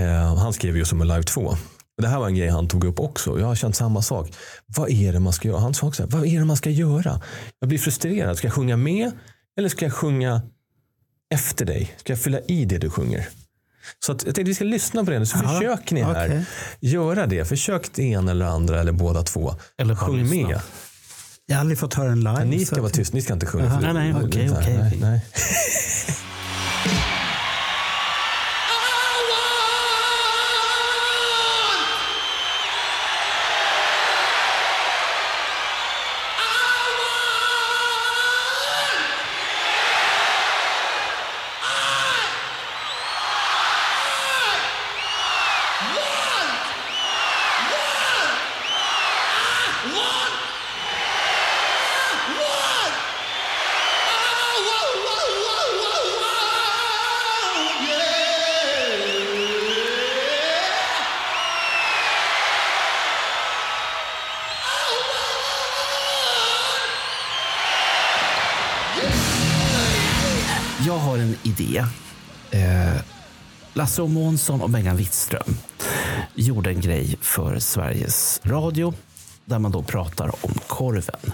Uh, 0.00 0.36
han 0.36 0.52
skrev 0.52 0.76
ju 0.76 0.84
som 0.84 1.00
en 1.00 1.08
Live 1.08 1.22
2. 1.22 1.56
Det 2.02 2.08
här 2.08 2.18
var 2.18 2.26
en 2.26 2.34
grej 2.34 2.48
han 2.48 2.68
tog 2.68 2.84
upp 2.84 3.00
också. 3.00 3.40
Jag 3.40 3.46
har 3.46 3.54
känt 3.54 3.76
samma 3.76 4.02
sak. 4.02 4.32
Vad 4.66 4.90
är 4.90 5.12
det 5.12 5.20
man 5.20 5.32
ska 5.32 5.48
göra? 5.48 5.60
Han 5.60 5.74
sa 5.74 5.86
också, 5.86 6.06
vad 6.06 6.26
är 6.26 6.38
det 6.38 6.44
man 6.44 6.56
ska 6.56 6.70
göra? 6.70 7.20
Jag 7.60 7.68
blir 7.68 7.78
frustrerad. 7.78 8.36
Ska 8.38 8.46
jag 8.46 8.54
sjunga 8.54 8.76
med? 8.76 9.10
Eller 9.58 9.68
ska 9.68 9.84
jag 9.84 9.92
sjunga 9.94 10.42
efter 11.34 11.64
dig? 11.64 11.94
Ska 11.96 12.12
jag 12.12 12.20
fylla 12.20 12.40
i 12.40 12.64
det 12.64 12.78
du 12.78 12.90
sjunger? 12.90 13.28
Så 14.06 14.12
att, 14.12 14.24
jag 14.26 14.34
tänkte 14.34 14.48
vi 14.48 14.54
ska 14.54 14.64
lyssna 14.64 15.04
på 15.04 15.10
det 15.10 15.18
nu. 15.18 15.26
Så 15.26 15.38
Ja, 15.42 15.48
försök 15.48 15.90
ni 15.90 16.02
här 16.02 16.26
okej. 16.26 16.44
göra 16.80 17.26
det. 17.26 17.44
Försök 17.44 17.88
det 17.94 18.02
ena 18.02 18.30
eller 18.30 18.46
andra 18.46 18.80
eller 18.80 18.92
båda 18.92 19.22
två. 19.22 19.54
Eller 19.78 19.94
Sjung 19.94 20.22
lyssna. 20.22 20.48
med. 20.48 20.60
Jag 21.46 21.56
har 21.56 21.60
aldrig 21.60 21.78
fått 21.78 21.94
höra 21.94 22.12
en 22.12 22.18
live. 22.20 22.32
Men 22.38 22.48
ni 22.50 22.64
ska 22.66 22.80
vara 22.82 22.92
tysta. 22.92 23.14
Ni 23.16 23.22
ska 23.22 23.32
inte 23.32 23.46
sjunga. 23.46 23.64
Det- 23.80 23.92
Nej, 23.92 24.12
nej, 24.12 24.24
okej, 24.26 24.50
okej, 24.50 25.20
har 71.06 71.18
en 71.18 71.36
idé. 71.42 71.84
Eh, 72.50 73.02
Lasse 73.74 74.02
och 74.02 74.10
Månsson 74.10 74.62
och 74.62 74.70
Bengan 74.70 74.96
Wittström 74.96 75.56
gjorde 76.34 76.70
en 76.70 76.80
grej 76.80 77.16
för 77.20 77.58
Sveriges 77.58 78.40
Radio 78.44 78.94
där 79.44 79.58
man 79.58 79.72
då 79.72 79.82
pratar 79.82 80.44
om 80.44 80.52
korven. 80.66 81.32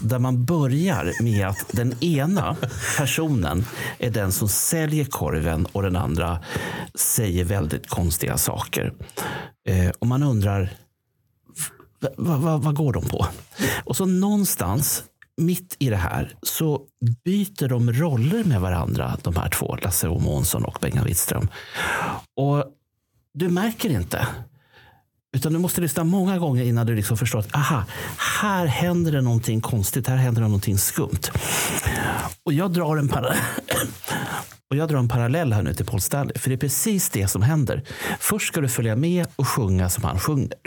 Där 0.00 0.18
man 0.18 0.44
börjar 0.44 1.22
med 1.22 1.46
att 1.46 1.66
den 1.72 2.04
ena 2.04 2.56
personen 2.96 3.64
är 3.98 4.10
den 4.10 4.32
som 4.32 4.48
säljer 4.48 5.04
korven 5.04 5.66
och 5.66 5.82
den 5.82 5.96
andra 5.96 6.38
säger 6.94 7.44
väldigt 7.44 7.88
konstiga 7.88 8.38
saker. 8.38 8.92
Eh, 9.68 9.90
och 9.98 10.06
man 10.06 10.22
undrar, 10.22 10.76
vad, 12.16 12.40
vad, 12.40 12.62
vad 12.62 12.74
går 12.74 12.92
de 12.92 13.04
på? 13.04 13.26
Och 13.84 13.96
så 13.96 14.06
någonstans 14.06 15.04
mitt 15.36 15.76
i 15.78 15.90
det 15.90 15.96
här 15.96 16.34
så 16.42 16.80
byter 17.24 17.68
de 17.68 17.92
roller 17.92 18.44
med 18.44 18.60
varandra, 18.60 19.18
de 19.22 19.36
här 19.36 19.48
två, 19.48 19.76
Lasse 19.76 20.08
O 20.08 20.18
Månsson 20.18 20.64
och 20.64 20.78
Bengan 20.80 21.04
Wittström. 21.04 21.48
Och 22.36 22.64
du 23.34 23.48
märker 23.48 23.90
inte. 23.90 24.26
Utan 25.36 25.52
du 25.52 25.58
måste 25.58 25.80
lyssna 25.80 26.04
många 26.04 26.38
gånger 26.38 26.64
innan 26.64 26.86
du 26.86 26.94
liksom 26.94 27.16
förstår 27.16 27.38
att 27.38 27.54
aha, 27.54 27.84
här 28.40 28.66
händer 28.66 29.12
det 29.12 29.20
någonting 29.20 29.60
konstigt, 29.60 30.06
här 30.06 30.16
händer 30.16 30.42
det 30.42 30.48
någonting 30.48 30.78
skumt. 30.78 31.20
Och 32.42 32.52
jag 32.52 32.72
drar 32.72 32.96
en, 32.96 33.08
parallell. 33.08 33.38
och 34.70 34.76
jag 34.76 34.88
drar 34.88 34.98
en 34.98 35.08
parallell 35.08 35.52
här 35.52 35.62
nu 35.62 35.74
till 35.74 35.86
Paul 35.86 36.00
Stanley, 36.00 36.38
för 36.38 36.48
det 36.48 36.54
är 36.54 36.58
precis 36.58 37.10
det 37.10 37.28
som 37.28 37.42
händer. 37.42 37.82
Först 38.18 38.46
ska 38.48 38.60
du 38.60 38.68
följa 38.68 38.96
med 38.96 39.26
och 39.36 39.48
sjunga 39.48 39.90
som 39.90 40.04
han 40.04 40.18
sjunger. 40.18 40.58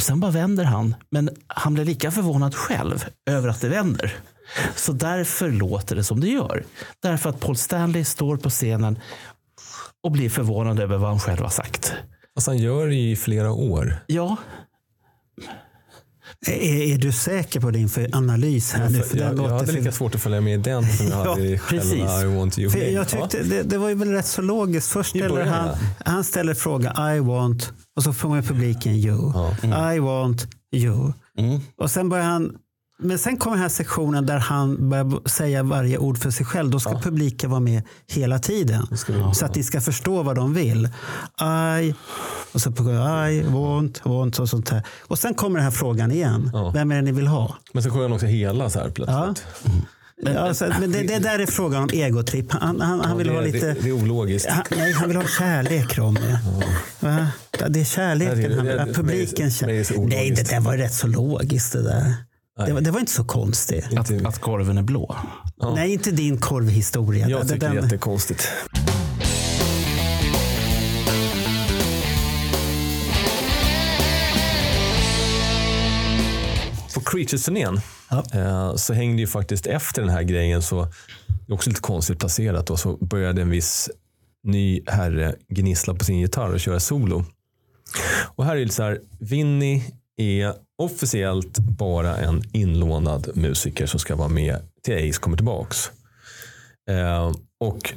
Och 0.00 0.04
sen 0.04 0.20
bara 0.20 0.30
vänder 0.30 0.64
han, 0.64 0.94
men 1.10 1.30
han 1.46 1.74
blir 1.74 1.84
lika 1.84 2.10
förvånad 2.10 2.54
själv 2.54 3.04
över 3.30 3.48
att 3.48 3.60
det 3.60 3.68
vänder. 3.68 4.14
Så 4.76 4.92
därför 4.92 5.50
låter 5.50 5.96
det 5.96 6.04
som 6.04 6.20
det 6.20 6.28
gör. 6.28 6.64
Därför 7.02 7.30
att 7.30 7.40
Paul 7.40 7.56
Stanley 7.56 8.04
står 8.04 8.36
på 8.36 8.50
scenen 8.50 8.98
och 10.02 10.10
blir 10.10 10.30
förvånad 10.30 10.80
över 10.80 10.96
vad 10.96 11.10
han 11.10 11.20
själv 11.20 11.40
har 11.40 11.48
sagt. 11.48 11.94
Fast 12.34 12.46
han 12.46 12.58
gör 12.58 12.86
det 12.86 12.94
i 12.94 13.16
flera 13.16 13.52
år. 13.52 14.04
Ja, 14.06 14.36
Är, 16.46 16.92
är 16.94 16.98
du 16.98 17.12
säker 17.12 17.60
på 17.60 17.70
din 17.70 17.88
för 17.88 18.08
analys 18.12 18.72
här 18.72 18.88
nu? 18.90 19.02
För 19.02 19.16
jag, 19.18 19.38
jag 19.38 19.48
hade 19.48 19.72
lika 19.72 19.92
svårt 19.92 20.14
att 20.14 20.20
följa 20.20 20.40
med 20.40 20.54
i 20.54 20.62
den 20.62 20.92
som 20.92 21.06
jag 21.06 21.26
Ja, 21.26 21.30
hade 21.30 21.42
i 21.48 21.58
själva 21.58 22.22
I 22.22 22.36
want 22.36 22.58
you. 22.58 22.70
För 22.70 22.78
jag 22.78 23.08
tyckte 23.08 23.42
det, 23.42 23.62
det 23.62 23.78
var 23.78 23.88
ju 23.88 23.94
väl 23.94 24.08
rätt 24.12 24.26
så 24.26 24.42
logiskt. 24.42 24.88
Först 24.88 25.10
ställer 25.10 25.44
han, 25.44 25.68
han 26.04 26.24
ställer 26.24 26.54
frågan 26.54 27.16
I 27.16 27.20
want 27.20 27.72
och 27.96 28.02
så 28.02 28.12
frågar 28.12 28.42
publiken 28.42 28.92
you. 28.92 29.32
I 29.94 29.98
want 29.98 30.46
you. 30.74 31.12
Och 31.76 31.90
sen 31.90 32.08
börjar 32.08 32.24
han 32.24 32.52
men 33.00 33.18
sen 33.18 33.36
kommer 33.36 33.56
den 33.56 33.62
här 33.62 33.68
sektionen 33.68 34.26
där 34.26 34.38
han 34.38 34.88
börjar 34.90 35.28
säga 35.28 35.62
varje 35.62 35.98
ord 35.98 36.18
för 36.18 36.30
sig 36.30 36.46
själv. 36.46 36.70
Då 36.70 36.80
ska 36.80 37.00
publiken 37.00 37.50
vara 37.50 37.60
med 37.60 37.82
hela 38.08 38.38
tiden. 38.38 38.86
Så 39.34 39.44
att 39.44 39.54
de 39.54 39.62
ska 39.62 39.80
förstå 39.80 40.22
vad 40.22 40.36
de 40.36 40.54
vill. 40.54 40.88
I, 41.82 41.94
och 42.52 42.60
så 42.60 42.72
på 42.72 42.82
I 43.30 43.42
want, 43.42 44.00
want 44.04 44.38
och 44.38 44.48
sånt 44.48 44.68
här. 44.68 44.82
Och 45.00 45.18
sen 45.18 45.34
kommer 45.34 45.56
den 45.56 45.64
här 45.64 45.70
frågan 45.70 46.10
igen. 46.12 46.50
Ja. 46.52 46.70
Vem 46.70 46.90
är 46.92 46.96
det 46.96 47.02
ni 47.02 47.12
vill 47.12 47.26
ha? 47.26 47.56
Men 47.72 47.82
så 47.82 47.90
sjunger 47.90 48.02
han 48.02 48.12
också 48.12 48.26
hela 48.26 48.70
så 48.70 48.78
här 48.78 48.90
plötsligt. 48.90 49.44
Ja. 49.64 49.80
Ja, 50.34 50.54
så, 50.54 50.64
men 50.80 50.92
det, 50.92 51.02
det 51.02 51.18
där 51.18 51.38
är 51.38 51.46
frågan 51.46 51.82
om 51.82 51.88
egotripp. 51.92 52.52
Han, 52.52 52.80
han, 52.80 53.00
han 53.00 53.18
vill 53.18 53.26
det, 53.26 53.32
ha 53.34 53.40
lite... 53.40 53.66
det, 53.66 53.76
det 53.80 53.88
är 53.88 53.92
ologiskt. 53.92 54.48
Han, 54.48 54.62
nej, 54.70 54.92
han 54.92 55.08
vill 55.08 55.16
ha 55.16 55.24
kärlek, 55.38 55.98
Ronny. 55.98 56.20
Ja, 57.00 57.26
Det 57.68 57.80
är 57.80 57.84
kärleken 57.84 58.64
det- 58.66 58.78
ha. 58.78 58.84
det- 58.84 58.94
Publiken 58.94 59.46
det 59.46 59.50
så 59.84 59.94
kär... 59.94 60.00
Nej, 60.06 60.30
det 60.30 60.48
där 60.50 60.60
var 60.60 60.76
rätt 60.76 60.94
så 60.94 61.06
logiskt 61.06 61.72
det 61.72 61.82
där. 61.82 62.14
Det 62.66 62.72
var, 62.72 62.80
det 62.80 62.90
var 62.90 63.00
inte 63.00 63.12
så 63.12 63.24
konstigt. 63.24 63.98
att, 63.98 64.26
att 64.26 64.38
korven 64.38 64.78
är 64.78 64.82
blå. 64.82 65.16
Nej, 65.74 65.92
inte 65.92 66.10
din 66.10 66.38
korvhistoria. 66.38 67.28
Jag 67.28 67.42
tycker 67.48 67.60
den- 67.60 67.74
det 67.74 67.78
är 67.80 67.82
jättekonstigt. 67.82 68.48
På 76.94 77.00
Creatures-turnén 77.00 77.80
Ja. 78.10 78.24
eh, 78.34 78.74
så 78.76 78.92
hängde 78.94 79.20
ju 79.22 79.26
faktiskt 79.26 79.66
efter 79.66 80.02
den 80.02 80.10
här 80.10 80.22
grejen 80.22 80.62
så 80.62 80.82
det 81.46 81.52
är 81.52 81.54
också 81.54 81.70
lite 81.70 81.80
konstigt 81.82 82.18
placerat 82.18 82.66
då, 82.66 82.76
så 82.76 82.96
började 82.96 83.42
en 83.42 83.50
viss 83.50 83.90
ny 84.44 84.82
herre 84.86 85.34
gnissla 85.48 85.94
på 85.94 86.04
sin 86.04 86.18
gitarr 86.18 86.52
och 86.52 86.60
köra 86.60 86.80
solo. 86.80 87.24
Och 88.36 88.44
här 88.44 88.56
är 88.56 88.64
det 88.64 88.72
så 88.72 88.82
här, 88.82 88.98
Vinny 89.20 89.82
är 90.20 90.54
officiellt 90.78 91.58
bara 91.58 92.16
en 92.16 92.42
inlånad 92.52 93.30
musiker 93.34 93.86
som 93.86 94.00
ska 94.00 94.16
vara 94.16 94.28
med 94.28 94.56
till 94.82 95.10
Ace 95.10 95.20
kommer 95.20 95.36
tillbaks. 95.36 95.90
Eh, 96.90 97.32
och 97.60 97.94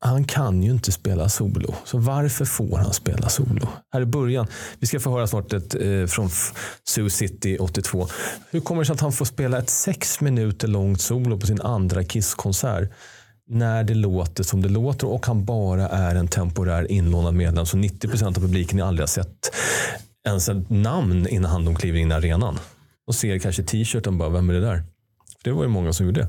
han 0.00 0.24
kan 0.24 0.62
ju 0.62 0.70
inte 0.70 0.92
spela 0.92 1.28
solo. 1.28 1.74
Så 1.84 1.98
varför 1.98 2.44
får 2.44 2.78
han 2.78 2.92
spela 2.92 3.28
solo? 3.28 3.68
Här 3.92 4.00
i 4.00 4.06
början. 4.06 4.46
Vi 4.78 4.86
ska 4.86 5.00
få 5.00 5.10
höra 5.10 5.26
snart 5.26 5.52
ett, 5.52 5.74
eh, 5.74 6.06
från 6.06 6.30
Sioux 6.88 7.14
City 7.14 7.58
82. 7.58 8.06
Hur 8.50 8.60
kommer 8.60 8.82
det 8.82 8.86
sig 8.86 8.94
att 8.94 9.00
han 9.00 9.12
får 9.12 9.24
spela 9.24 9.58
ett 9.58 9.70
sex 9.70 10.20
minuter 10.20 10.68
långt 10.68 11.00
solo 11.00 11.40
på 11.40 11.46
sin 11.46 11.60
andra 11.60 12.04
Kiss-konsert? 12.04 12.90
När 13.48 13.84
det 13.84 13.94
låter 13.94 14.44
som 14.44 14.62
det 14.62 14.68
låter 14.68 15.06
och 15.06 15.26
han 15.26 15.44
bara 15.44 15.88
är 15.88 16.14
en 16.14 16.28
temporär 16.28 16.92
inlånad 16.92 17.34
medlem. 17.34 17.66
Så 17.66 17.76
90 17.76 18.08
procent 18.08 18.36
av 18.36 18.40
publiken 18.40 18.80
har 18.80 18.88
aldrig 18.88 19.02
har 19.02 19.06
sett 19.06 19.50
ens 20.26 20.48
ett 20.48 20.70
namn 20.70 21.28
innan 21.28 21.64
de 21.64 21.74
kliver 21.74 21.98
in 21.98 22.10
i 22.10 22.14
arenan. 22.14 22.58
Och 23.06 23.14
ser 23.14 23.38
kanske 23.38 23.62
t-shirten 23.62 24.12
och 24.12 24.18
bara, 24.18 24.28
vem 24.28 24.50
är 24.50 24.54
det 24.54 24.60
där? 24.60 24.76
För 25.42 25.44
det 25.44 25.52
var 25.52 25.62
ju 25.62 25.68
många 25.68 25.92
som 25.92 26.06
gjorde 26.06 26.20
det. 26.20 26.28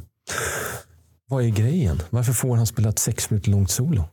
Vad 1.29 1.43
är 1.43 1.49
grejen? 1.49 2.01
Varför 2.09 2.33
får 2.33 2.55
han 2.55 2.67
spela 2.67 2.89
ett 2.89 2.99
sex 2.99 3.29
minuter 3.29 3.51
långt 3.51 3.71
solo? 3.71 4.03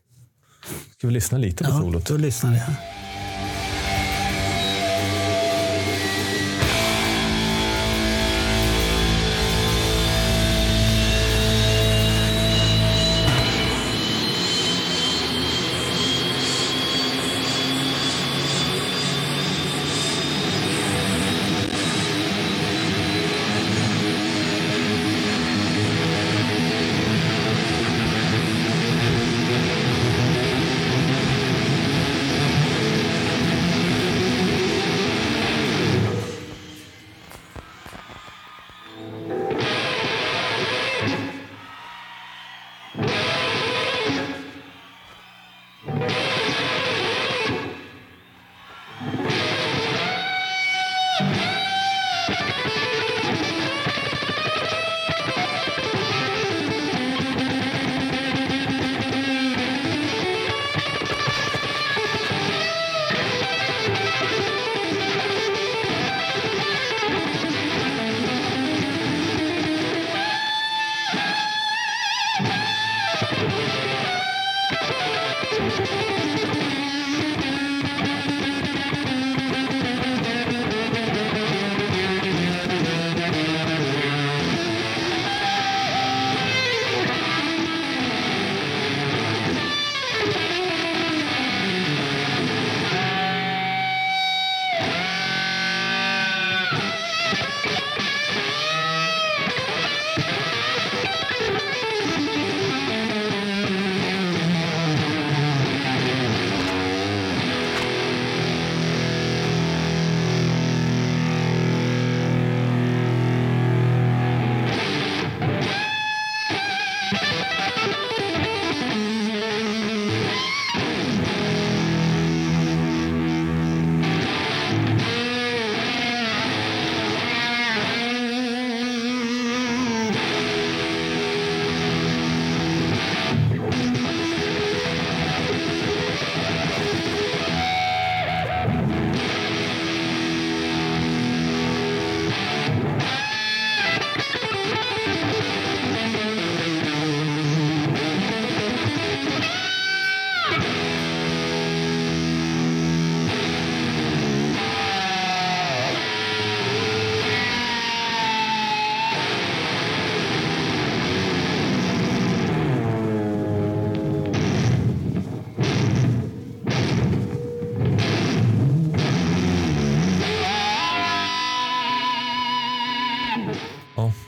Ska 0.98 1.06
vi 1.06 1.12
lyssna 1.12 1.38
lite 1.38 1.64
på 1.64 1.70
Ja, 1.70 1.78
solot? 1.80 2.06
då 2.06 2.16
lyssnar 2.16 2.52
jag. 2.54 2.62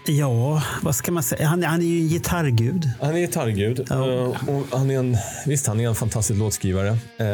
Ja, 0.08 0.62
vad 0.82 0.94
ska 0.96 1.12
man 1.12 1.22
säga? 1.22 1.46
Han, 1.48 1.62
han 1.62 1.80
är 1.80 1.84
ju 1.86 2.00
en 2.00 2.08
gitarrgud. 2.08 2.90
Han 3.00 3.14
är 3.14 3.18
gitarrgud. 3.18 3.90
eh, 3.90 3.98
Och 4.00 4.78
han 4.78 4.90
är 4.90 4.98
en, 4.98 5.16
visst, 5.46 5.66
han 5.66 5.80
är 5.80 5.88
en 5.88 5.94
fantastisk 5.94 6.38
låtskrivare. 6.38 6.88
Eh, 7.18 7.26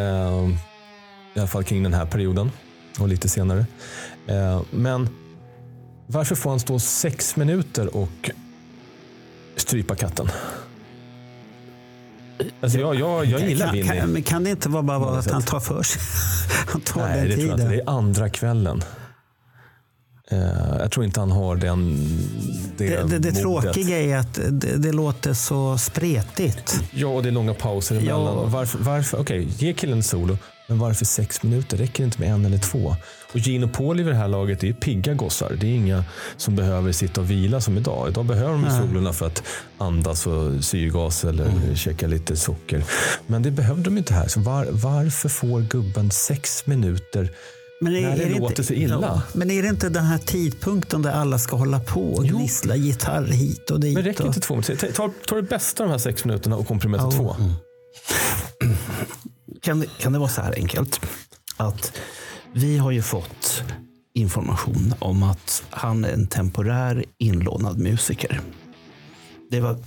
I 1.34 1.38
alla 1.38 1.46
fall 1.48 1.64
kring 1.64 1.82
den 1.82 1.94
här 1.94 2.06
perioden 2.06 2.50
och 2.98 3.08
lite 3.08 3.28
senare. 3.28 3.66
Eh, 4.26 4.62
Men 4.70 5.08
varför 6.06 6.34
får 6.34 6.50
han 6.50 6.60
stå 6.60 6.78
sex 6.78 7.36
minuter 7.36 7.96
och 7.96 8.30
strypa 9.56 9.94
katten? 9.94 10.28
Alltså 12.60 12.78
jag, 12.78 12.94
jag, 12.94 13.24
jag 13.26 13.40
gillar 13.48 13.72
Vinny. 13.72 13.88
kan, 13.88 14.08
men 14.12 14.22
kan 14.22 14.44
det 14.44 14.50
inte 14.50 14.68
vara 14.68 14.82
bara 14.82 14.98
vara 14.98 15.18
att 15.18 15.30
han 15.30 15.42
tar 15.42 15.60
för 15.60 15.82
sig? 15.82 16.02
Han 16.66 16.80
tar 16.80 17.00
Nej, 17.08 17.16
den 17.20 17.28
det 17.28 17.34
tror 17.36 17.48
jag 17.48 17.56
tiden. 17.58 17.72
inte. 17.72 17.76
Det 17.84 17.90
är 17.92 17.96
andra 17.96 18.28
kvällen. 18.28 18.84
Eh, 20.32 20.78
Jag 20.80 20.90
tror 20.90 21.04
inte 21.06 21.20
han 21.20 21.30
har 21.30 21.56
den, 21.56 21.96
det, 22.76 22.88
Det, 22.88 23.04
det, 23.08 23.18
det 23.18 23.32
tråkiga 23.32 24.00
är 24.02 24.16
att 24.16 24.34
det, 24.50 24.76
det 24.76 24.92
låter 24.92 25.32
så 25.34 25.78
spretigt. 25.78 26.80
Ja, 26.90 27.06
och 27.08 27.22
det 27.22 27.28
är 27.28 27.32
långa 27.32 27.54
pauser 27.54 27.94
emellan. 27.96 28.36
Ja. 28.36 28.44
Varför, 28.46 28.78
varför, 28.78 29.20
Okej, 29.20 29.48
ge 29.58 29.72
killen 29.72 29.96
en 29.98 30.02
solo. 30.02 30.38
Men 30.68 30.78
varför 30.78 31.04
sex 31.04 31.42
minuter? 31.42 31.76
Räcker 31.76 32.02
det 32.02 32.04
inte 32.04 32.20
med 32.20 32.30
en 32.30 32.44
eller 32.46 32.58
två? 32.58 32.96
Och 33.32 33.40
och 33.64 33.72
Paul 33.72 34.00
i 34.00 34.02
det 34.02 34.14
här 34.14 34.28
laget 34.28 34.60
det 34.60 34.68
är 34.68 34.72
pigga 34.72 35.14
gossar. 35.14 35.56
Det 35.60 35.66
är 35.66 35.74
inga 35.74 36.04
som 36.36 36.56
behöver 36.56 36.92
sitta 36.92 37.20
och 37.20 37.30
vila 37.30 37.60
som 37.60 37.76
idag. 37.78 38.08
Idag 38.08 38.24
behöver 38.24 38.52
de 38.52 38.70
solorna 38.70 39.12
för 39.12 39.26
att 39.26 39.42
andas 39.78 40.26
och 40.26 40.64
syrgas 40.64 41.24
eller 41.24 41.44
Mm. 41.44 41.76
käka 41.76 42.06
lite 42.06 42.36
socker. 42.36 42.84
Men 43.26 43.42
det 43.42 43.50
behövde 43.50 43.82
de 43.82 43.98
inte 43.98 44.14
här. 44.14 44.28
Så 44.28 44.40
var, 44.40 44.66
varför 44.70 45.28
får 45.28 45.60
gubben 45.60 46.10
sex 46.10 46.66
minuter 46.66 47.30
Men 47.82 47.92
när 47.92 48.16
det, 48.16 48.38
låter 48.38 48.62
så 48.62 48.72
illa? 48.72 48.98
Ja, 49.02 49.22
men 49.32 49.50
är 49.50 49.62
det 49.62 49.68
inte 49.68 49.88
den 49.88 50.04
här 50.04 50.18
tidpunkten 50.18 51.02
där 51.02 51.12
alla 51.12 51.38
ska 51.38 51.56
hålla 51.56 51.80
på 51.80 52.12
och 52.14 52.24
gnissla 52.24 52.76
gitarr 52.76 53.26
hit 53.26 53.70
och 53.70 53.80
dit? 53.80 53.94
Men 53.94 54.02
räcker 54.04 54.20
och... 54.22 54.26
inte 54.26 54.40
två 54.40 54.54
minuter? 54.54 54.92
Ta, 54.92 55.10
ta, 55.26 55.36
det 55.36 55.42
bästa 55.42 55.82
av 55.82 55.88
de 55.88 55.92
här 55.92 55.98
sex 55.98 56.24
minuterna 56.24 56.56
och 56.56 56.66
komprimera 56.66 57.10
till 57.10 57.18
två. 57.18 57.36
Kan, 59.62 59.80
det- 59.80 59.88
kan 59.98 60.12
det 60.12 60.18
vara 60.18 60.28
så 60.28 60.40
här 60.40 60.54
enkelt? 60.56 61.00
Att 61.56 61.92
vi 62.52 62.78
har 62.78 62.90
ju 62.90 63.02
fått 63.02 63.62
information 64.14 64.94
om 64.98 65.22
att 65.22 65.62
han 65.70 66.04
är 66.04 66.12
en 66.12 66.26
temporär 66.26 67.04
inlånad 67.18 67.78
musiker. 67.78 68.40
Det 69.50 69.60
var, 69.60 69.78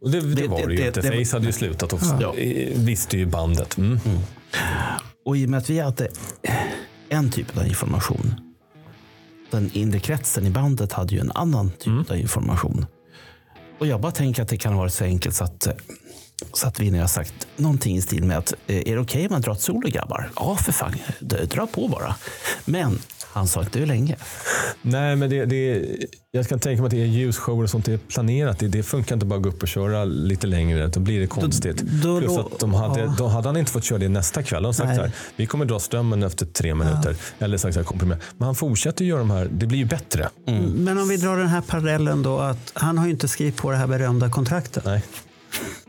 Och 0.00 0.10
det, 0.10 0.20
det, 0.20 0.34
Det- 0.34 0.48
var 0.48 0.66
det, 0.66 0.74
ju 0.74 0.86
inte. 0.86 1.02
Face 1.02 1.36
hade 1.36 1.46
ju 1.46 1.52
slutat 1.52 1.92
också. 1.92 2.18
Ja. 2.20 2.34
Visste 2.74 3.16
ju 3.18 3.26
bandet. 3.26 3.76
Mm. 3.78 3.98
och 5.24 5.36
i 5.36 5.46
och 5.46 5.50
med 5.50 5.58
att 5.58 5.70
vi 5.70 5.78
hade 5.80 6.08
en 7.08 7.30
typ 7.30 7.56
av 7.58 7.66
information. 7.66 8.34
Den 9.50 9.70
inre 9.72 10.00
kretsen 10.00 10.46
i 10.46 10.50
bandet 10.50 10.92
hade 10.92 11.14
ju 11.14 11.20
en 11.20 11.30
annan 11.34 11.70
typ 11.70 12.10
av 12.10 12.16
information. 12.16 12.86
Och 13.78 13.86
jag 13.86 14.00
bara 14.00 14.12
tänker 14.12 14.42
att 14.42 14.48
det 14.48 14.56
kan 14.56 14.76
varit 14.76 14.92
så 14.92 15.04
enkelt 15.04 15.34
så 15.34 15.44
att, 15.44 15.66
så 16.52 16.68
att 16.68 16.80
vi 16.80 16.98
har 16.98 17.06
sagt 17.06 17.46
någonting 17.56 17.96
i 17.96 18.00
stil 18.02 18.24
med 18.24 18.38
att 18.38 18.52
eh, 18.66 18.76
är 18.76 18.94
det 18.94 18.98
okej 19.00 19.26
om 19.26 19.32
man 19.32 19.40
drar 19.40 19.52
ett 19.52 19.60
solo 19.60 19.88
grabbar? 19.88 20.30
Ja, 20.36 20.56
för 20.56 20.72
fan, 20.72 20.94
dra 21.20 21.66
på 21.66 21.88
bara. 21.88 22.14
Men 22.64 22.98
han 23.32 23.46
sa 23.46 23.60
inte 23.62 23.78
hur 23.78 23.86
länge. 23.86 24.16
Nej, 24.82 25.16
men 25.16 25.30
det, 25.30 25.44
det, 25.44 25.86
jag 26.30 26.48
kan 26.48 26.58
tänka 26.58 26.82
mig 26.82 26.86
att 26.86 26.90
det 26.90 27.02
är 27.02 27.06
ljusshower 27.06 27.62
och 27.64 27.70
sånt 27.70 27.84
det 27.84 27.92
är 27.92 27.98
planerat. 27.98 28.58
Det, 28.58 28.68
det 28.68 28.82
funkar 28.82 29.14
inte 29.14 29.26
bara 29.26 29.36
att 29.36 29.42
gå 29.42 29.48
upp 29.48 29.62
och 29.62 29.68
köra 29.68 30.04
lite 30.04 30.46
längre. 30.46 30.86
Då 30.86 31.00
blir 31.00 31.20
det 31.20 31.26
konstigt. 31.26 31.76
då- 32.02 32.18
Plus 32.18 32.34
då- 32.34 32.40
att 32.40 32.58
de 32.58 32.74
hade, 32.74 33.00
ja. 33.00 33.14
då 33.18 33.26
hade 33.26 33.48
han 33.48 33.56
inte 33.56 33.72
fått 33.72 33.84
köra 33.84 33.98
det 33.98 34.08
nästa 34.08 34.42
kväll. 34.42 34.62
De 34.62 34.74
sagt 34.74 34.96
så 34.96 35.02
här, 35.02 35.12
vi 35.36 35.46
kommer 35.46 35.64
dra 35.64 35.78
strömmen 35.78 36.22
efter 36.22 36.46
tre 36.46 36.74
minuter. 36.74 37.16
Eller 37.38 37.56
sagt 37.58 37.74
så 37.74 37.80
här, 37.80 37.84
komprimera. 37.84 38.18
Men 38.38 38.46
han 38.46 38.54
fortsätter 38.54 39.04
göra 39.04 39.18
de 39.18 39.30
här. 39.30 39.48
Det 39.52 39.66
blir 39.66 39.78
ju 39.78 39.84
bättre. 39.84 40.28
Men 40.74 40.98
om 40.98 41.08
vi 41.08 41.16
drar 41.16 41.36
den 41.36 41.48
här 41.48 41.60
parallellen 41.60 42.22
då 42.22 42.38
att 42.38 42.70
han 42.74 42.98
har 42.98 43.04
ju 43.06 43.10
inte 43.12 43.28
skrivit 43.28 43.56
på 43.56 43.70
det 43.70 43.76
här 43.76 43.86
berömda 43.86 44.30
kontraktet. 44.30 44.84
Nej. 44.84 45.02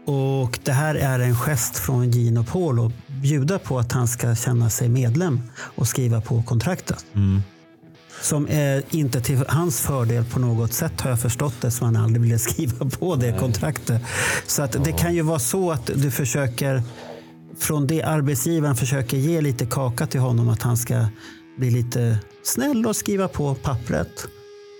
Och 0.05 0.59
det 0.63 0.71
här 0.71 0.95
är 0.95 1.19
en 1.19 1.35
gest 1.35 1.77
från 1.77 2.45
Paul 2.51 2.85
att 2.85 2.91
bjuda 3.07 3.59
på 3.59 3.79
att 3.79 3.91
han 3.91 4.07
ska 4.07 4.35
känna 4.35 4.69
sig 4.69 4.89
medlem 4.89 5.41
och 5.57 5.87
skriva 5.87 6.21
på 6.21 6.43
kontraktet. 6.43 7.05
Som 8.21 8.47
är 8.49 8.83
inte 8.89 9.21
till 9.21 9.43
hans 9.47 9.81
fördel 9.81 10.25
på 10.25 10.39
något 10.39 10.73
sätt 10.73 11.01
har 11.01 11.09
jag 11.09 11.19
förstått 11.19 11.53
det, 11.61 11.71
som 11.71 11.85
han 11.85 11.95
aldrig 11.95 12.21
ville 12.21 12.39
skriva 12.49 12.89
på 12.89 13.15
det 13.15 13.39
kontraktet. 13.39 14.01
Så 14.47 14.63
att 14.63 14.83
det 14.83 14.91
kan 14.91 15.15
ju 15.15 15.21
vara 15.21 15.39
så 15.39 15.71
att 15.71 15.85
du 15.85 16.11
försöker, 16.11 16.83
från 17.59 17.87
det 17.87 18.03
arbetsgivaren 18.03 18.75
försöker 18.75 19.17
ge 19.17 19.41
lite 19.41 19.65
kaka 19.65 20.07
till 20.07 20.19
honom, 20.19 20.49
att 20.49 20.61
han 20.61 20.77
ska 20.77 21.05
bli 21.57 21.71
lite 21.71 22.17
snäll 22.43 22.85
och 22.85 22.95
skriva 22.95 23.27
på 23.27 23.55
pappret. 23.55 24.27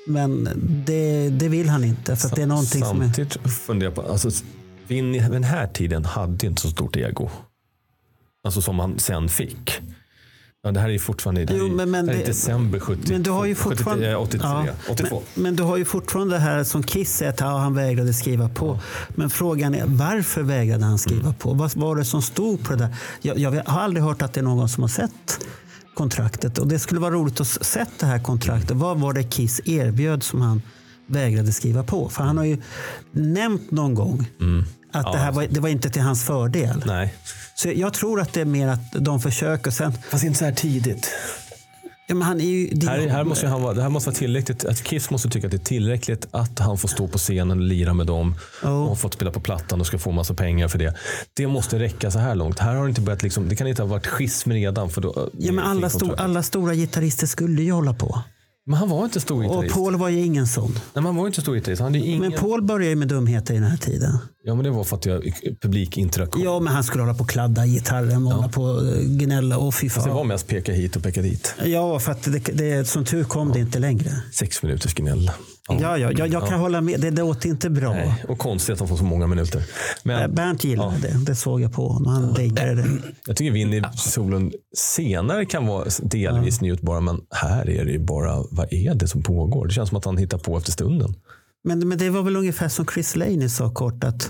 Men 0.08 0.50
det, 0.86 1.30
det 1.30 1.48
vill 1.48 1.70
han 1.70 1.84
inte, 1.84 2.16
för 2.16 2.36
det 2.36 2.42
är 2.42 2.48
någonting 2.48 2.86
som 2.86 3.02
är... 3.02 3.06
Samtidigt 3.06 3.38
funderar 3.52 3.92
jag 3.92 4.06
på, 4.06 4.12
alltså, 4.12 4.44
Vinny 4.92 5.20
den 5.20 5.44
här 5.44 5.68
tiden 5.68 6.06
hade 6.06 6.48
inte 6.48 6.62
så 6.62 6.70
stort 6.70 6.96
ego. 6.96 7.30
Alltså 8.44 8.62
som 8.62 8.80
han 8.80 9.00
sen 9.00 9.30
fick. 9.30 9.82
Ja, 10.64 10.72
det 10.72 10.80
här 10.80 10.90
är 10.90 11.00
fortfarande 11.00 11.46
det 11.46 11.54
här 11.54 11.60
Jo, 11.60 11.68
men- 11.76 11.92
men 11.92 12.06
det 12.06 12.14
här 12.14 12.22
är 12.22 12.26
december 12.26 12.80
70, 12.80 13.12
Men 13.12 13.24
du 13.24 13.30
har 13.32 13.46
ju 13.46 13.56
fortfarande, 13.56 14.06
70, 14.06 14.12
eh, 14.12 14.22
83, 14.22 14.48
Ja, 14.48 14.74
82. 14.92 15.22
Men, 15.34 15.44
men 15.44 15.56
du 15.56 15.64
har 15.64 15.78
ju 15.78 15.86
fortfarande 15.86 16.36
det 16.36 16.40
här 16.40 16.64
som 16.64 16.84
Kiss 16.84 17.14
säger 17.18 17.32
att 17.32 17.40
ja, 17.40 17.58
han 17.58 17.74
vägrade 17.76 18.14
skriva 18.14 18.50
på. 18.50 18.80
Men 19.10 19.30
frågan 19.30 19.76
är 19.76 19.86
varför 19.88 20.44
vägrade 20.44 20.86
han 20.86 20.98
skriva 20.98 21.22
Mm. 21.22 21.34
på? 21.34 21.54
Vad 21.54 21.76
var 21.76 21.96
det 21.96 22.06
som 22.06 22.22
stod 22.22 22.64
på 22.64 22.74
det 22.74 22.80
där? 22.80 22.96
Jag, 23.22 23.40
jag 23.40 23.52
har 23.66 23.82
aldrig 23.82 24.04
hört 24.04 24.22
att 24.22 24.34
det 24.34 24.40
är 24.40 24.44
någon 24.44 24.70
som 24.70 24.84
har 24.84 24.88
sett 24.90 25.40
kontraktet. 25.94 26.58
Och 26.58 26.68
det 26.68 26.80
skulle 26.80 27.00
vara 27.02 27.12
roligt 27.14 27.34
att 27.42 27.48
s- 27.48 27.64
sett 27.64 28.00
det 28.00 28.06
här 28.06 28.24
kontraktet. 28.24 28.72
Vad 28.78 29.00
var 29.00 29.14
det 29.14 29.24
Kiss 29.24 29.62
erbjöd 29.66 30.24
som 30.24 30.42
han 30.42 30.62
vägrade 31.08 31.52
skriva 31.52 31.84
på? 31.84 32.10
För 32.10 32.24
han 32.24 32.38
har 32.38 32.46
ju 32.46 32.58
nämnt 33.12 33.72
någon 33.72 33.94
gång 33.96 34.28
att 34.92 35.12
det 35.14 35.18
här 35.20 35.32
var, 35.32 35.48
det 35.50 35.60
var 35.60 35.70
inte 35.70 35.90
till 35.90 36.02
hans 36.02 36.24
fördel. 36.26 36.84
Nej. 36.86 37.14
Så 37.56 37.70
jag 37.76 37.94
tror 37.94 38.22
att 38.22 38.34
det 38.34 38.42
är 38.42 38.46
mer 38.46 38.68
att 38.68 38.92
de 38.92 39.20
försöker. 39.20 39.72
Sen, 39.72 39.94
Fast 40.10 40.24
inte 40.24 40.40
så 40.40 40.46
här 40.46 40.52
tidigt. 40.52 41.10
ja, 42.08 42.16
men 42.16 42.28
han 42.28 42.42
är 42.42 42.46
ju, 42.46 42.68
det, 42.74 42.88
Här, 42.88 43.08
här 43.08 43.24
måste 43.24 43.48
han 43.48 43.62
vara, 43.62 43.74
det 43.74 43.82
här 43.82 43.90
måste 43.90 44.10
vara 44.10 44.18
tillräckligt. 44.18 44.66
Att 44.66 44.84
Kiss 44.84 45.10
måste 45.10 45.30
tycka 45.30 45.48
att 45.48 45.52
det 45.52 45.58
är 45.58 45.66
tillräckligt 45.66 46.28
att 46.32 46.60
han 46.60 46.78
får 46.78 46.88
stå 46.88 47.08
på 47.08 47.18
scenen 47.18 47.60
och 47.60 47.66
lira 47.66 47.94
med 47.94 48.08
dem. 48.08 48.36
Ja. 48.64 48.70
Och 48.70 49.00
fått 49.00 49.14
spela 49.14 49.32
på 49.32 49.40
plattan 49.40 49.80
och 49.82 49.88
ska 49.88 50.00
få 50.00 50.12
massa 50.12 50.34
pengar 50.34 50.68
för 50.68 50.78
det. 50.80 50.96
Det 51.34 51.48
måste 51.48 51.80
räcka 51.80 52.12
så 52.12 52.20
här 52.20 52.36
långt. 52.36 52.60
Här 52.60 52.76
har 52.76 52.84
det 52.84 52.90
inte 52.90 53.02
börjat 53.02 53.24
liksom, 53.24 53.50
det 53.50 53.56
kan 53.56 53.68
inte 53.68 53.82
ha 53.82 53.88
varit 53.90 54.08
schism 54.08 54.52
redan. 54.52 54.90
För 54.90 55.02
då, 55.02 55.30
Ja, 55.40 55.52
men 55.52 55.66
alla, 55.66 55.90
stor, 55.90 56.16
alla 56.20 56.44
stora 56.44 56.74
gitarrister 56.76 57.28
skulle 57.28 57.62
ju 57.62 57.72
hålla 57.72 57.94
på. 57.94 58.22
Men 58.66 58.80
han 58.80 58.90
var 58.90 59.04
inte 59.06 59.20
stor 59.20 59.38
Och 59.38 59.44
gitarrist. 59.44 59.76
Paul 59.76 59.96
var 59.96 60.10
ju 60.10 60.20
ingen 60.20 60.48
sån. 60.48 60.72
Nej, 60.72 60.82
men 60.94 61.06
han 61.06 61.16
var 61.16 61.28
inte 61.28 61.42
stor 61.42 61.56
gitarrist. 61.56 61.82
Han 61.82 61.94
hade 61.94 62.06
ingen... 62.06 62.20
Men 62.20 62.32
Paul 62.40 62.62
började 62.62 62.90
ju 62.90 62.96
med 62.96 63.08
dumheter 63.08 63.54
i 63.54 63.58
den 63.58 63.68
här 63.68 63.78
tiden. 63.78 64.18
Ja, 64.44 64.56
men 64.56 64.64
det 64.64 64.70
var 64.72 64.84
för 64.84 64.96
att 64.96 65.06
jag 65.06 65.34
publikinteraktion. 65.62 66.44
Ja, 66.44 66.60
men 66.60 66.74
han 66.74 66.84
skulle 66.84 67.04
hålla 67.04 67.14
på 67.14 67.24
och 67.24 67.30
kladda 67.30 67.66
gitarren, 67.66 68.24
hålla 68.26 68.50
på 68.50 68.64
och 68.64 68.84
gnälla 69.04 69.58
och 69.58 69.76
fy 69.76 69.90
Fast 69.90 70.06
det 70.06 70.12
var 70.12 70.20
fan. 70.20 70.28
mest 70.28 70.48
peka 70.48 70.74
hit 70.74 70.96
och 70.96 71.04
peka 71.04 71.22
dit. 71.22 71.56
Ja, 71.66 72.00
för 72.00 72.12
att 72.12 72.24
det, 72.24 72.40
det, 72.40 72.88
som 72.88 73.06
tur 73.06 73.24
kom 73.24 73.52
det 73.52 73.60
inte 73.60 73.80
längre. 73.80 74.12
Sex 74.32 74.64
minuters 74.64 74.94
gnäll. 74.94 75.32
Ja, 75.82 75.98
ja, 75.98 76.12
jag, 76.12 76.28
jag 76.28 76.48
kan 76.48 76.60
hålla 76.60 76.82
med. 76.82 77.00
Det, 77.00 77.12
låter 77.12 77.50
inte 77.50 77.70
bra. 77.70 77.94
Nej, 77.94 78.26
och 78.28 78.38
konstigt 78.38 78.74
att 78.74 78.80
han 78.80 78.88
får 78.88 78.98
så 78.98 79.04
många 79.04 79.28
minuter. 79.28 79.64
Men 80.04 80.36
Bernt 80.36 80.64
gillade 80.64 80.98
det. 80.98 81.26
Det 81.26 81.36
såg 81.36 81.62
jag 81.62 81.74
på 81.74 81.88
honom. 81.88 82.14
Han 82.14 82.34
diggade 82.34 82.76
det. 82.76 82.88
jag 83.28 83.38
tycker 83.38 83.52
Vinny 83.52 83.82
Solund 83.96 84.54
senare 84.78 85.46
kan 85.46 85.68
vara 85.68 85.86
delvis 86.02 86.62
njutbara, 86.62 87.00
men 87.00 87.22
här 87.30 87.70
är 87.70 87.86
det 87.86 87.92
ju 87.92 88.00
bara, 88.00 88.44
vad 88.52 88.74
är 88.74 88.96
det 88.96 89.08
som 89.08 89.24
pågår? 89.24 89.68
Det 89.68 89.74
känns 89.74 89.90
som 89.90 89.98
att 89.98 90.06
han 90.06 90.18
hittar 90.18 90.38
på 90.38 90.58
efter 90.58 90.72
stunden. 90.72 91.16
Men, 91.64 91.88
men 91.88 91.98
det 91.98 92.10
var 92.10 92.24
väl 92.24 92.36
ungefär 92.36 92.70
som 92.70 92.86
Chris 92.94 93.16
Laney 93.16 93.50
sa 93.50 93.70
kort. 93.70 94.04
att 94.04 94.30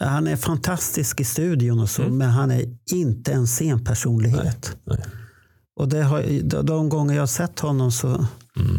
Han 0.00 0.26
är 0.26 0.36
fantastisk 0.36 1.20
i 1.20 1.24
studion 1.24 1.80
och 1.80 1.90
så, 1.90 2.02
men 2.02 2.28
han 2.28 2.50
är 2.50 2.64
inte 2.92 3.32
en 3.32 3.46
scenpersonlighet. 3.46 4.76
Nej. 4.84 4.98
Och 5.76 5.88
det 5.88 6.02
har, 6.02 6.42
de, 6.62 6.88
gånger 6.88 7.14
jag 7.14 7.22
har 7.22 7.26
sett 7.26 7.60
honom 7.60 7.92
så... 7.92 8.26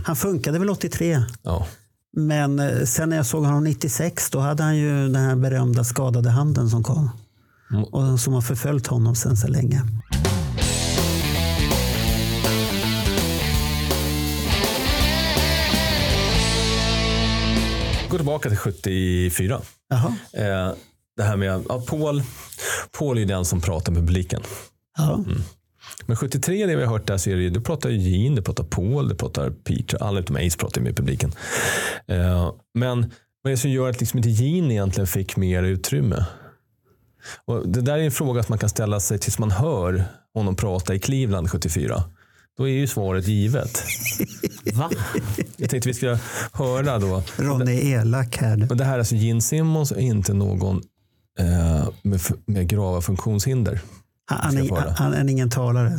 Han 0.06 0.16
funkade 0.16 0.60
väl 0.60 0.70
83. 0.70 1.24
Ja. 1.44 1.68
Men 2.18 2.60
eh, 2.60 2.84
sen 2.86 3.10
när 3.10 3.18
jag 3.18 3.26
såg 3.26 3.46
honom 3.46 3.64
96 3.64 4.30
då 4.30 4.40
hade 4.40 4.64
han 4.64 4.78
ju 4.78 5.04
den 5.04 5.16
här 5.16 5.36
berömda 5.36 5.84
skadade 5.84 6.30
handen 6.30 6.70
som 6.70 6.84
kom. 6.84 7.10
Mm. 7.72 7.84
Och 7.84 8.20
som 8.20 8.34
har 8.34 8.42
förföljt 8.42 8.88
honom 8.88 9.16
sen 9.16 9.38
så 9.38 9.48
länge. 9.48 9.82
Gå 18.10 18.18
tillbaka 18.18 18.50
till 18.50 18.58
74. 18.58 19.62
Jaha. 19.90 20.16
Eh, 20.34 20.74
det 21.18 21.24
här 21.24 21.38
med, 21.38 21.64
ja, 21.70 21.82
Paul, 21.88 22.24
Paul 22.98 23.18
är 23.18 23.26
den 23.26 23.46
som 23.46 23.62
pratar 23.62 23.92
med 23.92 24.08
publiken. 24.08 24.42
Ja. 24.98 25.24
Men 26.06 26.16
73, 26.18 26.66
det 26.66 26.76
vi 26.76 26.84
har 26.84 26.92
hört 26.92 27.08
där, 27.08 27.18
så 27.18 27.30
är 27.30 27.36
det, 27.36 27.42
ju- 27.42 27.50
du 27.50 27.62
pratar 27.62 27.90
ju 27.90 27.98
Gene, 27.98 28.36
du 28.36 28.42
pratar 28.42 28.64
Paul, 28.64 29.10
du 29.10 29.16
pratar 29.16 29.50
Peter, 29.50 30.04
alla 30.04 30.20
utom 30.20 30.36
Ace 30.36 30.58
pratar 30.58 30.82
med 30.82 30.96
publiken. 30.98 31.32
Eh, 32.08 32.52
men 32.74 33.00
vad 33.42 33.52
är 33.52 33.56
det 33.56 33.58
som 33.58 33.72
gör 33.72 33.90
att 33.90 34.00
liksom 34.00 34.18
inte 34.18 34.30
Gene 34.30 34.74
egentligen 34.74 35.08
fick 35.08 35.38
mer 35.38 35.64
utrymme? 35.64 36.26
Och 37.46 37.70
det 37.70 37.82
där 37.82 37.94
är 37.98 38.04
en 38.04 38.12
fråga 38.12 38.44
som 38.44 38.52
man 38.54 38.60
kan 38.60 38.70
ställa 38.70 39.00
sig 39.00 39.20
tills 39.20 39.40
man 39.40 39.52
hör 39.52 40.04
honom 40.34 40.56
prata 40.56 40.96
i 40.96 41.00
Cleveland 41.00 41.50
74. 41.52 42.04
Då 42.58 42.64
är 42.70 42.72
ju 42.74 42.88
svaret 42.88 43.28
givet. 43.28 43.84
Va? 44.74 44.90
Jag 45.58 45.70
tänkte 45.70 45.90
vi 45.90 45.94
ska 45.94 46.18
höra 46.54 47.00
då. 47.00 47.24
Ronny 47.38 47.92
är 47.94 48.00
elak 48.02 48.38
här. 48.38 48.68
Och 48.70 48.78
det 48.78 48.84
här 48.84 48.94
är 48.94 49.00
alltså 49.00 49.16
Gene 49.16 49.42
Simmons 49.42 49.92
är 49.92 50.00
inte 50.00 50.34
någon 50.34 50.82
eh, 51.40 51.90
med 52.46 52.68
grava 52.70 53.02
funktionshinder. 53.02 53.82
Han, 54.28 54.58
är, 54.58 54.98
han 54.98 55.14
är 55.14 55.32
ingen 55.32 55.50
talare. 55.50 55.92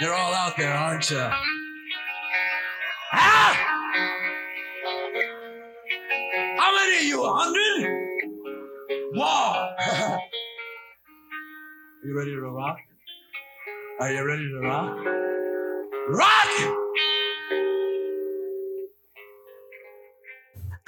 You're 0.00 0.12
all 0.12 0.34
out 0.34 0.56
there, 0.56 0.74
aren't 0.74 1.10
you? 1.10 1.20
Ah! 3.12 3.56
How 6.58 6.72
many 6.74 6.96
are 6.98 7.02
you? 7.02 7.22
A 7.22 7.32
hundred? 7.32 7.86
Wow! 9.14 9.76
you 12.04 12.16
ready 12.18 12.30
to 12.32 12.40
rock? 12.40 12.78
Are 14.00 14.10
you 14.12 14.24
ready 14.26 14.48
to 14.48 14.60
rock? 14.60 14.98
Rock! 16.08 16.81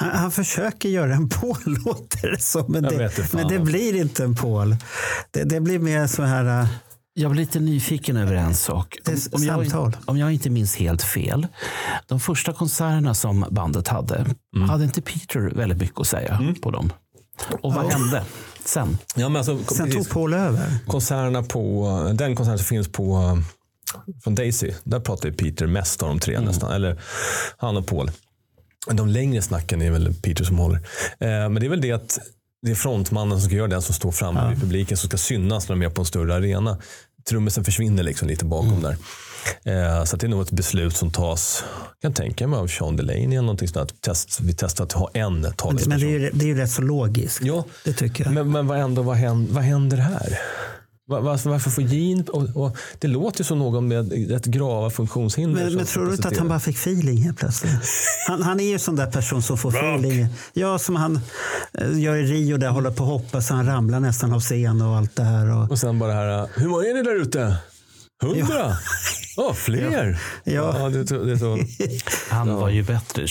Han, 0.05 0.21
han 0.21 0.31
försöker 0.31 0.89
göra 0.89 1.15
en 1.15 1.29
Paul 1.29 1.57
låter 1.85 2.31
det 2.31 2.41
som. 2.41 2.65
Men 2.73 2.83
det, 2.83 3.11
fan. 3.11 3.27
men 3.33 3.49
det 3.49 3.59
blir 3.59 3.95
inte 3.97 4.25
en 4.25 4.35
Paul. 4.37 4.77
Det, 5.31 5.45
det 5.45 5.61
blir 5.61 5.79
mer 5.79 6.07
så 6.07 6.23
här. 6.23 6.61
äh, 6.63 6.67
Jag 7.15 7.31
blir 7.31 7.41
lite 7.41 7.61
nyfiken 7.61 8.17
över 8.17 8.35
en 8.35 8.55
sak. 8.55 8.99
Det 9.05 9.13
Om, 9.13 9.41
om, 9.59 9.65
jag, 9.65 9.95
om 10.05 10.19
jag 10.19 10.33
inte 10.33 10.51
minns 10.51 10.77
helt 10.77 11.03
fel. 11.03 11.47
De 12.07 12.21
första 12.21 12.53
konserterna 12.53 13.15
som 13.15 13.47
bandet 13.51 13.89
hade, 13.89 14.27
Mm. 14.57 14.69
hade 14.69 14.85
inte 14.85 15.03
Peter 15.03 15.41
väldigt 15.41 15.79
mycket 15.79 16.01
att 16.01 16.07
säga 16.07 16.55
på 16.63 16.71
dem? 16.71 16.93
Och 17.63 17.75
vad 17.75 17.93
hände 17.93 18.25
sen? 18.65 18.99
Ja, 19.17 19.29
men 19.29 19.37
alltså, 19.37 19.59
Sen 19.75 19.87
precis. 19.87 19.95
tog 19.95 20.15
Paul 20.15 20.35
över. 20.35 20.79
konserterna 20.87 21.43
på, 21.43 21.89
den 22.15 22.37
konserten 22.37 22.59
som 22.59 22.65
finns 22.67 22.89
på 22.93 23.17
eh, 23.17 24.15
från 24.25 24.35
Daisy, 24.35 24.73
där 24.85 25.01
pratar 25.01 25.29
ju 25.29 25.35
Peter 25.35 25.67
mest 25.67 26.03
av 26.03 26.09
de 26.09 26.19
tre 26.21 26.41
nästan. 26.41 26.73
Eller 26.73 27.01
han 27.57 27.77
och 27.77 27.87
Paul. 27.87 28.11
De 28.93 29.09
längre 29.09 29.43
snacken 29.43 29.83
är 29.83 29.91
väl 29.91 30.15
Peter 30.15 30.45
som 30.45 30.59
håller. 30.59 30.77
Eh, 31.19 31.29
men 31.29 31.55
det 31.55 31.67
är 31.67 31.71
väl 31.71 31.81
det 31.81 31.93
att 31.93 32.19
det 32.63 32.71
är 32.71 32.75
frontmannen 32.75 33.41
som 33.41 33.49
ska 33.49 33.57
göra 33.57 33.69
det, 33.69 33.83
som 33.83 33.95
står 33.95 34.13
framme 34.13 34.51
vid 34.51 34.61
publiken, 34.61 34.97
som 34.97 35.09
ska 35.09 35.17
synas 35.17 35.69
när 35.69 35.77
de 35.77 35.83
är 35.85 35.91
på 35.91 36.01
en 36.03 36.07
större 36.07 36.35
arena. 36.35 36.79
Trummisen 37.29 37.65
försvinner 37.65 38.03
liksom 38.03 38.29
lite 38.29 38.45
bakom 38.45 38.83
där. 38.83 38.97
Eh, 39.65 40.05
så 40.05 40.17
det 40.17 40.27
är 40.27 40.29
nog 40.29 40.43
ett 40.43 40.51
beslut 40.51 40.97
som 40.97 41.11
tas, 41.11 41.65
jag 42.01 42.15
kan 42.15 42.25
tänka 42.25 42.47
mig 42.47 42.59
av 42.59 42.67
Sean 42.67 42.97
Delaney 42.97 43.25
eller 43.25 43.41
någonting 43.43 43.69
sånt. 43.69 43.91
Att 43.93 44.01
test, 44.01 44.41
vi 44.41 44.55
testar 44.55 44.85
att 44.85 44.93
ha 44.93 45.11
en 45.15 45.43
talesperson. 45.57 45.89
men 45.89 46.01
det, 46.01 46.07
är 46.07 46.19
ju, 46.19 46.31
det 46.31 46.45
är 46.45 46.47
ju 46.49 46.57
rätt 46.57 46.71
så 46.71 46.83
logiskt. 46.83 47.41
Ja, 47.43 47.65
Det 47.85 47.93
tycker 47.93 48.25
jag. 48.25 48.33
men, 48.33 48.53
men 48.53 48.67
vad, 48.67 48.79
ändå, 48.81 49.03
vad, 49.03 49.17
händer, 49.17 49.55
vad 49.55 49.63
händer 49.65 49.97
här? 49.97 50.39
Va- 51.11 51.21
Varför, 51.21 51.51
varför 51.51 51.71
får 51.71 51.85
Gene... 51.85 52.23
Och, 52.23 52.57
och, 52.65 52.77
det 52.99 53.09
låter 53.09 53.41
ju 53.41 53.45
som 53.45 53.59
någon 53.59 53.89
med 53.89 54.31
rätt 54.31 54.45
grava 54.45 54.91
funktionshinder. 54.91 55.65
Men, 55.65 55.75
men 55.75 55.87
tror 55.87 56.07
du 56.07 56.13
inte 56.13 56.29
att 56.29 56.37
han 56.37 56.49
bara 56.49 56.61
fick 56.61 56.77
feeling 56.77 57.17
helt 57.23 57.39
plötsligt? 57.39 57.73
Han, 58.29 58.43
han 58.43 58.61
är 58.61 58.65
ju 58.65 58.73
en 58.73 58.79
sån 58.81 58.97
där 58.97 59.11
person 59.11 59.43
som 59.43 59.59
får 59.59 59.71
feeling. 59.77 60.27
Ja, 60.53 60.79
som 60.79 60.97
han 60.97 61.21
eh, 61.79 61.99
gör 62.01 62.17
i 62.17 62.23
Rio 62.23 62.57
där, 62.57 62.69
håller 62.71 62.91
på 62.91 63.03
att 63.05 63.09
hoppa 63.11 63.41
så 63.43 63.55
han 63.55 63.67
ramlar 63.67 64.01
nästan 64.01 64.33
av 64.33 64.41
scen 64.41 64.83
och 64.83 64.97
allt 64.97 65.17
det 65.17 65.23
här. 65.25 65.51
Och, 65.57 65.71
Och 65.71 65.79
sen 65.79 65.99
bara 65.99 66.13
här, 66.13 66.49
hur 66.55 66.69
många 66.69 66.85
är 66.87 66.95
ni 66.95 67.03
där 67.03 67.21
ute? 67.23 67.57
Hundra? 68.23 68.77
Åh, 69.37 69.53
fler? 69.55 70.19
Ja. 70.45 70.89
det, 70.89 70.99
är 70.99 71.07
så- 71.07 71.25
det 71.25 71.33
är 71.33 71.37
så. 71.37 71.59
Han 72.35 72.55
var 72.55 72.69
ju 72.69 72.83
bättre 72.83 73.27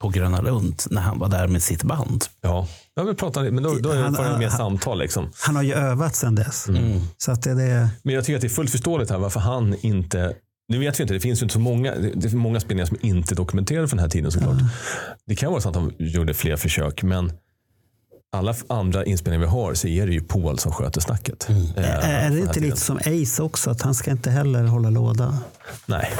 på 0.00 0.08
Gröna 0.08 0.40
Lund 0.40 0.82
när 0.90 1.00
han 1.02 1.18
var 1.18 1.28
där 1.28 1.48
med 1.48 1.62
sitt 1.62 1.82
band. 1.82 2.24
Ja, 2.40 2.68
jag 2.98 3.04
vill 3.06 3.16
prata 3.16 3.40
lite, 3.40 3.52
men 3.54 3.62
då, 3.64 3.74
då 3.74 3.90
är 3.90 3.96
Han- 4.02 4.12
det 4.12 4.18
bara 4.18 4.28
han- 4.28 4.38
mer 4.38 4.48
han- 4.48 4.56
samtal. 4.58 4.98
Liksom. 4.98 5.30
han 5.40 5.56
har 5.56 5.62
ju 5.62 5.74
övat 5.74 6.14
sedan 6.16 6.34
dess. 6.34 6.68
Mm. 6.68 7.00
Så 7.18 7.32
att 7.32 7.42
det, 7.42 7.54
det, 7.54 7.88
Men 8.02 8.14
jag 8.14 8.24
tycker 8.24 8.36
att 8.36 8.40
det 8.40 8.46
är 8.46 8.48
fullt 8.48 8.70
förståeligt 8.70 9.10
här 9.10 9.18
varför 9.18 9.40
han 9.40 9.74
inte 9.80 10.34
nu 10.68 10.78
vet 10.78 10.98
vi 11.00 11.02
inte, 11.02 11.14
det 11.14 11.20
finns 11.20 11.42
ju 11.42 11.44
inte 11.44 11.52
så 11.52 11.58
många, 11.60 11.94
det 12.14 12.32
är 12.32 12.36
många 12.36 12.60
spelningar 12.60 12.86
som 12.86 12.96
inte 13.00 13.34
är 13.34 13.36
dokumenterade 13.36 13.88
från 13.88 13.96
den 13.96 14.04
här 14.04 14.10
tiden 14.10 14.30
såklart. 14.32 14.56
Det 15.26 15.36
kan 15.36 15.50
vara 15.50 15.60
så 15.60 15.68
att 15.68 15.74
han 15.74 15.92
gjorde 15.98 16.34
fler 16.34 16.56
försök, 16.56 17.02
men 17.02 17.32
alla 18.32 18.54
andra 18.68 19.04
inspelningar 19.04 19.46
vi 19.46 19.50
har 19.50 19.74
så 19.74 19.88
är 19.88 20.06
det 20.06 20.12
ju 20.12 20.20
Paul 20.20 20.58
som 20.58 20.72
sköter 20.72 21.00
snacket. 21.00 21.48
Mm. 21.48 21.62
Eh, 21.76 22.24
är, 22.24 22.30
det 22.30 22.38
inte 22.38 22.52
tiden. 22.54 22.68
lite 22.68 22.80
som 22.80 22.96
Ace 22.96 23.42
också? 23.42 23.70
Att 23.70 23.82
han 23.82 23.94
ska 23.94 24.10
inte 24.10 24.30
heller 24.30 24.64
hålla 24.64 24.90
låda. 24.90 25.38
Nej, 25.86 26.10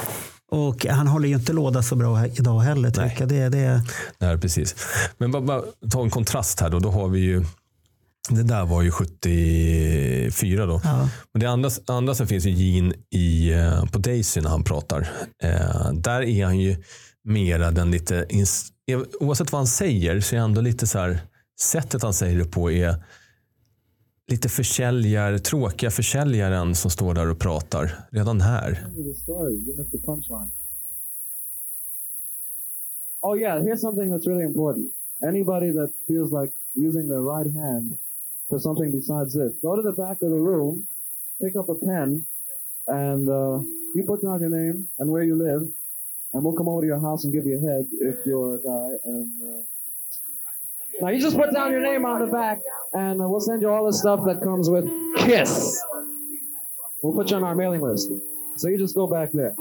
Och 0.51 0.87
han 0.87 1.07
håller 1.07 1.29
ju 1.29 1.35
inte 1.35 1.53
låda 1.53 1.83
så 1.83 1.97
bra 1.97 2.27
idag 2.27 2.61
heller. 2.61 2.93
Nej. 2.97 3.17
Jag. 3.19 3.29
Det, 3.29 3.49
det, 3.49 3.83
nej, 4.19 4.39
precis. 4.39 4.77
Men 5.19 5.33
bara, 5.33 5.43
bara 5.43 5.63
ta 5.91 6.03
en 6.03 6.11
kontrast 6.11 6.61
här 6.61 6.71
då. 6.71 6.79
Då 6.79 6.91
har 6.91 7.09
vi 7.09 7.21
ju, 7.21 7.45
det 8.29 8.43
där 8.43 8.65
var 8.67 8.83
ju 8.83 8.91
74 8.91 10.67
då. 10.67 10.81
ja. 10.85 11.09
Och 11.35 11.41
det 11.41 11.47
andra, 11.47 11.71
andra 11.87 12.15
som 12.15 12.27
finns 12.27 12.47
i 12.47 12.51
Gene 12.51 12.95
i, 13.11 13.53
eh, 13.53 13.85
på 13.85 13.99
Daisy 13.99 14.41
när 14.41 14.51
han 14.51 14.65
pratar. 14.65 15.09
Eh, 15.43 15.93
där 15.93 16.23
är 16.23 16.45
han 16.45 16.59
ju 16.59 16.77
mera 17.25 17.71
den 17.71 17.91
lite, 17.91 18.27
oavsett 19.21 19.53
vad 19.53 19.59
han 19.59 19.67
säger 19.67 20.21
så 20.21 20.37
är 20.37 20.41
han 20.41 20.51
ändå 20.51 20.61
lite 20.61 20.87
så 20.87 20.99
här, 20.99 21.21
sättet 21.61 22.03
han 22.03 22.15
säger 22.15 22.39
det 22.39 22.45
på 22.45 22.71
är 22.71 23.05
lite 24.29 24.49
försäljare, 24.49 25.39
tråkiga 25.39 25.91
försäljaren 25.91 26.75
som 26.75 26.91
står 26.91 27.15
där 27.15 27.31
och 27.31 27.39
pratar. 27.39 27.91
Redan 28.11 28.41
här. 28.41 28.87
Oh 33.21 33.37
yeah, 33.39 33.61
here's 33.63 33.81
something 33.81 34.13
that's 34.13 34.27
really 34.27 34.45
important. 34.45 34.93
Anybody 35.23 35.73
that 35.73 35.91
feels 36.07 36.31
like 36.33 36.53
using 36.75 37.09
their 37.09 37.21
right 37.21 37.53
hand 37.55 37.99
for 38.49 38.59
something 38.59 38.93
besides 38.93 39.35
this, 39.35 39.53
go 39.63 39.77
to 39.77 39.83
the 39.83 39.93
back 39.93 40.23
of 40.23 40.31
the 40.31 40.41
room, 40.51 40.87
pick 41.41 41.57
up 41.57 41.69
a 41.69 41.75
pen, 41.75 42.25
and 42.87 43.29
uh, 43.29 43.59
you 43.95 44.05
put 44.07 44.23
down 44.23 44.41
your 44.41 44.51
name 44.51 44.87
and 44.99 45.11
where 45.11 45.25
you 45.25 45.35
live, 45.37 45.63
and 46.33 46.45
we'll 46.45 46.55
come 46.55 46.69
over 46.69 46.83
to 46.83 46.87
your 46.87 47.01
house 47.01 47.25
and 47.25 47.33
give 47.33 47.47
you 47.47 47.59
a 47.59 47.71
head 47.71 47.85
if 48.01 48.25
you're 48.25 48.55
a 48.55 48.63
guy. 48.63 48.89
And 49.05 49.29
uh, 49.43 49.63
now 51.01 51.09
you 51.11 51.19
just 51.21 51.37
put 51.37 51.53
down 51.55 51.73
your 51.73 51.83
name 51.83 52.05
on 52.05 52.19
the 52.21 52.27
back, 52.33 52.59
and 52.93 53.21
we'll 53.21 53.41
send 53.41 53.63
you 53.63 53.71
all 53.75 53.93
the 53.93 53.99
stuff 53.99 54.21
that 54.27 54.43
comes 54.43 54.69
with 54.69 54.87
Kiss. 55.19 55.81
We'll 57.03 57.15
put 57.19 57.31
you 57.31 57.37
on 57.37 57.45
our 57.45 57.55
mailing 57.55 57.83
list. 57.91 58.09
So 58.57 58.69
you 58.69 58.79
just 58.79 58.95
go 58.95 59.07
back 59.07 59.31
there. 59.33 59.55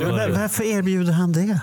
Var- 0.00 0.40
varför 0.40 0.64
erbjuder 0.64 1.12
han 1.12 1.32
det? 1.32 1.60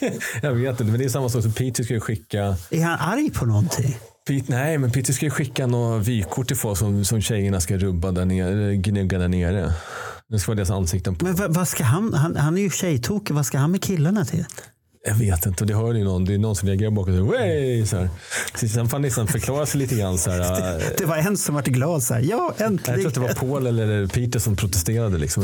Jag 0.42 0.52
vet 0.52 0.70
inte, 0.70 0.84
men 0.84 0.98
det 0.98 1.04
är 1.04 1.08
samma 1.08 1.28
sak 1.28 1.42
som 1.42 1.52
Peter 1.52 1.84
ska 1.84 2.00
skicka. 2.00 2.56
Är 2.70 2.82
han 2.84 2.98
arg 3.12 3.30
på 3.30 3.46
någonting? 3.46 3.96
Pete, 4.26 4.44
nej, 4.52 4.78
men 4.78 4.90
Peter 4.90 5.12
ska 5.12 5.24
ju 5.26 5.30
skicka 5.30 5.66
några 5.66 5.98
vykort 5.98 6.46
till 6.46 6.56
folk 6.56 6.78
som, 6.78 7.04
som 7.04 7.20
tjejerna 7.20 7.60
ska 7.60 7.76
rubba 7.78 8.10
där 8.10 8.24
nere, 8.24 8.76
gnugga 8.76 9.18
där 9.18 9.28
nere. 9.28 9.72
Det 10.28 10.38
ska 10.38 10.50
vara 10.50 10.56
deras 10.56 10.70
ansikten 10.70 11.14
på. 11.14 11.24
Men 11.24 11.34
vad, 11.34 11.54
vad 11.54 11.68
ska 11.68 11.84
han, 11.84 12.14
han, 12.14 12.36
han 12.36 12.58
är 12.58 12.62
ju 12.62 12.70
tjejtokig. 12.70 13.34
Vad 13.34 13.46
ska 13.46 13.58
han 13.58 13.70
med 13.70 13.82
killarna 13.82 14.24
till? 14.24 14.44
Jag 15.06 15.14
vet 15.14 15.46
inte, 15.46 15.64
och 15.64 15.68
det 15.68 15.74
hör 15.74 15.94
ju 15.94 16.04
någon. 16.04 16.24
Det 16.24 16.34
är 16.34 16.38
någon 16.38 16.56
som 16.56 16.68
reagerar. 16.68 17.86
Så 17.86 18.68
Sen 18.68 18.88
får 18.88 18.92
han 18.92 19.02
liksom 19.02 19.26
förklara 19.26 19.66
sig 19.66 19.80
lite 19.80 19.94
grann. 19.94 20.18
Så 20.18 20.30
här, 20.30 20.74
äh, 20.74 20.82
Det 20.98 21.04
var 21.04 21.16
en 21.16 21.36
som 21.36 21.54
vart 21.54 21.66
glad. 21.66 22.02
Så 22.02 22.14
här, 22.14 22.20
ja, 22.20 22.54
jag 22.58 22.66
äntligen. 22.66 23.00
tror 23.00 23.08
att 23.08 23.14
det 23.14 23.20
var 23.20 23.48
Paul 23.48 23.66
eller 23.66 24.06
Peter 24.06 24.38
som 24.38 24.56
protesterade. 24.56 25.18
Liksom. 25.18 25.42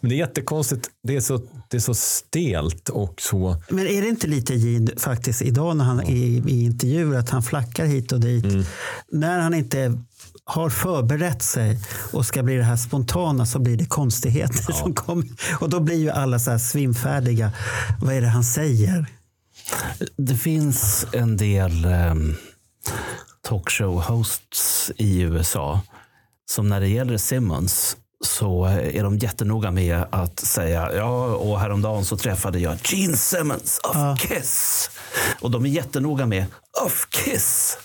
Men 0.00 0.10
det 0.10 0.14
är 0.14 0.18
jättekonstigt. 0.18 0.88
Det 1.02 1.16
är, 1.16 1.20
så, 1.20 1.40
det 1.68 1.76
är 1.76 1.80
så 1.80 1.94
stelt 1.94 2.88
och 2.88 3.20
så... 3.20 3.56
Men 3.68 3.86
är 3.86 4.02
det 4.02 4.08
inte 4.08 4.26
lite 4.26 4.54
Gene 4.54 4.90
faktiskt 4.96 5.42
idag 5.42 5.76
när 5.76 5.84
han 5.84 6.00
är 6.00 6.10
i, 6.10 6.42
i 6.46 6.64
intervjuer 6.64 7.18
att 7.18 7.30
han 7.30 7.42
flackar 7.42 7.86
hit 7.86 8.12
och 8.12 8.20
dit. 8.20 8.44
Mm. 8.44 8.64
När 9.12 9.38
han 9.38 9.54
inte 9.54 9.98
har 10.44 10.70
förberett 10.70 11.42
sig 11.42 11.78
och 12.12 12.26
ska 12.26 12.42
bli 12.42 12.56
det 12.56 12.62
här 12.62 12.76
spontana 12.76 13.46
så 13.46 13.58
blir 13.58 13.76
det 13.76 13.84
konstigheter 13.86 14.72
som 14.72 14.94
kommer. 14.94 15.26
Och 15.60 15.70
då 15.70 15.80
blir 15.80 15.96
ju 15.96 16.10
alla 16.10 16.38
så 16.38 16.50
här 16.50 16.58
svimfärdiga. 16.58 17.52
Vad 18.00 18.14
är 18.14 18.20
det 18.20 18.28
han 18.28 18.44
säger? 18.44 19.06
Det 20.16 20.36
finns 20.36 21.06
en 21.12 21.36
del 21.36 21.84
um, 21.84 22.36
talkshow-hosts 23.48 24.92
i 24.96 25.20
USA 25.20 25.80
som 26.50 26.68
när 26.68 26.80
det 26.80 26.88
gäller 26.88 27.18
Simmons 27.18 27.96
så 28.24 28.64
är 28.64 29.02
de 29.02 29.18
jättenoga 29.18 29.70
med 29.70 30.04
att 30.10 30.40
säga 30.40 30.92
ja, 30.94 31.24
och 31.24 31.60
häromdagen 31.60 32.04
så 32.04 32.16
träffade 32.16 32.58
jag 32.58 32.76
Gene 32.84 33.16
Simmons 33.16 33.80
of 33.84 34.20
Kiss. 34.20 34.90
Och 35.40 35.50
de 35.50 35.64
är 35.64 35.68
jättenoga 35.68 36.26
med 36.26 36.46
of 36.84 37.06
Kiss. 37.10 37.78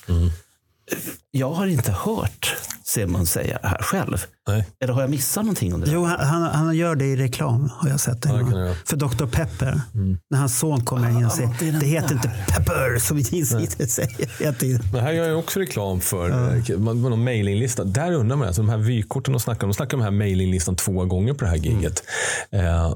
Jag 1.31 1.51
har 1.51 1.67
inte 1.67 1.91
hört 1.91 2.55
Simmons 2.83 3.31
säga 3.31 3.59
det 3.61 3.67
här 3.67 3.77
själv. 3.81 4.25
Nej. 4.47 4.67
Eller 4.83 4.93
har 4.93 5.01
jag 5.01 5.09
missat 5.09 5.43
någonting 5.43 5.73
under 5.73 5.87
det? 5.87 5.93
Jo, 5.93 6.05
han, 6.05 6.41
han, 6.41 6.75
gör 6.75 6.95
det 6.95 7.05
i 7.05 7.15
reklam 7.15 7.71
har 7.73 7.89
jag 7.89 7.99
sett. 7.99 8.25
Ja, 8.25 8.33
det 8.33 8.51
göra. 8.51 8.75
För 8.85 8.97
Dr 8.97 9.25
Pepper. 9.25 9.81
När 10.29 10.37
hans 10.37 10.59
son 10.59 10.85
kommer 10.85 11.09
in 11.09 11.25
och 11.25 11.31
säger 11.31 11.55
det 11.59 11.79
det 11.79 11.85
heter 11.85 12.07
där." 12.07 12.15
inte 12.15 12.29
Pepper 12.47 12.99
som 12.99 13.23
Smith 13.23 13.85
säger. 13.87 14.93
Men 14.93 15.03
här 15.03 15.11
gör 15.11 15.27
jag 15.27 15.39
också 15.39 15.59
reklam 15.59 16.01
för 16.01 16.29
ja. 16.67 16.77
man, 16.77 17.01
någon 17.01 17.23
mailinglista. 17.23 17.83
Där 17.83 18.11
undrar 18.11 18.37
man, 18.37 18.47
alltså, 18.47 18.61
de 18.61 18.69
här 18.69 18.77
vykorten 18.77 19.33
de 19.33 19.39
snackar 19.39 19.63
om. 19.63 19.69
De 19.69 19.73
snackar 19.73 19.97
om 19.97 20.03
den 20.03 20.13
här 20.13 20.19
mailinglistan 20.19 20.75
två 20.75 21.05
gånger 21.05 21.33
på 21.33 21.43
det 21.43 21.49
här 21.49 21.57
giget. 21.57 22.03
Eh, 22.51 22.93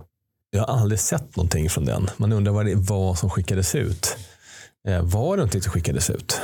jag 0.51 0.65
har 0.65 0.79
aldrig 0.81 0.99
sett 0.99 1.35
någonting 1.35 1.69
från 1.69 1.85
den. 1.85 2.09
Man 2.17 2.31
undrar 2.33 2.53
vad 2.53 2.65
det 2.65 2.75
var 2.75 3.15
som 3.15 3.29
skickades 3.29 3.75
ut. 3.75 4.17
Eh, 4.87 5.01
var 5.01 5.35
det 5.35 5.37
någonting 5.37 5.61
som 5.61 5.71
skickades 5.71 6.09
ut? 6.09 6.41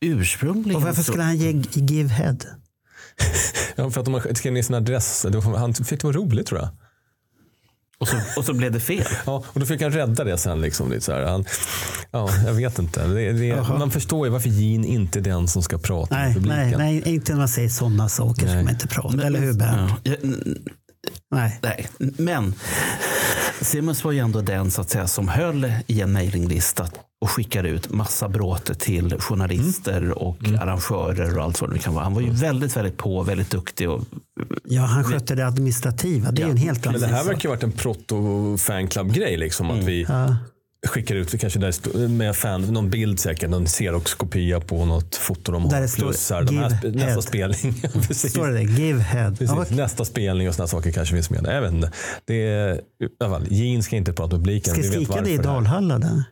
Ursprungligen 0.00 0.76
Och 0.76 0.82
varför 0.82 1.02
så- 1.02 1.10
skulle 1.12 1.22
han 1.22 1.36
ge 1.36 1.62
give 1.74 2.08
head? 2.08 2.36
Ja, 3.76 3.90
för 3.90 4.00
att 4.00 4.04
de 4.04 4.14
har 4.14 4.34
skrev 4.34 4.52
ner 4.52 4.62
sin 4.62 4.74
adress. 4.74 5.26
Han 5.56 5.72
tyckte 5.74 5.96
det 5.96 6.04
var 6.04 6.12
roligt 6.12 6.46
tror 6.46 6.60
jag. 6.60 6.68
Och 7.98 8.08
så, 8.08 8.16
och 8.36 8.44
så 8.44 8.52
blev 8.54 8.72
det 8.72 8.80
fel. 8.80 9.04
Ja, 9.26 9.44
och 9.46 9.60
då 9.60 9.66
fick 9.66 9.82
han 9.82 9.90
rädda 9.92 10.24
det 10.24 10.38
sen. 10.38 10.60
Liksom, 10.60 10.90
lite 10.90 11.04
så 11.04 11.12
här. 11.12 11.22
Han, 11.22 11.44
ja, 12.10 12.30
jag 12.46 12.52
vet 12.52 12.78
inte. 12.78 13.06
Det, 13.06 13.32
det, 13.32 13.56
man 13.68 13.90
förstår 13.90 14.26
ju 14.26 14.32
varför 14.32 14.48
Gene 14.48 14.86
inte 14.86 15.18
är 15.18 15.22
den 15.22 15.48
som 15.48 15.62
ska 15.62 15.78
prata 15.78 16.14
med 16.14 16.24
Nej, 16.24 16.34
publiken. 16.34 16.78
nej, 16.78 17.02
nej, 17.04 17.14
inte 17.14 17.32
när 17.32 17.38
man 17.38 17.48
säger 17.48 17.68
sådana 17.68 18.08
saker 18.08 18.46
Nej. 18.46 18.54
som 18.54 18.64
man 18.64 18.72
inte 18.74 18.88
pratar. 18.88 19.18
Eller 19.18 19.40
hur 19.40 19.52
Ben? 19.54 19.90
Ja, 20.02 20.14
Nej. 21.30 21.58
nej. 21.62 21.88
Men 21.98 22.54
Simmons 23.60 24.04
var 24.04 24.12
ju 24.12 24.18
ändå 24.18 24.40
den 24.40 24.70
så 24.70 24.80
att 24.80 24.90
säga, 24.90 25.06
som 25.06 25.28
höll 25.28 25.72
i 25.86 26.00
en 26.00 26.12
mailinglista 26.12 26.88
och 27.20 27.30
skickade 27.30 27.68
ut 27.68 27.90
massa 27.90 28.28
bråte 28.28 28.74
till 28.74 29.16
journalister 29.18 30.10
och 30.10 30.36
arrangörer 30.60 31.38
och 31.38 31.44
allt 31.44 31.60
vad 31.60 31.72
det 31.72 31.78
kan 31.78 31.94
vara. 31.94 32.04
Han 32.04 32.14
var 32.14 32.20
ju 32.20 32.30
väldigt, 32.30 32.76
väldigt 32.76 32.96
på, 32.96 33.22
väldigt 33.22 33.50
duktig. 33.50 33.90
Och, 33.90 34.04
Ja, 34.64 34.82
han 34.82 35.04
skötte 35.04 35.34
det 35.34 35.46
administrativa. 35.46 36.30
Det 36.30 36.42
är 36.42 36.48
en 36.48 36.56
helt 36.56 36.84
Men 36.84 36.94
annan 36.94 37.10
det 37.10 37.16
här 37.16 37.24
verkar 37.24 37.42
ju 37.42 37.48
varit 37.48 37.62
en 37.62 37.72
proto-fanclub-grej. 37.72 39.36
Liksom, 39.36 39.70
att 39.70 39.84
vi 39.84 40.06
Ja. 40.08 40.36
Skickar 40.88 41.14
ut, 41.14 41.40
kanske 41.40 41.58
där 41.58 42.08
med 42.08 42.36
fan, 42.36 42.62
någon 42.62 42.90
bild 42.90 43.20
säkert, 43.20 43.50
någon 43.50 43.66
Xerox-kopia 43.66 44.60
på 44.60 44.84
något 44.84 45.16
foto 45.16 45.52
de 45.52 45.68
Där 45.68 45.74
har. 45.74 45.82
det 45.82 45.88
står 45.88 46.06
Plus 46.06 46.30
här, 46.30 46.42
de 46.42 46.58
här, 46.58 46.90
nästa 46.92 47.22
spelning. 47.22 47.72
Står 48.10 48.46
det 48.46 48.52
där? 48.52 48.60
Give 48.60 49.02
head. 49.02 49.30
Precis. 49.30 49.56
Ja, 49.70 49.76
Nästa 49.76 50.04
spelning 50.04 50.48
och 50.48 50.54
sådana 50.54 50.68
saker 50.68 50.92
kanske 50.92 51.14
finns 51.14 51.30
med. 51.30 51.46
Jag 51.46 51.62
vet 51.62 51.72
inte. 51.72 51.92
Det 52.24 52.46
är, 52.48 52.80
fall, 53.28 53.46
Gene 53.50 53.82
ska 53.82 53.96
inte 53.96 54.12
prata 54.12 54.36
med 54.36 54.44
publiken. 54.44 54.74
ska 54.74 54.82
skrika 54.82 55.20
det 55.20 55.30
i. 55.30 55.36
Dalhalla 55.36 55.98
där. 55.98 56.22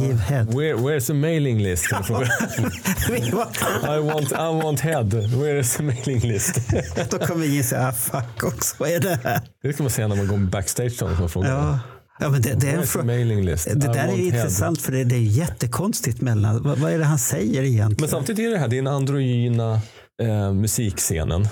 Give 0.00 0.18
head. 0.18 0.44
Where, 0.44 0.74
where's 0.74 1.06
the 1.06 1.14
mailing 1.14 1.62
list? 1.62 1.92
I 1.92 1.94
want, 3.98 4.32
I 4.32 4.62
want 4.62 4.80
head. 4.80 5.12
Where 5.12 5.58
is 5.58 5.76
the 5.76 5.82
mailing 5.82 6.20
list? 6.20 6.60
Då 7.10 7.18
kommer 7.18 7.46
ingen 7.46 7.64
säga 7.64 7.88
ah, 7.88 7.92
fuck 7.92 8.44
också. 8.44 8.76
Vad 8.78 8.90
är 8.90 9.00
det 9.00 9.20
här? 9.24 9.40
Det 9.62 9.72
ska 9.72 9.82
man 9.82 9.90
säga 9.90 10.08
när 10.08 10.16
man 10.16 10.28
går 10.28 10.36
backstage 10.36 10.92
som 10.92 11.18
man 11.18 11.28
frågar. 11.28 11.50
Ja. 11.50 11.78
Ja, 12.20 12.28
men 12.30 12.42
det, 12.42 12.54
det, 12.54 12.68
är 12.70 13.08
en 13.10 13.44
list? 13.44 13.68
det 13.74 13.86
där 13.86 14.08
är 14.08 14.18
intressant 14.18 14.82
för 14.82 14.92
det, 14.92 15.04
det 15.04 15.14
är 15.14 15.20
jättekonstigt 15.20 16.20
mellan. 16.20 16.62
Vad, 16.62 16.78
vad 16.78 16.92
är 16.92 16.98
det 16.98 17.04
han 17.04 17.18
säger 17.18 17.62
egentligen? 17.62 17.96
Men 18.00 18.08
samtidigt 18.08 18.46
är 18.46 18.50
det 18.50 18.58
här, 18.58 18.68
det 18.68 18.76
är 18.76 18.78
en 18.78 18.86
androgyna 18.86 19.80
eh, 20.22 20.52
musikscenen. 20.52 21.48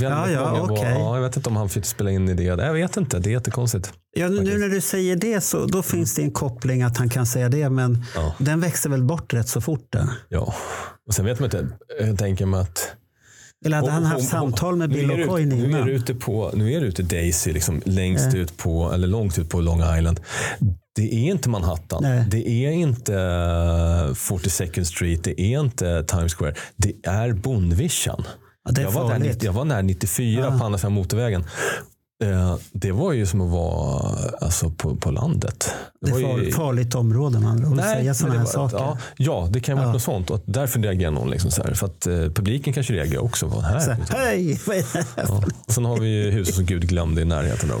Ja, 0.00 0.30
ja, 0.30 0.50
var- 0.52 0.70
okej. 0.72 0.92
ja, 0.98 1.16
jag 1.16 1.22
vet 1.22 1.36
inte 1.36 1.48
om 1.48 1.56
han 1.56 1.68
fick 1.68 1.84
spela 1.84 2.10
in 2.10 2.28
i 2.28 2.34
det. 2.34 2.42
Jag 2.42 2.72
vet 2.72 2.96
inte, 2.96 3.18
det 3.18 3.30
är 3.30 3.32
jättekonstigt. 3.32 3.92
Ja, 4.14 4.28
nu 4.28 4.40
nu 4.40 4.58
när 4.58 4.68
du 4.68 4.80
säger 4.80 5.16
det 5.16 5.40
så 5.40 5.66
då 5.66 5.82
finns 5.82 6.14
det 6.14 6.22
en 6.22 6.30
koppling 6.30 6.82
att 6.82 6.96
han 6.96 7.08
kan 7.08 7.26
säga 7.26 7.48
det. 7.48 7.70
Men 7.70 8.04
Ja. 8.14 8.34
den 8.38 8.60
växer 8.60 8.90
väl 8.90 9.02
bort 9.02 9.34
rätt 9.34 9.48
så 9.48 9.60
fort. 9.60 9.86
Där. 9.92 10.08
Ja. 10.28 10.54
Och 11.08 11.14
sen 11.14 11.24
vet 11.24 11.40
man 11.40 11.46
inte, 11.46 11.68
jag 12.00 12.18
tänker 12.18 12.46
mig 12.46 12.60
att 12.60 12.92
Eller 13.64 13.76
hade 13.76 13.90
han 13.90 14.02
Och- 14.02 14.08
haft 14.08 14.22
och- 14.22 14.28
samtal 14.30 14.76
med 14.76 14.88
Bill 14.90 15.08
du- 15.08 15.14
O'Coin 15.26 15.44
Nu 15.46 15.62
är 15.64 15.68
innan? 15.68 15.86
du 15.86 15.92
ute 15.92 16.14
på, 16.14 16.50
nu 16.54 16.72
är 16.74 16.80
du 16.80 16.86
ute 16.86 17.02
Daisy, 17.02 17.52
liksom 17.52 17.82
längst 17.84 18.34
ut 18.34 18.56
på, 18.56 18.92
eller 18.92 19.06
långt 19.08 19.38
ut 19.38 19.48
på 19.50 19.60
Long 19.60 19.96
Island. 19.98 20.20
Det 20.96 21.02
är 21.14 21.30
inte 21.30 21.48
Manhattan. 21.48 22.02
Nej. 22.02 22.24
Det 22.30 22.48
är 22.48 22.70
inte 22.70 23.14
eh, 23.14 24.14
42nd 24.14 24.84
Street. 24.84 25.24
Det 25.24 25.40
är 25.40 25.60
inte 25.60 26.04
Times 26.04 26.34
Square. 26.34 26.54
Det 26.76 26.92
är 27.02 27.32
Bondvischan. 27.32 28.24
Ja, 28.64 28.82
jag, 28.82 28.90
var 28.90 29.02
där, 29.02 29.10
farligt. 29.10 29.26
90 29.32 29.46
jag 29.46 29.52
var 29.52 29.64
där 29.64 29.82
94 29.82 30.58
på 30.58 30.64
andra 30.64 30.78
sidan 30.78 30.92
motorvägen. 30.92 31.44
Eh, 32.22 32.56
Det 32.72 32.92
var 32.92 33.12
ju 33.12 33.26
som 33.26 33.40
att 33.40 33.50
vara 33.50 34.14
alltså, 34.40 34.70
på, 34.70 34.96
på 34.96 35.10
landet. 35.10 35.74
Det 36.00 36.10
är 36.10 36.12
var 36.12 36.38
ju- 36.38 36.52
farligt 36.52 36.94
område 36.94 37.38
med 37.40 37.50
andra 37.50 37.82
att 37.82 37.90
säga 37.98 38.14
sådana 38.14 38.34
det 38.34 38.38
här 38.38 38.46
var- 38.46 38.68
saker. 38.68 38.76
Ja, 38.84 38.98
ja, 39.16 39.48
det 39.50 39.60
kan 39.60 39.76
vara 39.76 39.86
Ja. 39.86 39.92
något 39.92 40.02
sånt. 40.02 40.30
Och 40.30 40.42
därför 40.46 40.78
reagerar 40.80 41.10
någon. 41.10 41.30
Liksom 41.30 41.50
så 41.50 41.62
här, 41.62 41.74
för 41.74 41.86
att 41.86 42.06
eh, 42.06 42.12
publiken 42.14 42.72
kanske 42.72 42.92
reagerar 42.92 43.22
också. 43.22 43.46
Vad 43.46 43.62
här? 43.64 43.80
Så, 43.80 43.90
liksom. 43.98 44.16
Hej! 44.18 44.60
Vad 44.66 44.76
är 44.76 44.80
det 44.92 44.98
här? 44.98 45.04
Ja. 45.28 45.42
Sen 45.68 45.84
har 45.84 45.96
vi 45.98 46.08
ju 46.08 46.30
huset 46.30 46.54
som 46.54 46.64
Gud 46.66 46.88
glömde 46.88 47.22
i 47.22 47.24
närheten. 47.24 47.68
Då. 47.68 47.74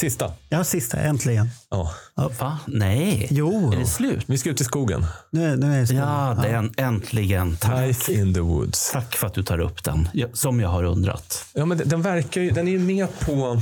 Sista. 0.00 0.32
Ja, 0.48 0.64
sista, 0.64 0.96
äntligen. 0.98 1.48
Ja. 1.70 1.90
Va? 2.38 2.58
Nej. 2.66 3.26
Jo. 3.30 3.72
Är 3.72 3.76
det 3.76 3.86
slut? 3.86 4.24
Vi 4.26 4.38
ska 4.38 4.50
ut 4.50 4.60
i 4.60 4.64
skogen. 4.64 5.04
Nu, 5.32 5.56
nu 5.56 5.74
är 5.74 5.86
det 5.86 5.94
Ja, 5.94 6.36
den, 6.42 6.74
äntligen. 6.76 7.56
Tack. 7.56 7.86
Life 7.86 8.12
in 8.12 8.34
the 8.34 8.40
woods. 8.40 8.90
Tack 8.92 9.16
för 9.16 9.26
att 9.26 9.34
du 9.34 9.42
tar 9.42 9.58
upp 9.60 9.84
den, 9.84 10.08
som 10.32 10.60
jag 10.60 10.68
har 10.68 10.84
undrat. 10.84 11.44
Ja, 11.54 11.64
men 11.64 11.78
den- 11.84 12.02
verkar 12.02 12.40
ju, 12.40 12.50
den 12.50 12.68
är 12.68 12.72
ju 12.72 12.78
med 12.78 13.08
på 13.20 13.60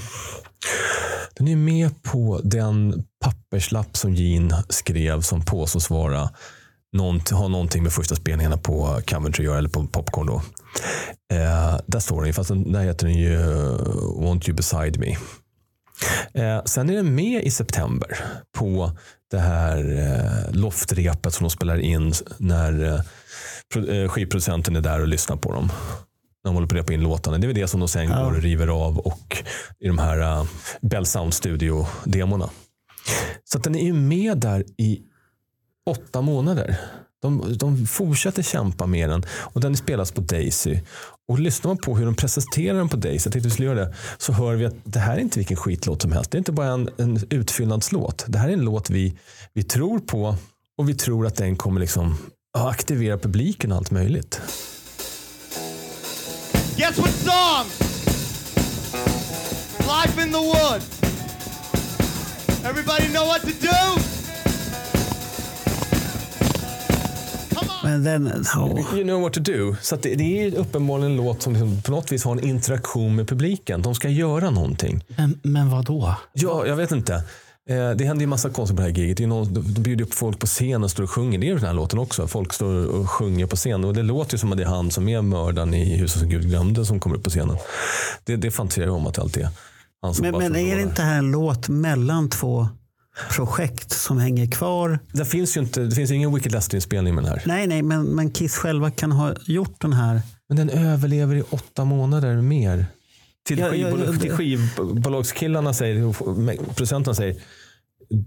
den 1.37 1.49
är 1.49 1.57
med 1.57 2.03
på 2.03 2.41
den 2.45 3.05
papperslapp 3.25 3.97
som 3.97 4.15
Gene 4.15 4.65
skrev 4.69 5.21
som 5.21 5.43
påstås 5.43 5.91
vara 5.91 6.31
ha 7.35 7.49
någonting 7.49 7.83
med 7.83 7.93
första 7.93 8.15
spelningarna 8.17 8.57
på 8.57 9.01
Coventry 9.09 9.45
att 9.45 9.47
göra, 9.47 9.59
eller 9.59 9.69
på 9.69 9.87
Popcorn 9.87 10.27
då. 10.27 10.43
Eh, 11.37 11.81
där 11.87 12.01
står 12.01 12.17
den 12.17 12.27
ju, 12.27 12.33
fast 12.33 12.49
den, 12.49 12.73
där 12.73 12.81
heter 12.81 13.07
den 13.07 13.17
ju 13.17 13.35
eh, 13.41 14.23
Want 14.25 14.49
You 14.49 14.57
Beside 14.57 14.99
Me. 15.01 15.17
Eh, 16.35 16.65
sen 16.65 16.91
är 16.91 16.95
den 16.95 17.15
med 17.15 17.45
i 17.45 17.51
september 17.51 18.19
på 18.59 18.93
det 19.31 19.39
här 19.39 19.79
eh, 19.99 20.57
loftrepet 20.57 21.35
som 21.35 21.45
de 21.45 21.51
spelar 21.51 21.79
in 21.79 22.13
när 22.39 22.85
eh, 22.85 23.97
eh, 23.97 24.09
skivproducenten 24.09 24.77
är 24.77 24.81
där 24.81 25.01
och 25.01 25.09
lyssnar 25.09 25.37
på 25.37 25.53
dem. 25.53 25.73
När 26.45 26.51
de 26.51 26.55
håller 26.55 26.69
på 26.69 26.75
att 26.75 26.81
repa 26.81 26.93
in 26.93 27.01
låtarna. 27.01 27.39
Det 27.39 27.45
är 27.45 27.49
väl 27.49 27.57
det 27.57 27.69
som 27.69 27.81
de 27.81 27.89
sen 27.89 28.09
går 28.09 28.37
och 28.37 28.43
river 28.43 28.69
av 28.69 28.99
och 28.99 29.45
i 29.81 29.87
de 29.87 29.99
här 29.99 30.41
uh, 30.41 30.47
Bell 30.81 31.07
Sound 31.07 31.35
Studio-demorna. 31.35 32.51
Så 33.45 33.59
den 33.59 33.75
är 33.75 33.85
ju 33.85 33.93
med 33.93 34.39
där 34.39 34.65
i 34.77 35.03
åtta 35.87 36.21
månader. 36.21 36.81
De, 37.23 37.57
de 37.59 37.87
fortsätter 37.87 38.43
kämpa 38.43 38.87
med 38.87 39.11
den 39.11 39.25
och 39.31 39.61
den 39.61 39.77
spelas 39.77 40.13
på 40.13 40.21
Daisy. 40.21 40.79
Och 41.29 41.39
lyssnar 41.39 41.69
man 41.69 41.77
på 41.77 41.97
hur 41.97 42.05
de 42.05 42.15
presenterar 42.15 42.79
den 42.79 42.89
på 42.89 42.97
Daisy, 42.97 43.27
jag 43.27 43.33
tänkte 43.33 43.49
vi 43.49 43.51
skulle 43.51 43.69
göra 43.69 43.79
det, 43.79 43.95
så 44.19 44.33
hör 44.33 44.55
vi 44.55 44.67
att 44.67 44.75
det 44.85 44.99
här 44.99 45.17
är 45.17 45.21
inte 45.21 45.39
vilken 45.39 45.57
skitlåt 45.57 46.03
som 46.03 46.13
helst. 46.13 46.31
Det 46.31 46.37
är 46.37 46.39
inte 46.39 46.53
bara 46.53 46.67
en, 46.67 46.89
en 46.97 47.27
utfyllnadslåt. 47.31 48.25
Det 48.29 48.39
här 48.39 48.49
är 48.49 48.53
en 48.53 48.61
låt 48.61 48.91
vi, 48.91 49.19
vi 49.53 49.63
tror 49.63 49.99
på 49.99 50.37
och 50.79 50.89
vi 50.89 50.95
tror 50.95 51.27
att 51.27 51.37
den 51.37 51.57
kommer 51.57 51.81
liksom 51.81 52.17
aktivera 52.59 53.19
publiken 53.19 53.73
och 53.73 53.79
allt 53.79 53.91
möjligt. 53.91 54.41
Guess 56.77 56.99
what 56.99 57.11
song? 57.11 57.67
Life 59.79 60.23
in 60.23 60.33
the 60.33 60.39
woods. 60.39 61.01
Everybody 62.65 63.09
know 63.09 63.27
what 63.27 63.43
to 63.43 63.53
do? 63.61 64.08
Men 67.89 68.05
den, 68.05 68.45
ja. 68.55 68.79
You 68.95 69.03
know 69.05 69.21
what 69.23 69.33
to 69.33 69.41
do. 69.41 69.77
Så 69.83 69.95
att 69.95 70.03
det, 70.03 70.15
det 70.15 70.43
är 70.47 70.55
uppenbarligen 70.55 71.11
en 71.11 71.17
låt 71.17 71.43
som 71.43 71.53
liksom 71.53 71.83
på 71.83 71.91
något 71.91 72.13
vis 72.13 72.25
har 72.25 72.33
en 72.33 72.45
interaktion 72.45 73.17
med 73.17 73.29
publiken. 73.29 73.83
De 73.83 73.95
ska 73.95 74.09
göra 74.09 74.51
någonting. 74.51 75.05
Men, 75.17 75.39
men 75.43 75.71
vad 75.71 75.85
då? 75.85 76.15
Ja, 76.33 76.67
jag 76.67 76.77
vet 76.77 76.93
inte. 76.93 77.15
Eh, 77.71 77.91
Det 77.91 78.05
händer 78.05 78.21
ju 78.21 78.27
massa 78.27 78.51
konstigt 78.51 78.77
på 78.77 78.83
det 78.83 78.89
här 78.89 78.95
giget. 78.97 79.17
De 79.17 79.63
bjuder 79.83 80.05
upp 80.05 80.15
folk 80.15 80.39
på 80.39 80.47
scen 80.47 80.85
och 80.85 80.91
står 80.91 81.03
och 81.03 81.11
sjunger. 81.11 81.39
Det 81.39 81.49
är 81.49 81.55
den 81.55 81.65
här 81.65 81.73
låten 81.73 81.99
också. 81.99 82.27
Folk 82.27 82.53
står 82.53 82.87
och 82.87 83.11
sjunger 83.11 83.47
på 83.47 83.57
scen. 83.57 83.85
Och 83.85 83.95
det 83.95 84.03
låter 84.03 84.35
ju 84.35 84.39
som 84.39 84.53
att 84.53 84.59
det 84.59 84.65
är 84.65 84.69
han 84.69 84.91
som 84.91 85.09
är 85.09 85.23
mördaren 85.23 85.75
i 85.75 85.97
huset 85.97 86.21
som 86.21 86.29
Gud 86.29 86.49
glömde 86.49 86.85
som 86.87 87.01
kommer 87.01 87.17
upp 87.17 87.25
på 87.25 87.31
scenen. 87.31 87.57
Det, 88.25 88.37
det 88.37 88.51
fantiserar 88.51 88.87
jag 88.87 88.95
om 88.95 89.07
att 89.07 89.19
alltid 89.19 89.43
är. 89.43 89.49
Han 90.03 90.15
som 90.15 90.23
Men, 90.27 90.39
men 90.39 90.57
är 90.57 90.77
det 90.77 90.83
inte 90.83 91.03
här 91.03 91.19
en 91.19 91.31
låt 91.31 91.69
mellan 91.69 92.31
två 92.31 92.69
projekt 93.31 93.93
som 93.93 94.19
hänger 94.19 94.47
kvar? 94.51 94.99
Det 95.13 95.25
finns 95.25 95.57
ju 95.57 95.61
inte, 95.61 95.81
det 95.81 95.95
finns 95.95 96.11
ingen 96.11 96.35
Wicked 96.35 96.53
Lester-inspelning 96.53 97.15
med 97.15 97.25
den 97.25 97.31
här. 97.33 97.43
Nej, 97.47 97.67
nej, 97.67 97.83
men, 97.83 98.05
men 98.07 98.31
Kiss 98.31 98.57
själva 98.57 98.91
kan 98.91 99.13
ha 99.13 99.35
gjort 99.47 99.81
den 99.81 99.93
här. 99.93 100.21
Men 100.49 100.57
den 100.57 100.71
överlever 100.71 101.37
i 101.37 101.43
åtta 101.51 101.85
månader 101.85 102.37
mer. 102.43 102.87
Till, 103.47 103.59
Ja, 103.59 103.65
ja, 103.67 103.71
skivbolag, 103.73 104.09
ja, 104.09 104.13
det- 104.13 104.19
till 104.19 104.31
skivbolagskillarna 104.33 105.75
säger, 105.75 106.13
producenterna 106.75 107.15
säger 107.15 107.37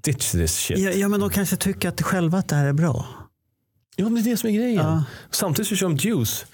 ditch 0.04 0.32
this 0.32 0.56
shit. 0.56 0.80
Ja, 0.80 0.92
ja, 0.92 1.08
men 1.08 1.20
de 1.20 1.30
kanske 1.30 1.56
tycker 1.56 1.90
att 1.90 2.02
själva 2.02 2.38
att 2.38 2.48
det 2.48 2.56
här 2.56 2.66
är 2.66 2.74
bra. 2.74 3.06
Ja, 3.96 4.04
men 4.10 4.14
det 4.24 4.30
är 4.30 4.32
det 4.32 4.38
som 4.38 4.50
är 4.50 4.54
grejen. 4.54 4.84
Ja. 4.86 5.04
Samtidigt 5.32 5.70
så 5.70 5.76
kör 5.76 5.88
de 5.90 5.98
Juice 5.98 6.46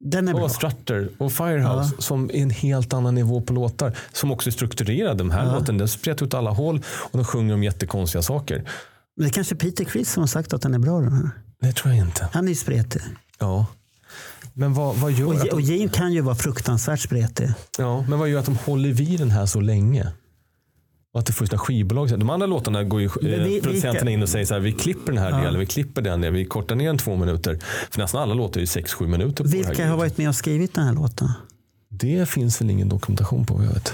Den 0.00 0.28
är 0.28 0.34
bra. 0.34 0.44
och 0.44 0.50
Strutter 0.50 1.08
och 1.18 1.32
Firehouse 1.32 1.94
som 1.98 2.30
är 2.30 2.34
en 2.42 2.50
helt 2.50 2.92
annan 2.92 3.14
nivå 3.14 3.40
på 3.40 3.52
låtar. 3.52 3.96
Som 4.12 4.30
också 4.32 4.50
är 4.50 4.52
strukturerade. 4.52 5.14
Den 5.14 5.30
här 5.30 5.54
låten 5.58 5.78
den 5.78 5.88
spretar 5.88 6.26
ut 6.26 6.34
alla 6.34 6.50
håll 6.50 6.82
och 6.86 7.18
de 7.18 7.24
sjunger 7.24 7.54
om 7.54 7.62
jättekonstiga 7.62 8.22
saker. 8.22 8.56
Men 9.16 9.24
det 9.24 9.30
är 9.30 9.32
kanske 9.32 9.54
Peter 9.54 9.84
Criss 9.84 10.12
som 10.12 10.20
har 10.22 10.28
sagt 10.28 10.52
att 10.52 10.62
den 10.62 10.74
är 10.74 10.78
bra. 10.78 11.00
Den 11.00 11.12
här. 11.12 11.30
Det 11.60 11.72
tror 11.72 11.94
jag 11.94 12.06
inte. 12.06 12.28
Han 12.32 12.44
är 12.44 12.48
ju 12.48 12.54
spretig. 12.54 13.02
Ja. 13.38 13.66
Men 14.52 14.74
vad, 14.74 14.96
vad, 14.96 15.12
gör 15.12 15.26
Och, 15.26 15.34
att 15.34 15.52
och 15.52 15.60
de, 15.60 15.62
Gene 15.62 15.88
kan 15.92 16.12
ju 16.12 16.20
vara 16.20 16.34
fruktansvärt 16.34 17.00
spretig. 17.00 17.48
ja, 17.78 18.04
men 18.08 18.18
vad 18.18 18.28
gör 18.28 18.38
att 18.38 18.46
de 18.46 18.56
håller 18.56 18.88
vid 18.92 19.18
den 19.20 19.30
här 19.30 19.46
så 19.46 19.60
länge? 19.60 20.12
Och 21.16 21.20
att 21.20 21.26
det 21.26 21.32
får 21.32 21.46
sina 21.46 21.58
skivbolag. 21.58 22.18
De 22.18 22.30
andra 22.30 22.46
låtarna 22.46 22.84
går 22.84 23.00
ju 23.00 23.10
vi- 23.20 23.32
eh, 23.34 23.62
producenterna 23.62 23.92
vilka- 23.92 24.10
in 24.10 24.22
och 24.22 24.28
säger 24.28 24.46
så 24.46 24.54
här, 24.54 24.60
vi 24.60 24.72
klipper 24.72 25.12
den 25.12 25.22
här 25.22 25.42
delen, 25.42 25.60
vi 25.60 25.66
klipper 25.66 26.02
den 26.02 26.20
delen, 26.20 26.34
vi 26.34 26.44
kortar 26.44 26.74
ner 26.74 26.86
den 26.86 26.98
två 26.98 27.16
minuter. 27.16 27.58
För 27.90 28.00
nästan 28.00 28.22
alla 28.22 28.34
låtar 28.34 28.58
är 28.58 28.60
ju 28.62 28.66
sex, 28.66 28.94
sju 28.94 29.06
minuter. 29.06 29.44
På 29.44 29.50
Vilka 29.50 29.88
har 29.88 29.96
varit 29.96 30.18
med 30.18 30.28
och 30.28 30.34
skrivit 30.34 30.74
den 30.74 30.84
här 30.84 30.92
låten? 30.92 31.32
Det 31.90 32.28
finns 32.28 32.60
väl 32.60 32.70
ingen 32.70 32.88
dokumentation 32.88 33.46
på 33.46 33.64
jag 33.64 33.72
vet. 33.72 33.92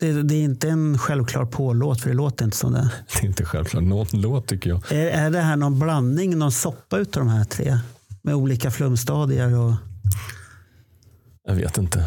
Det, 0.00 0.22
det 0.22 0.34
är 0.34 0.42
inte 0.42 0.68
en 0.68 0.98
självklar 0.98 1.44
på-låt, 1.44 2.00
för 2.00 2.08
det 2.10 2.16
låter 2.16 2.44
inte 2.44 2.56
som 2.56 2.72
det. 2.72 2.90
Det 3.20 3.24
är 3.24 3.28
inte 3.28 3.44
självklart 3.44 3.84
någon 3.84 4.06
låt 4.12 4.46
tycker 4.46 4.70
jag. 4.70 4.92
Är, 4.92 5.06
är 5.06 5.30
det 5.30 5.40
här 5.40 5.56
någon 5.56 5.78
blandning, 5.78 6.38
någon 6.38 6.52
soppa 6.52 6.98
utav 6.98 7.24
de 7.24 7.28
här 7.32 7.44
tre? 7.44 7.78
Med 8.22 8.34
olika 8.34 8.70
flumstadier 8.70 9.54
och... 9.58 9.72
Jag 11.48 11.54
vet 11.54 11.78
inte. 11.78 12.04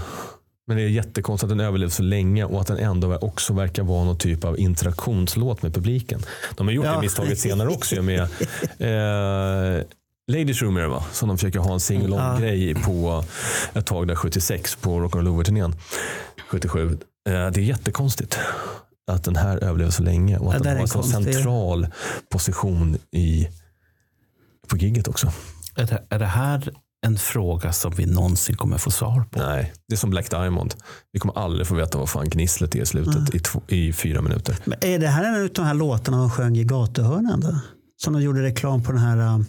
Men 0.67 0.77
det 0.77 0.83
är 0.83 0.87
jättekonstigt 0.87 1.51
att 1.51 1.57
den 1.57 1.67
överlevt 1.67 1.93
så 1.93 2.03
länge 2.03 2.43
och 2.45 2.61
att 2.61 2.67
den 2.67 2.77
ändå 2.77 3.15
också 3.17 3.53
verkar 3.53 3.83
vara 3.83 4.03
någon 4.03 4.17
typ 4.17 4.43
av 4.45 4.59
interaktionslåt 4.59 5.61
med 5.63 5.73
publiken. 5.73 6.21
De 6.55 6.67
har 6.67 6.73
gjort 6.73 6.85
Ja. 6.85 6.93
det 6.95 7.01
misstaget 7.01 7.39
senare 7.39 7.69
också 7.69 8.01
med 8.01 8.19
eh, 8.79 9.83
Ladies 10.27 10.61
Room 10.61 10.77
är 10.77 10.81
det 10.81 10.87
va? 10.87 11.05
Som 11.11 11.27
de 11.27 11.37
försöker 11.37 11.59
ha 11.59 11.73
en 11.73 11.79
sing-along-grej 11.79 12.75
på 12.75 13.23
ett 13.73 13.85
tag 13.85 14.07
där 14.07 14.15
76 14.15 14.75
på 14.75 14.99
Rock 14.99 15.15
and 15.15 15.27
Roll-turnén. 15.27 15.75
77. 16.47 16.85
Eh, 16.91 16.97
det 17.33 17.33
är 17.33 17.59
jättekonstigt 17.59 18.39
att 19.11 19.23
den 19.23 19.35
här 19.35 19.57
överlever 19.63 19.91
så 19.91 20.03
länge 20.03 20.37
och 20.37 20.53
Ja, 20.53 20.57
att 20.57 20.61
är 20.61 20.69
den 20.69 20.75
har 20.75 20.81
en 20.81 20.87
så 20.87 21.03
central 21.03 21.87
position 22.29 22.97
i, 23.11 23.47
på 24.67 24.77
gigget 24.77 25.07
också. 25.07 25.31
Är 25.75 25.85
det, 25.85 26.03
är 26.09 26.19
det 26.19 26.25
här 26.25 26.69
en 27.05 27.17
fråga 27.17 27.73
som 27.73 27.93
vi 27.95 28.05
någonsin 28.05 28.55
kommer 28.55 28.77
få 28.77 28.91
svar 28.91 29.23
på? 29.31 29.39
Nej, 29.39 29.73
det 29.87 29.95
är 29.95 29.97
som 29.97 30.09
Black 30.09 30.29
Diamond. 30.29 30.73
Vi 31.11 31.19
kommer 31.19 31.37
aldrig 31.37 31.67
få 31.67 31.75
veta 31.75 31.97
vad 31.97 32.09
fan 32.09 32.29
gnisslet 32.29 32.75
är 32.75 32.81
i 32.81 32.85
slutet 32.85 33.35
i, 33.35 33.39
två, 33.39 33.61
i 33.67 33.93
fyra 33.93 34.21
minuter. 34.21 34.57
Men 34.65 34.77
är 34.81 34.99
det 34.99 35.07
här 35.07 35.23
en 35.23 35.43
av 35.43 35.49
de 35.53 35.65
här 35.65 35.73
låtarna 35.73 36.17
de 36.17 36.29
sjöng 36.29 36.57
i 36.57 36.63
gatuhörnen? 36.63 37.39
Då? 37.39 37.59
Som 38.03 38.13
de 38.13 38.21
gjorde 38.21 38.41
reklam 38.41 38.83
på 38.83 38.91
den 38.91 39.01
här 39.01 39.17
uh, 39.17 39.43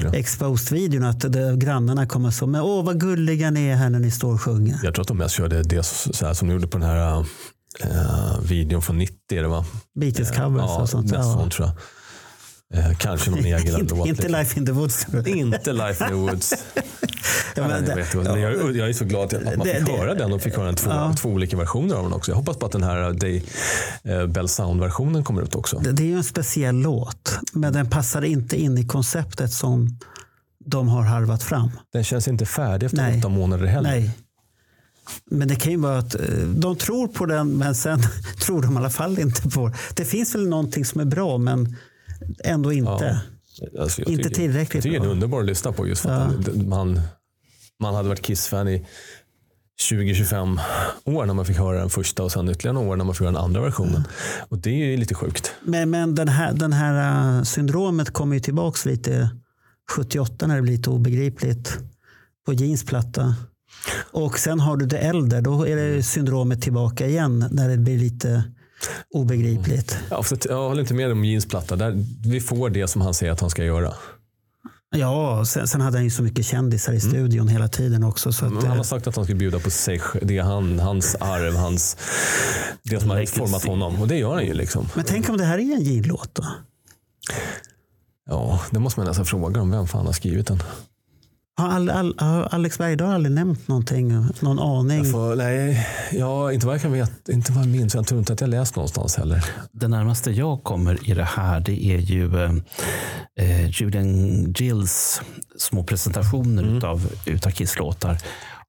det. 0.00 0.18
Exposed-videon. 0.18 1.04
Att 1.04 1.32
det, 1.32 1.56
grannarna 1.56 2.06
kommer 2.06 2.30
så, 2.30 2.46
men 2.46 2.60
åh 2.60 2.84
vad 2.84 3.00
gulliga 3.00 3.50
ni 3.50 3.68
är 3.68 3.76
här 3.76 3.90
när 3.90 3.98
ni 3.98 4.10
står 4.10 4.34
och 4.34 4.40
sjunger. 4.40 4.80
Jag 4.82 4.94
tror 4.94 5.02
att 5.02 5.08
de 5.08 5.16
mest 5.16 5.34
körde 5.34 5.62
det 5.62 5.82
så 5.82 6.26
här 6.26 6.34
som 6.34 6.48
de 6.48 6.54
gjorde 6.54 6.66
på 6.66 6.78
den 6.78 6.88
här 6.88 7.24
eh, 7.80 8.40
videon 8.48 8.82
från 8.82 8.98
90. 8.98 9.16
är 9.32 9.42
Det 9.42 9.48
va? 9.48 9.64
Beatles 10.00 10.30
covers 10.30 10.62
ja, 10.66 10.82
och 10.82 10.88
sånt. 10.88 11.10
mest 11.10 11.32
sånt 11.32 11.52
tror 11.52 11.68
jag. 11.68 11.76
Eh, 12.74 12.92
kanske 12.98 13.30
någon 13.30 13.44
egen 13.44 13.80
inte, 13.80 13.94
låt. 13.94 14.08
inte 14.08 14.28
Life 14.28 14.58
in 14.60 14.66
the 14.66 14.72
Woods. 14.72 15.06
Inte 15.26 15.72
Life 15.72 16.04
in 16.04 16.08
the 16.10 16.14
Woods. 16.16 16.54
Ja, 17.56 17.62
men 17.62 17.70
jag, 17.70 17.84
det- 17.84 17.94
vet, 17.94 18.14
inte. 18.14 18.28
jag, 18.30 18.76
jag 18.76 18.88
är 18.88 18.92
så 18.92 19.04
glad 19.04 19.34
att 19.34 19.44
man 19.44 19.66
Det- 19.66 19.74
fick 19.74 19.86
det- 19.86 19.92
höra 19.92 20.14
den 20.14 20.32
och 20.32 20.42
fick 20.42 20.56
höra 20.56 20.68
en 20.68 20.74
två, 20.74 20.90
Ja. 20.90 21.14
två 21.18 21.28
olika 21.28 21.56
versioner 21.56 21.94
av 21.94 22.02
den 22.02 22.12
också. 22.12 22.30
Jag 22.30 22.36
hoppas 22.36 22.56
på 22.56 22.66
att 22.66 22.72
den 22.72 22.82
här 22.82 23.12
Day, 23.12 23.44
eh, 24.04 24.26
Bell 24.26 24.48
Sound-versionen 24.48 25.24
kommer 25.24 25.42
ut 25.42 25.54
också. 25.54 25.78
Det, 25.78 25.92
det 25.92 26.02
är 26.02 26.06
ju 26.06 26.16
en 26.16 26.24
speciell 26.24 26.74
låt, 26.76 27.38
men 27.52 27.72
den 27.72 27.90
passar 27.90 28.22
inte 28.24 28.56
in 28.60 28.78
i 28.78 28.86
konceptet 28.86 29.52
som 29.52 29.98
de 30.64 30.88
har 30.88 31.02
harvat 31.02 31.42
fram. 31.42 31.70
Den 31.92 32.04
känns 32.04 32.28
inte 32.28 32.46
färdig 32.46 32.86
efter 32.86 32.96
Nej. 33.02 33.18
åtta 33.18 33.28
månader 33.28 33.66
heller. 33.66 33.90
Nej. 33.90 34.10
Men 35.30 35.48
det 35.48 35.56
kan 35.56 35.72
ju 35.72 35.78
vara 35.78 35.98
att 35.98 36.14
eh, 36.14 36.20
de 36.56 36.76
tror 36.76 37.08
på 37.08 37.26
den, 37.26 37.48
men 37.50 37.74
sen 37.74 38.02
tror 38.42 38.62
de 38.62 38.74
i 38.74 38.76
alla 38.76 38.90
fall 38.90 39.18
inte 39.18 39.48
på 39.48 39.68
det. 39.68 39.74
Det 39.94 40.04
finns 40.04 40.34
väl 40.34 40.48
någonting 40.48 40.84
som 40.84 41.00
är 41.00 41.04
bra, 41.04 41.38
men 41.38 41.76
ändå 42.44 42.72
inte. 42.72 43.20
Alltså, 43.80 44.00
jag 44.02 44.08
Inte 44.10 44.22
tycker, 44.22 44.34
tillräckligt 44.36 44.74
Jag 44.74 44.82
tycker 44.82 44.92
den 44.92 45.02
är 45.02 45.06
bra. 45.06 45.12
underbar 45.12 45.40
att 45.40 45.46
lyssna 45.46 45.72
på 45.72 45.86
just 45.88 46.02
för 46.02 46.10
Ja. 46.10 46.16
att 46.16 46.56
man, 46.66 47.00
man 47.80 47.94
hade 47.94 48.08
varit 48.08 48.22
Kiss-fan 48.22 48.68
i 48.68 48.86
20-25 49.90 50.58
år 51.04 51.26
när 51.26 51.34
man 51.34 51.44
fick 51.44 51.56
höra 51.56 51.78
den 51.78 51.90
första 51.90 52.22
och 52.22 52.32
sen 52.32 52.48
ytterligare 52.48 52.74
några 52.74 52.88
år 52.90 52.96
när 52.96 53.04
man 53.04 53.14
fick 53.14 53.20
höra 53.20 53.32
den 53.32 53.40
andra 53.44 53.60
versionen. 53.62 54.04
Och 54.48 54.58
det 54.58 54.70
är 54.70 54.86
ju 54.86 54.96
lite 54.96 55.14
sjukt. 55.14 55.52
Men, 55.62 55.90
men 55.90 56.14
den 56.14 56.28
här, 56.28 56.52
den 56.52 56.72
här 56.72 57.36
eh, 57.38 57.42
syndromet 57.42 58.10
kommer 58.10 58.34
ju 58.34 58.40
tillbaks 58.40 58.86
lite 58.86 59.30
78 59.96 60.46
när 60.46 60.56
det 60.56 60.62
blir 60.62 60.72
lite 60.72 60.90
obegripligt 60.90 61.78
på 62.46 62.52
Jeans 62.52 62.84
platta. 62.84 63.34
Och 64.12 64.38
sen 64.38 64.60
har 64.60 64.76
du 64.76 64.86
det 64.86 64.98
äldre, 64.98 65.40
då 65.40 65.66
är 65.68 65.76
det 65.76 66.02
syndromet 66.02 66.62
tillbaka 66.62 67.06
igen 67.06 67.44
när 67.50 67.68
det 67.68 67.76
blir 67.76 67.98
lite 67.98 68.44
obegripligt. 69.10 69.98
Ja, 70.10 70.22
för 70.22 70.38
jag 70.48 70.68
håller 70.68 70.80
inte 70.80 70.94
med 70.94 71.12
om 71.12 71.24
jeansplatta. 71.24 71.76
Där 71.76 72.04
vi 72.24 72.40
får 72.40 72.70
det 72.70 72.88
som 72.88 73.02
han 73.02 73.14
säger 73.14 73.32
att 73.32 73.40
han 73.40 73.50
ska 73.50 73.64
göra. 73.64 73.94
Ja, 74.96 75.44
sen, 75.44 75.68
sen 75.68 75.80
hade 75.80 75.96
han 75.96 76.04
ju 76.04 76.10
så 76.10 76.22
mycket 76.22 76.46
kändisar 76.46 76.92
i 76.92 77.00
studion 77.00 77.48
hela 77.48 77.68
tiden 77.68 78.04
också. 78.04 78.32
Så 78.32 78.46
att, 78.46 78.52
han 78.52 78.64
eh, 78.64 78.76
har 78.76 78.84
sagt 78.84 79.06
att 79.06 79.16
han 79.16 79.24
ska 79.24 79.34
bjuda 79.34 79.58
på 79.58 79.70
sig 79.70 80.00
det 80.22 80.38
han, 80.38 80.78
hans 80.78 81.14
arv, 81.14 81.56
hans, 81.56 81.96
det 82.82 83.00
som 83.00 83.10
har 83.10 83.26
format 83.26 83.64
honom. 83.64 84.00
Och 84.00 84.08
det 84.08 84.16
gör 84.16 84.34
han 84.34 84.46
ju. 84.46 84.54
liksom. 84.54 84.88
men 84.94 85.04
tänk 85.04 85.28
om 85.28 85.36
det 85.36 85.44
här 85.44 85.58
är 85.58 85.74
en 85.74 85.82
Gene-låt 85.82 86.34
då? 86.34 86.44
Ja, 88.26 88.60
det 88.70 88.78
måste 88.78 89.00
man 89.00 89.06
nästan 89.06 89.26
fråga 89.26 89.60
om 89.60 89.70
vem 89.70 89.86
fan 89.86 90.06
har 90.06 90.12
skrivit 90.12 90.46
den. 90.46 90.62
Har, 91.56 91.68
all, 91.68 91.90
all, 91.90 92.14
har 92.18 92.42
Alex 92.42 92.78
Bergdahl 92.78 93.14
aldrig 93.14 93.34
nämnt 93.34 93.68
någonting? 93.68 94.26
Någon 94.40 94.58
aning? 94.58 94.98
Jag 94.98 95.10
får, 95.10 95.36
nej, 95.36 95.86
ja, 96.12 96.52
inte 96.52 96.66
vad 96.66 96.74
jag 96.74 96.82
kan 96.82 96.92
veta, 96.92 97.32
inte 97.32 97.52
vad 97.52 97.64
jag 97.64 97.70
minns. 97.70 97.94
Jag 97.94 98.06
tror 98.06 98.18
inte 98.18 98.32
att 98.32 98.40
jag 98.40 98.50
läst 98.50 98.76
någonstans 98.76 99.16
heller. 99.16 99.44
Det 99.72 99.88
närmaste 99.88 100.30
jag 100.30 100.64
kommer 100.64 101.10
i 101.10 101.14
det 101.14 101.24
här 101.24 101.60
det 101.60 101.84
är 101.84 101.98
ju 101.98 102.44
eh, 102.44 102.52
eh, 103.40 103.70
Julian 103.70 104.52
Gills 104.52 105.22
små 105.58 105.84
presentationer 105.84 106.76
utav, 106.76 107.12
utav 107.26 107.50
Kiss-låtar. 107.50 108.18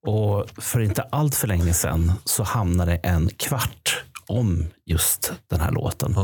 Och 0.08 0.46
för 0.58 0.80
inte 0.80 1.02
allt 1.02 1.36
för 1.36 1.48
länge 1.48 1.74
sedan 1.74 2.12
så 2.26 2.44
hamnade 2.44 2.96
en 2.96 3.30
kvart 3.30 4.04
om 4.28 4.66
just 4.86 5.34
den 5.50 5.60
här 5.60 5.72
låten. 5.72 6.16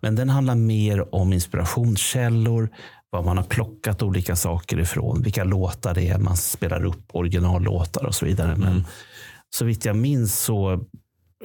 Men 0.00 0.14
den 0.16 0.28
handlar 0.28 0.54
mer 0.54 1.14
om 1.14 1.32
inspirationskällor, 1.32 2.68
var 3.10 3.22
man 3.22 3.36
har 3.36 3.44
plockat 3.44 4.02
olika 4.02 4.36
saker 4.36 4.80
ifrån, 4.80 5.22
vilka 5.22 5.44
låtar 5.44 5.94
det 5.94 6.08
är 6.08 6.18
man 6.18 6.36
spelar 6.36 6.84
upp, 6.84 7.02
originallåtar 7.12 8.04
och 8.04 8.14
så 8.14 8.26
vidare. 8.26 8.56
Men 8.56 8.84
så 9.50 9.64
vitt 9.64 9.84
jag 9.84 9.96
minns 9.96 10.38
så 10.38 10.84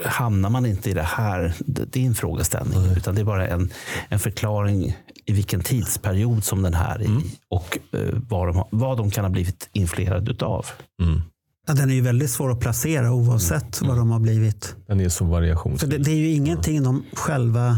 hamnar 0.06 0.50
man 0.50 0.66
inte 0.66 0.90
i 0.90 0.94
det 0.94 1.04
här. 1.04 1.54
Det 1.60 1.86
det 1.86 2.02
är 2.02 2.08
en 2.08 2.16
frågeställning, 2.16 2.78
utan 2.98 3.16
det 3.16 3.22
är 3.22 3.26
bara 3.26 3.48
en, 3.48 3.72
en 4.10 4.20
förklaring 4.20 4.98
i 5.26 5.34
vilken 5.34 5.62
tidsperiod 5.62 6.44
som 6.44 6.62
den 6.62 6.74
här 6.74 7.00
är 7.00 7.04
i 7.04 7.38
och 7.50 7.78
eh, 7.92 8.00
vad, 8.30 8.48
de, 8.48 8.64
vad 8.72 8.98
de 8.98 9.12
kan 9.12 9.26
ha 9.26 9.32
blivit 9.32 9.70
influerade 9.74 10.32
utav. 10.32 10.66
Ja, 11.68 11.74
den 11.74 11.90
är 11.90 11.94
ju 11.96 12.02
väldigt 12.02 12.30
svår 12.30 12.52
att 12.52 12.60
placera 12.60 13.12
oavsett 13.14 13.82
vad 13.82 13.98
de 13.98 14.12
har 14.12 14.20
blivit. 14.20 14.76
Den 14.88 15.00
är 15.00 15.10
så 15.10 15.26
För 15.26 15.32
variationsrik. 15.32 15.92
det, 15.92 15.98
det 15.98 16.12
är 16.12 16.16
ju 16.16 16.30
ingenting 16.32 16.84
de 16.84 17.04
själva 17.14 17.78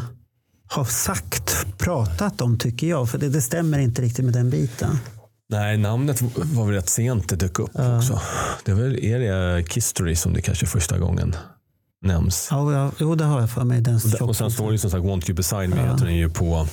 har 0.67 0.85
sagt, 0.85 1.65
pratat 1.77 2.41
om 2.41 2.57
tycker 2.59 2.87
jag. 2.87 3.09
För 3.09 3.17
det, 3.17 3.29
det 3.29 3.41
stämmer 3.41 3.79
inte 3.79 4.01
riktigt 4.01 4.25
med 4.25 4.33
den 4.33 4.49
biten. 4.49 4.99
Nej, 5.49 5.77
namnet 5.77 6.21
var 6.35 6.65
väl 6.65 6.73
rätt 6.75 6.89
sent 6.89 7.29
det 7.29 7.35
dök 7.35 7.59
upp 7.59 7.69
också. 7.75 8.21
Det 8.65 8.71
är 8.71 8.75
väl 8.75 9.05
är 9.05 9.19
det 9.19 9.63
Kistory 9.69 10.15
som 10.15 10.33
det 10.33 10.41
kanske 10.41 10.65
första 10.65 10.97
gången 10.99 11.35
nämns. 12.01 12.47
Ja, 12.51 12.73
ja, 12.73 12.91
jo, 12.99 13.15
det 13.15 13.23
har 13.23 13.39
jag 13.39 13.49
för 13.51 13.63
mig. 13.63 13.81
Den 13.81 13.95
Och 13.95 14.01
där- 14.01 14.23
Och 14.23 14.35
sen 14.35 14.51
står 14.51 14.65
det 14.67 14.71
ju 14.71 14.77
som 14.77 14.91
sagt 14.91 15.05
Want 15.05 15.29
You 15.29 15.35
Beside 15.35 15.69
Me, 15.69 15.75
heter 15.91 16.05
den 16.05 16.15
ju 16.15 16.29
på, 16.29 16.67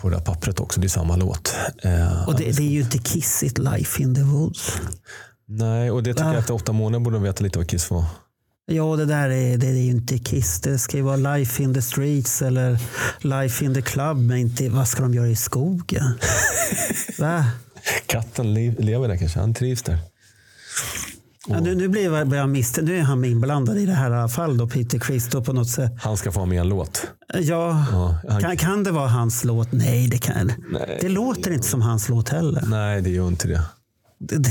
på 0.00 0.08
det 0.08 0.16
här 0.16 0.24
pappret 0.24 0.60
också. 0.60 0.80
Det 0.80 0.86
är 0.86 0.88
samma 0.88 1.16
låt. 1.16 1.54
Eh, 1.82 2.28
Och 2.28 2.34
det, 2.36 2.44
det 2.56 2.62
är 2.62 2.70
ju 2.70 2.80
inte 2.80 2.98
kissigt 2.98 3.58
Life 3.58 4.02
in 4.02 4.14
the 4.14 4.22
Woods. 4.22 4.72
Nej, 5.48 5.90
och 5.90 6.02
det 6.02 6.12
tycker 6.14 6.24
jag 6.26 6.34
Ah. 6.34 6.38
efter 6.38 6.54
åtta 6.54 6.72
månader 6.72 7.04
borde 7.04 7.16
de 7.16 7.22
veta 7.22 7.44
lite 7.44 7.58
vad 7.58 7.68
Kiss 7.70 7.90
var. 7.90 8.04
Ja, 8.66 8.96
det 8.96 9.04
där 9.06 9.30
är, 9.30 9.56
det 9.58 9.66
är 9.66 9.72
ju 9.72 9.90
inte 9.90 10.18
Kiss. 10.18 10.60
Det 10.60 10.78
ska 10.78 10.96
ju 10.96 11.02
vara 11.02 11.16
Life 11.36 11.62
in 11.62 11.74
the 11.74 11.82
Streets 11.82 12.42
eller 12.42 12.78
Life 13.18 13.64
in 13.64 13.74
the 13.74 13.82
Club. 13.82 14.16
Men 14.18 14.36
inte, 14.36 14.68
vad 14.68 14.88
ska 14.88 15.02
de 15.02 15.14
göra 15.14 15.28
i 15.28 15.36
skogen? 15.36 16.04
Va? 17.18 17.44
Katten 18.06 18.54
le- 18.54 18.74
lever 18.78 19.08
där 19.08 19.16
kanske, 19.16 19.40
han 19.40 19.54
trivs 19.54 19.82
där. 19.82 19.98
Ja, 21.46 21.60
nu, 21.60 21.74
nu 21.74 21.88
blir 21.88 22.34
jag, 22.34 22.48
misst- 22.50 22.82
nu 22.82 22.98
är 22.98 23.02
han 23.02 23.24
inblandad 23.24 23.78
i 23.78 23.86
det 23.86 23.92
här 23.92 24.10
i 24.10 24.14
alla 24.14 24.28
fall 24.28 24.56
då, 24.58 24.68
Peter 24.68 24.98
Criss 24.98 25.28
då, 25.28 25.44
på 25.44 25.52
något 25.52 25.68
sätt. 25.70 25.92
Han 25.98 26.16
ska 26.16 26.32
få 26.32 26.40
ha 26.40 26.46
med 26.46 26.60
en 26.60 26.68
låt. 26.68 27.06
Ja, 27.34 27.40
Ja, 27.92 28.18
han, 28.28 28.40
kan, 28.42 28.56
kan 28.56 28.84
det 28.84 28.90
vara 28.90 29.08
hans 29.08 29.44
låt? 29.44 29.72
Nej, 29.72 30.08
det 30.08 30.18
kan 30.18 30.52
Nej. 30.72 30.98
Det 31.00 31.08
låter 31.08 31.50
inte 31.50 31.66
som 31.68 31.82
hans 31.82 32.08
låt 32.08 32.28
heller. 32.28 32.62
Nej, 32.66 33.02
det 33.02 33.10
gör 33.10 33.28
inte 33.28 33.48
det. 33.48 33.62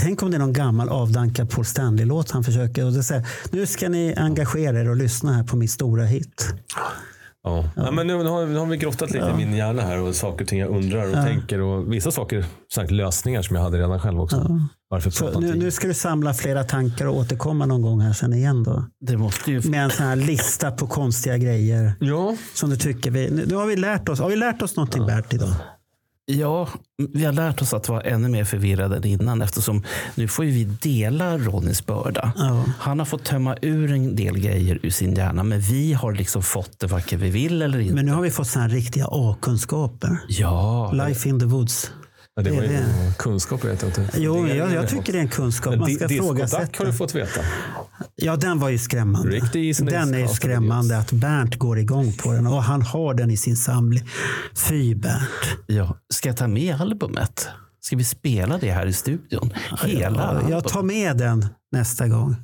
Tänk 0.03 0.23
om 0.23 0.31
det 0.31 0.37
är 0.37 0.39
någon 0.39 0.53
gammal 0.53 0.89
avdankad 0.89 1.49
Paul 1.49 1.65
Stanley-låt 1.65 2.31
han 2.31 2.43
försöker. 2.43 2.85
Och 2.85 2.91
det 2.91 3.03
säger, 3.03 3.27
nu 3.51 3.65
ska 3.65 3.89
ni 3.89 4.13
engagera 4.17 4.79
er 4.79 4.89
och 4.89 4.95
lyssna 4.95 5.33
här 5.33 5.43
på 5.43 5.55
min 5.57 5.69
stora 5.69 6.03
hit. 6.03 6.53
Ja. 7.43 7.69
Nej, 7.75 7.91
men 7.91 8.07
nu, 8.07 8.17
nu, 8.17 8.29
har, 8.29 8.45
nu 8.45 8.57
har 8.57 8.65
vi 8.65 8.77
grottat 8.77 9.11
lite 9.11 9.25
i 9.25 9.33
min 9.33 9.55
hjärna 9.55 9.81
här 9.81 9.99
och 9.99 10.15
saker 10.15 10.43
och 10.43 10.47
ting 10.47 10.59
jag 10.59 10.69
undrar 10.69 11.07
och 11.07 11.13
tänker. 11.13 11.61
Och 11.61 11.93
vissa 11.93 12.11
saker, 12.11 12.45
sagt, 12.73 12.91
lösningar 12.91 13.41
som 13.41 13.55
jag 13.55 13.63
hade 13.63 13.77
redan 13.77 13.99
själv 13.99 14.21
också. 14.21 14.59
Varför 14.89 15.09
Så 15.09 15.39
nu, 15.39 15.55
nu 15.55 15.71
ska 15.71 15.87
du 15.87 15.93
samla 15.93 16.33
flera 16.33 16.63
tankar 16.63 17.05
och 17.05 17.17
återkomma 17.17 17.65
någon 17.65 17.81
gång 17.81 18.01
här 18.01 18.13
sen 18.13 18.33
igen 18.33 18.63
då. 18.63 18.85
Det 18.99 19.17
måste 19.17 19.51
ju... 19.51 19.69
Med 19.69 19.83
en 19.83 19.89
sån 19.89 20.05
här 20.05 20.15
lista 20.15 20.71
på 20.71 20.87
konstiga 20.87 21.37
grejer 21.37 21.93
Ja, 21.99 22.35
som 22.53 22.69
du 22.69 22.75
tycker 22.75 23.11
vi... 23.11 23.45
Nu 23.47 23.55
har 23.55 23.65
vi 23.65 23.75
lärt 23.75 24.09
oss. 24.09 24.19
Har 24.19 24.29
vi 24.29 24.35
lärt 24.35 24.61
oss 24.61 24.75
någonting 24.75 25.05
Bert 25.05 25.33
idag? 25.33 25.53
Ja, 26.25 26.67
vi 27.13 27.25
har 27.25 27.33
lärt 27.33 27.61
oss 27.61 27.73
att 27.73 27.89
vara 27.89 28.01
ännu 28.01 28.27
mer 28.29 28.43
förvirrade 28.43 28.97
än 28.97 29.05
innan 29.05 29.41
eftersom 29.41 29.83
nu 30.15 30.27
får 30.27 30.43
vi 30.43 30.63
dela 30.63 31.37
Ronnys 31.37 31.85
börda. 31.85 32.33
Ja. 32.35 32.63
Han 32.79 32.99
har 32.99 33.05
fått 33.05 33.25
tömma 33.25 33.57
ur 33.61 33.91
en 33.91 34.15
del 34.15 34.39
grejer 34.39 34.79
ur 34.83 34.89
sin 34.89 35.15
hjärna, 35.15 35.43
men 35.43 35.59
vi 35.59 35.93
har 35.93 36.13
liksom 36.13 36.43
fått 36.43 36.79
det 36.79 36.87
varken 36.87 37.19
vi 37.19 37.29
vill 37.29 37.61
eller 37.61 37.79
inte. 37.79 37.95
Men 37.95 38.05
nu 38.05 38.11
har 38.11 38.21
vi 38.21 38.31
fått 38.31 38.55
här 38.55 38.69
riktiga 38.69 39.07
A-kunskaper. 39.11 40.17
Ja, 40.27 40.91
Life 40.91 41.29
in 41.29 41.39
the 41.39 41.45
woods. 41.45 41.91
Ja, 42.35 42.43
det 42.43 42.49
Det 42.49 42.55
är 42.55 42.61
var 42.61 42.67
ju 42.67 42.73
det. 42.77 43.13
kunskap 43.17 43.63
vet 43.63 43.81
jag 43.81 43.89
inte. 43.89 44.09
Jo, 44.17 44.47
jag, 44.47 44.73
jag 44.73 44.89
tycker 44.89 45.13
det 45.13 45.19
är 45.19 45.23
en 45.23 45.27
kunskap. 45.27 45.75
Man 45.79 45.95
ska. 45.95 46.07
Discodack 46.07 46.77
har 46.77 46.85
du 46.85 46.93
fått 46.93 47.15
veta. 47.15 47.41
Ja, 48.15 48.35
den 48.35 48.59
var 48.59 48.69
ju 48.69 48.77
skrämmande. 48.77 49.41
And 49.41 49.89
Den 49.89 50.13
är 50.13 50.27
skrämmande 50.27 50.97
att 50.97 51.11
Bernt 51.11 51.55
går 51.55 51.79
igång 51.79 52.13
på 52.13 52.31
den 52.31 52.47
och 52.47 52.63
han 52.63 52.81
har 52.81 53.13
den 53.13 53.31
i 53.31 53.37
sin 53.37 53.57
samling. 53.57 54.09
Fy 54.69 54.95
Bernt. 54.95 55.57
Ja. 55.67 55.97
Ska 56.13 56.29
jag 56.29 56.37
ta 56.37 56.47
med 56.47 56.81
albumet? 56.81 57.47
Ska 57.81 57.95
vi 57.95 58.03
spela 58.03 58.57
det 58.57 58.71
här 58.71 58.85
i 58.85 58.93
studion? 58.93 59.53
Hela 59.85 60.41
Ja, 60.43 60.49
jag 60.49 60.63
tar 60.67 60.83
med 60.83 61.17
den 61.17 61.45
nästa 61.71 62.07
gång. 62.07 62.35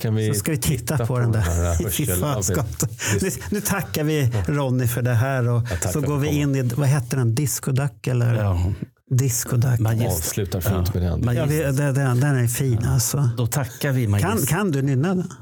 Kan 0.00 0.14
vi 0.14 0.28
Så 0.28 0.34
ska 0.34 0.50
vi 0.50 0.58
titta, 0.58 0.98
på, 0.98 1.06
på 1.06 1.18
den 1.18 1.32
där. 1.32 2.42
Scott. 2.42 2.90
nu, 3.22 3.30
nu 3.50 3.60
tackar 3.60 4.04
vi 4.04 4.32
Ronny 4.46 4.86
för 4.86 5.02
det 5.02 5.14
här 5.14 5.48
och 5.48 5.68
tack 5.68 5.92
så 5.92 6.00
går 6.00 6.18
vi 6.18 6.28
in 6.28 6.56
i, 6.56 6.62
vad 6.62 6.88
heter 6.88 7.16
den, 7.16 7.34
Discodack 7.34 8.06
eller? 8.06 8.34
Ja. 8.34 8.72
Discodack. 9.16 9.80
Magist- 9.80 10.06
Avslutar 10.16 10.60
fint 10.60 10.94
med 10.94 11.02
den. 11.02 11.36
Ja, 11.36 11.44
vi, 11.44 11.62
den, 11.62 11.94
den, 12.20 12.36
är 12.36 12.46
fin 12.46 12.84
alltså. 12.84 13.30
Då 13.36 13.46
tackar 13.46 13.92
vi 13.92 14.02
Kan, 14.02 14.10
Magist. 14.10 14.48
kan 14.48 14.70
du 14.70 14.82
nynna 14.82 15.08
den? 15.14 15.32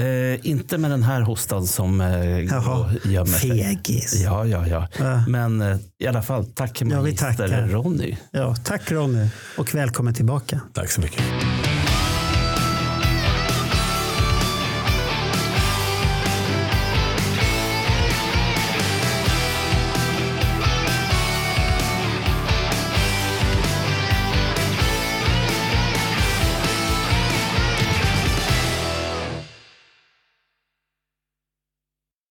Eh, 0.00 0.46
inte 0.46 0.78
med 0.78 0.90
den 0.90 1.02
här 1.02 1.20
hostan 1.20 1.66
som 1.66 2.00
eh, 2.00 2.38
Jaha, 2.40 2.90
gömmer 3.04 3.38
sig. 3.38 3.50
fegis. 3.50 4.14
Ja, 4.20 4.46
ja, 4.46 4.66
ja. 4.66 4.88
Ja. 4.98 5.24
Men 5.28 5.60
eh, 5.60 5.76
i 5.98 6.06
alla 6.06 6.22
fall, 6.22 6.44
tack 6.44 6.80
Ja, 6.80 6.86
vi 6.86 6.94
magister 6.94 7.32
tackar. 7.32 7.68
Ronny. 7.68 8.16
Ja, 8.30 8.54
tack 8.64 8.90
Ronny 8.92 9.28
och 9.58 9.74
välkommen 9.74 10.14
tillbaka. 10.14 10.60
Tack 10.74 10.90
så 10.90 11.00
mycket. 11.00 11.22